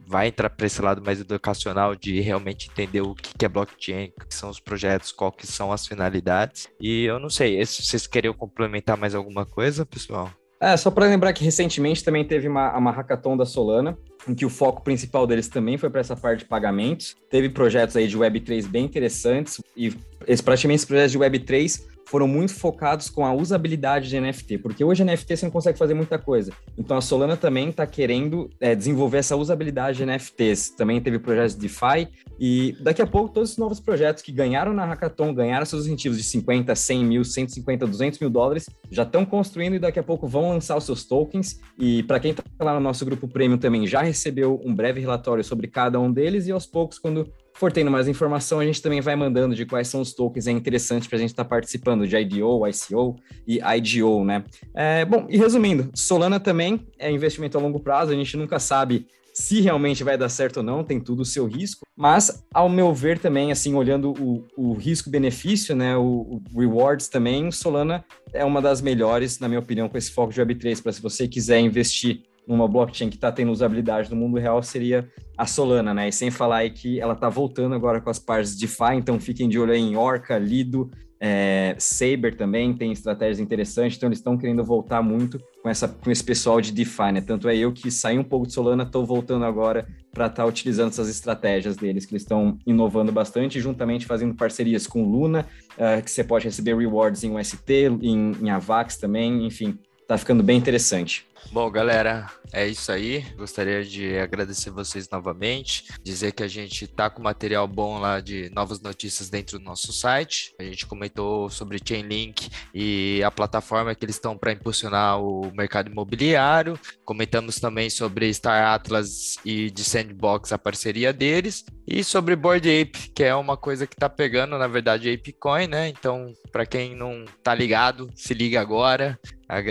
vai 0.06 0.28
entrar 0.28 0.50
para 0.50 0.66
esse 0.66 0.80
lado 0.80 1.02
mais 1.04 1.20
educacional 1.20 1.96
de 1.96 2.20
realmente 2.20 2.70
entender 2.70 3.00
o 3.00 3.14
que 3.14 3.44
é 3.44 3.48
blockchain, 3.48 4.12
que 4.28 4.34
são 4.34 4.48
os 4.48 4.60
projetos, 4.60 5.12
qual 5.12 5.32
que 5.32 5.46
são 5.46 5.72
as 5.72 5.86
finalidades. 5.86 6.68
E 6.80 7.04
eu 7.04 7.18
não 7.18 7.28
sei, 7.28 7.64
se 7.66 7.82
vocês 7.82 8.06
queriam 8.06 8.32
complementar 8.32 8.96
mais 8.96 9.14
alguma 9.14 9.44
coisa, 9.44 9.84
pessoal? 9.84 10.30
É, 10.58 10.74
só 10.76 10.90
para 10.90 11.06
lembrar 11.06 11.32
que 11.32 11.44
recentemente 11.44 12.02
também 12.02 12.24
teve 12.24 12.48
uma, 12.48 12.76
uma 12.76 12.90
hackathon 12.90 13.36
da 13.36 13.44
Solana, 13.44 13.96
em 14.26 14.34
que 14.34 14.46
o 14.46 14.50
foco 14.50 14.82
principal 14.82 15.26
deles 15.26 15.48
também 15.48 15.76
foi 15.76 15.90
para 15.90 16.00
essa 16.00 16.16
parte 16.16 16.40
de 16.40 16.44
pagamentos. 16.46 17.14
Teve 17.28 17.50
projetos 17.50 17.96
aí 17.96 18.08
de 18.08 18.16
Web3 18.16 18.66
bem 18.66 18.84
interessantes, 18.84 19.60
e 19.76 19.92
esse, 20.26 20.42
praticamente 20.42 20.76
esses 20.76 20.86
projetos 20.86 21.12
de 21.12 21.18
Web3 21.18 21.95
foram 22.06 22.28
muito 22.28 22.54
focados 22.54 23.10
com 23.10 23.26
a 23.26 23.34
usabilidade 23.34 24.08
de 24.08 24.18
NFT, 24.18 24.58
porque 24.58 24.84
hoje 24.84 25.04
NFT 25.04 25.36
você 25.36 25.46
não 25.46 25.52
consegue 25.52 25.76
fazer 25.76 25.92
muita 25.92 26.18
coisa. 26.18 26.52
Então 26.78 26.96
a 26.96 27.00
Solana 27.00 27.36
também 27.36 27.70
está 27.70 27.86
querendo 27.86 28.48
é, 28.60 28.74
desenvolver 28.74 29.18
essa 29.18 29.36
usabilidade 29.36 29.98
de 29.98 30.06
NFTs. 30.06 30.70
Também 30.70 31.00
teve 31.00 31.18
projetos 31.18 31.54
de 31.54 31.62
DeFi 31.62 32.08
e 32.38 32.76
daqui 32.80 33.02
a 33.02 33.06
pouco 33.06 33.34
todos 33.34 33.52
os 33.52 33.56
novos 33.58 33.80
projetos 33.80 34.22
que 34.22 34.30
ganharam 34.30 34.72
na 34.72 34.84
Hackathon, 34.84 35.34
ganharam 35.34 35.66
seus 35.66 35.86
incentivos 35.86 36.16
de 36.16 36.24
50, 36.24 36.74
100 36.74 37.04
mil, 37.04 37.24
150, 37.24 37.86
200 37.86 38.20
mil 38.20 38.30
dólares, 38.30 38.70
já 38.90 39.02
estão 39.02 39.24
construindo 39.24 39.74
e 39.74 39.78
daqui 39.78 39.98
a 39.98 40.02
pouco 40.02 40.28
vão 40.28 40.50
lançar 40.50 40.76
os 40.76 40.84
seus 40.84 41.04
tokens. 41.04 41.60
E 41.78 42.04
para 42.04 42.20
quem 42.20 42.30
está 42.30 42.44
lá 42.60 42.74
no 42.74 42.80
nosso 42.80 43.04
grupo 43.04 43.26
Premium 43.26 43.58
também 43.58 43.86
já 43.86 44.02
recebeu 44.02 44.60
um 44.64 44.72
breve 44.72 45.00
relatório 45.00 45.42
sobre 45.42 45.66
cada 45.66 45.98
um 45.98 46.12
deles 46.12 46.46
e 46.46 46.52
aos 46.52 46.66
poucos, 46.66 46.98
quando 46.98 47.32
for 47.56 47.72
tendo 47.72 47.90
mais 47.90 48.06
informação, 48.06 48.60
a 48.60 48.66
gente 48.66 48.82
também 48.82 49.00
vai 49.00 49.16
mandando 49.16 49.54
de 49.54 49.64
quais 49.64 49.88
são 49.88 50.00
os 50.00 50.12
tokens 50.12 50.46
é 50.46 50.52
interessante 50.52 51.08
para 51.08 51.16
a 51.16 51.20
gente 51.20 51.30
estar 51.30 51.44
tá 51.44 51.48
participando 51.48 52.06
de 52.06 52.16
IDO, 52.16 52.66
ICO 52.66 53.16
e 53.46 53.60
IDO, 53.60 54.24
né? 54.24 54.44
É, 54.74 55.04
bom, 55.04 55.26
e 55.28 55.36
resumindo, 55.36 55.90
Solana 55.94 56.38
também 56.38 56.86
é 56.98 57.10
investimento 57.10 57.56
a 57.56 57.60
longo 57.60 57.80
prazo, 57.80 58.12
a 58.12 58.14
gente 58.14 58.36
nunca 58.36 58.58
sabe 58.58 59.06
se 59.32 59.60
realmente 59.60 60.02
vai 60.02 60.16
dar 60.16 60.30
certo 60.30 60.58
ou 60.58 60.62
não, 60.62 60.82
tem 60.82 60.98
tudo 60.98 61.20
o 61.20 61.24
seu 61.24 61.44
risco, 61.46 61.86
mas 61.94 62.42
ao 62.54 62.70
meu 62.70 62.94
ver 62.94 63.18
também, 63.18 63.52
assim, 63.52 63.74
olhando 63.74 64.12
o, 64.12 64.42
o 64.56 64.72
risco-benefício, 64.72 65.76
né, 65.76 65.94
o, 65.94 66.40
o, 66.54 66.58
rewards 66.58 67.08
também, 67.08 67.50
Solana 67.50 68.02
é 68.32 68.42
uma 68.46 68.62
das 68.62 68.80
melhores, 68.80 69.38
na 69.38 69.46
minha 69.46 69.60
opinião, 69.60 69.90
com 69.90 69.98
esse 69.98 70.10
foco 70.10 70.32
de 70.32 70.40
Web3, 70.40 70.82
para 70.82 70.90
se 70.90 71.02
você 71.02 71.28
quiser 71.28 71.60
investir 71.60 72.22
numa 72.46 72.68
blockchain 72.68 73.10
que 73.10 73.16
está 73.16 73.32
tendo 73.32 73.50
usabilidade 73.50 74.10
no 74.10 74.16
mundo 74.16 74.38
real 74.38 74.62
seria 74.62 75.08
a 75.36 75.46
Solana, 75.46 75.92
né? 75.92 76.08
E 76.08 76.12
sem 76.12 76.30
falar 76.30 76.58
aí 76.58 76.70
que 76.70 77.00
ela 77.00 77.14
está 77.14 77.28
voltando 77.28 77.74
agora 77.74 78.00
com 78.00 78.08
as 78.08 78.18
partes 78.18 78.56
DeFi, 78.56 78.94
então 78.96 79.18
fiquem 79.18 79.48
de 79.48 79.58
olho 79.58 79.72
aí 79.72 79.80
em 79.80 79.96
Orca, 79.96 80.38
Lido, 80.38 80.90
é, 81.18 81.74
Saber 81.78 82.36
também 82.36 82.74
tem 82.74 82.92
estratégias 82.92 83.40
interessantes, 83.40 83.96
então 83.96 84.08
eles 84.08 84.18
estão 84.18 84.36
querendo 84.36 84.62
voltar 84.62 85.02
muito 85.02 85.40
com, 85.62 85.68
essa, 85.68 85.88
com 85.88 86.10
esse 86.10 86.22
pessoal 86.22 86.60
de 86.60 86.72
DeFi, 86.72 87.12
né? 87.12 87.20
Tanto 87.20 87.48
é 87.48 87.56
eu 87.56 87.72
que 87.72 87.90
saí 87.90 88.18
um 88.18 88.24
pouco 88.24 88.46
de 88.46 88.52
Solana, 88.52 88.82
estou 88.82 89.04
voltando 89.04 89.44
agora 89.44 89.86
para 90.12 90.26
estar 90.26 90.42
tá 90.42 90.46
utilizando 90.46 90.88
essas 90.88 91.08
estratégias 91.08 91.76
deles, 91.76 92.04
que 92.04 92.12
eles 92.12 92.22
estão 92.22 92.58
inovando 92.66 93.12
bastante, 93.12 93.60
juntamente 93.60 94.06
fazendo 94.06 94.34
parcerias 94.34 94.86
com 94.86 95.04
Luna, 95.04 95.46
uh, 95.72 96.02
que 96.02 96.10
você 96.10 96.22
pode 96.22 96.44
receber 96.44 96.76
rewards 96.76 97.24
em 97.24 97.34
UST, 97.34 97.72
em, 98.02 98.32
em 98.42 98.50
AVAX 98.50 98.98
também, 98.98 99.46
enfim, 99.46 99.78
tá 100.06 100.18
ficando 100.18 100.42
bem 100.42 100.58
interessante. 100.58 101.26
Bom, 101.52 101.70
galera, 101.70 102.26
é 102.52 102.66
isso 102.66 102.92
aí. 102.92 103.24
Gostaria 103.36 103.82
de 103.82 104.18
agradecer 104.18 104.70
vocês 104.70 105.08
novamente, 105.08 105.84
dizer 106.02 106.32
que 106.32 106.42
a 106.42 106.48
gente 106.48 106.86
tá 106.86 107.08
com 107.08 107.22
material 107.22 107.66
bom 107.66 107.98
lá 107.98 108.20
de 108.20 108.50
novas 108.50 108.80
notícias 108.80 109.30
dentro 109.30 109.58
do 109.58 109.64
nosso 109.64 109.92
site. 109.92 110.54
A 110.58 110.64
gente 110.64 110.86
comentou 110.86 111.48
sobre 111.48 111.80
Chainlink 111.82 112.50
e 112.74 113.22
a 113.24 113.30
plataforma 113.30 113.94
que 113.94 114.04
eles 114.04 114.16
estão 114.16 114.36
para 114.36 114.52
impulsionar 114.52 115.20
o 115.20 115.50
mercado 115.54 115.90
imobiliário. 115.90 116.78
Comentamos 117.04 117.56
também 117.56 117.88
sobre 117.88 118.32
Star 118.34 118.74
Atlas 118.74 119.36
e 119.44 119.70
de 119.70 119.82
Sandbox, 119.82 120.52
a 120.52 120.58
parceria 120.58 121.12
deles, 121.12 121.64
e 121.86 122.04
sobre 122.04 122.36
Board 122.36 122.68
Ape, 122.68 123.10
que 123.14 123.22
é 123.22 123.34
uma 123.34 123.56
coisa 123.56 123.86
que 123.86 123.96
tá 123.96 124.08
pegando, 124.08 124.58
na 124.58 124.66
verdade, 124.66 125.10
Apecoin, 125.10 125.68
né? 125.68 125.88
Então, 125.88 126.32
para 126.50 126.66
quem 126.66 126.94
não 126.94 127.24
tá 127.42 127.54
ligado, 127.54 128.10
se 128.14 128.34
liga 128.34 128.60
agora. 128.60 129.18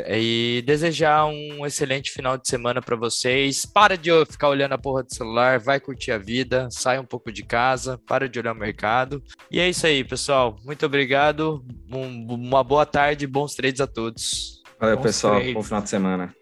E 0.10 0.64
desejar 0.66 1.26
um 1.66 1.68
excelente 1.68 2.12
final 2.12 2.38
de 2.38 2.48
semana 2.48 2.82
para 2.82 2.96
vocês. 2.96 3.66
Para 3.66 3.98
de 3.98 4.10
ficar 4.26 4.50
olhando 4.50 4.74
a 4.74 4.78
porra 4.78 5.04
do 5.04 5.14
celular, 5.14 5.60
vai 5.60 5.80
curtir 5.80 6.12
a 6.12 6.18
vida, 6.18 6.70
sai 6.72 7.00
um 7.00 7.06
pouco 7.06 7.32
de 7.32 7.44
casa, 7.44 8.00
para 8.08 8.30
de 8.30 8.40
olhar 8.40 8.54
o 8.54 8.56
mercado. 8.56 9.22
E 9.50 9.60
é 9.60 9.68
isso 9.68 9.86
aí, 9.86 10.04
pessoal. 10.04 10.58
Muito 10.64 10.86
obrigado. 10.86 11.66
Um, 11.92 12.34
uma 12.34 12.64
boa 12.64 12.86
tarde, 12.86 13.26
bons 13.26 13.56
trades 13.56 13.82
a 13.82 13.88
todos. 13.88 14.62
Valeu, 14.80 14.98
bons 14.98 15.04
pessoal. 15.04 15.36
Trades. 15.36 15.54
Bom 15.54 15.64
final 15.64 15.82
de 15.82 15.90
semana. 15.90 16.36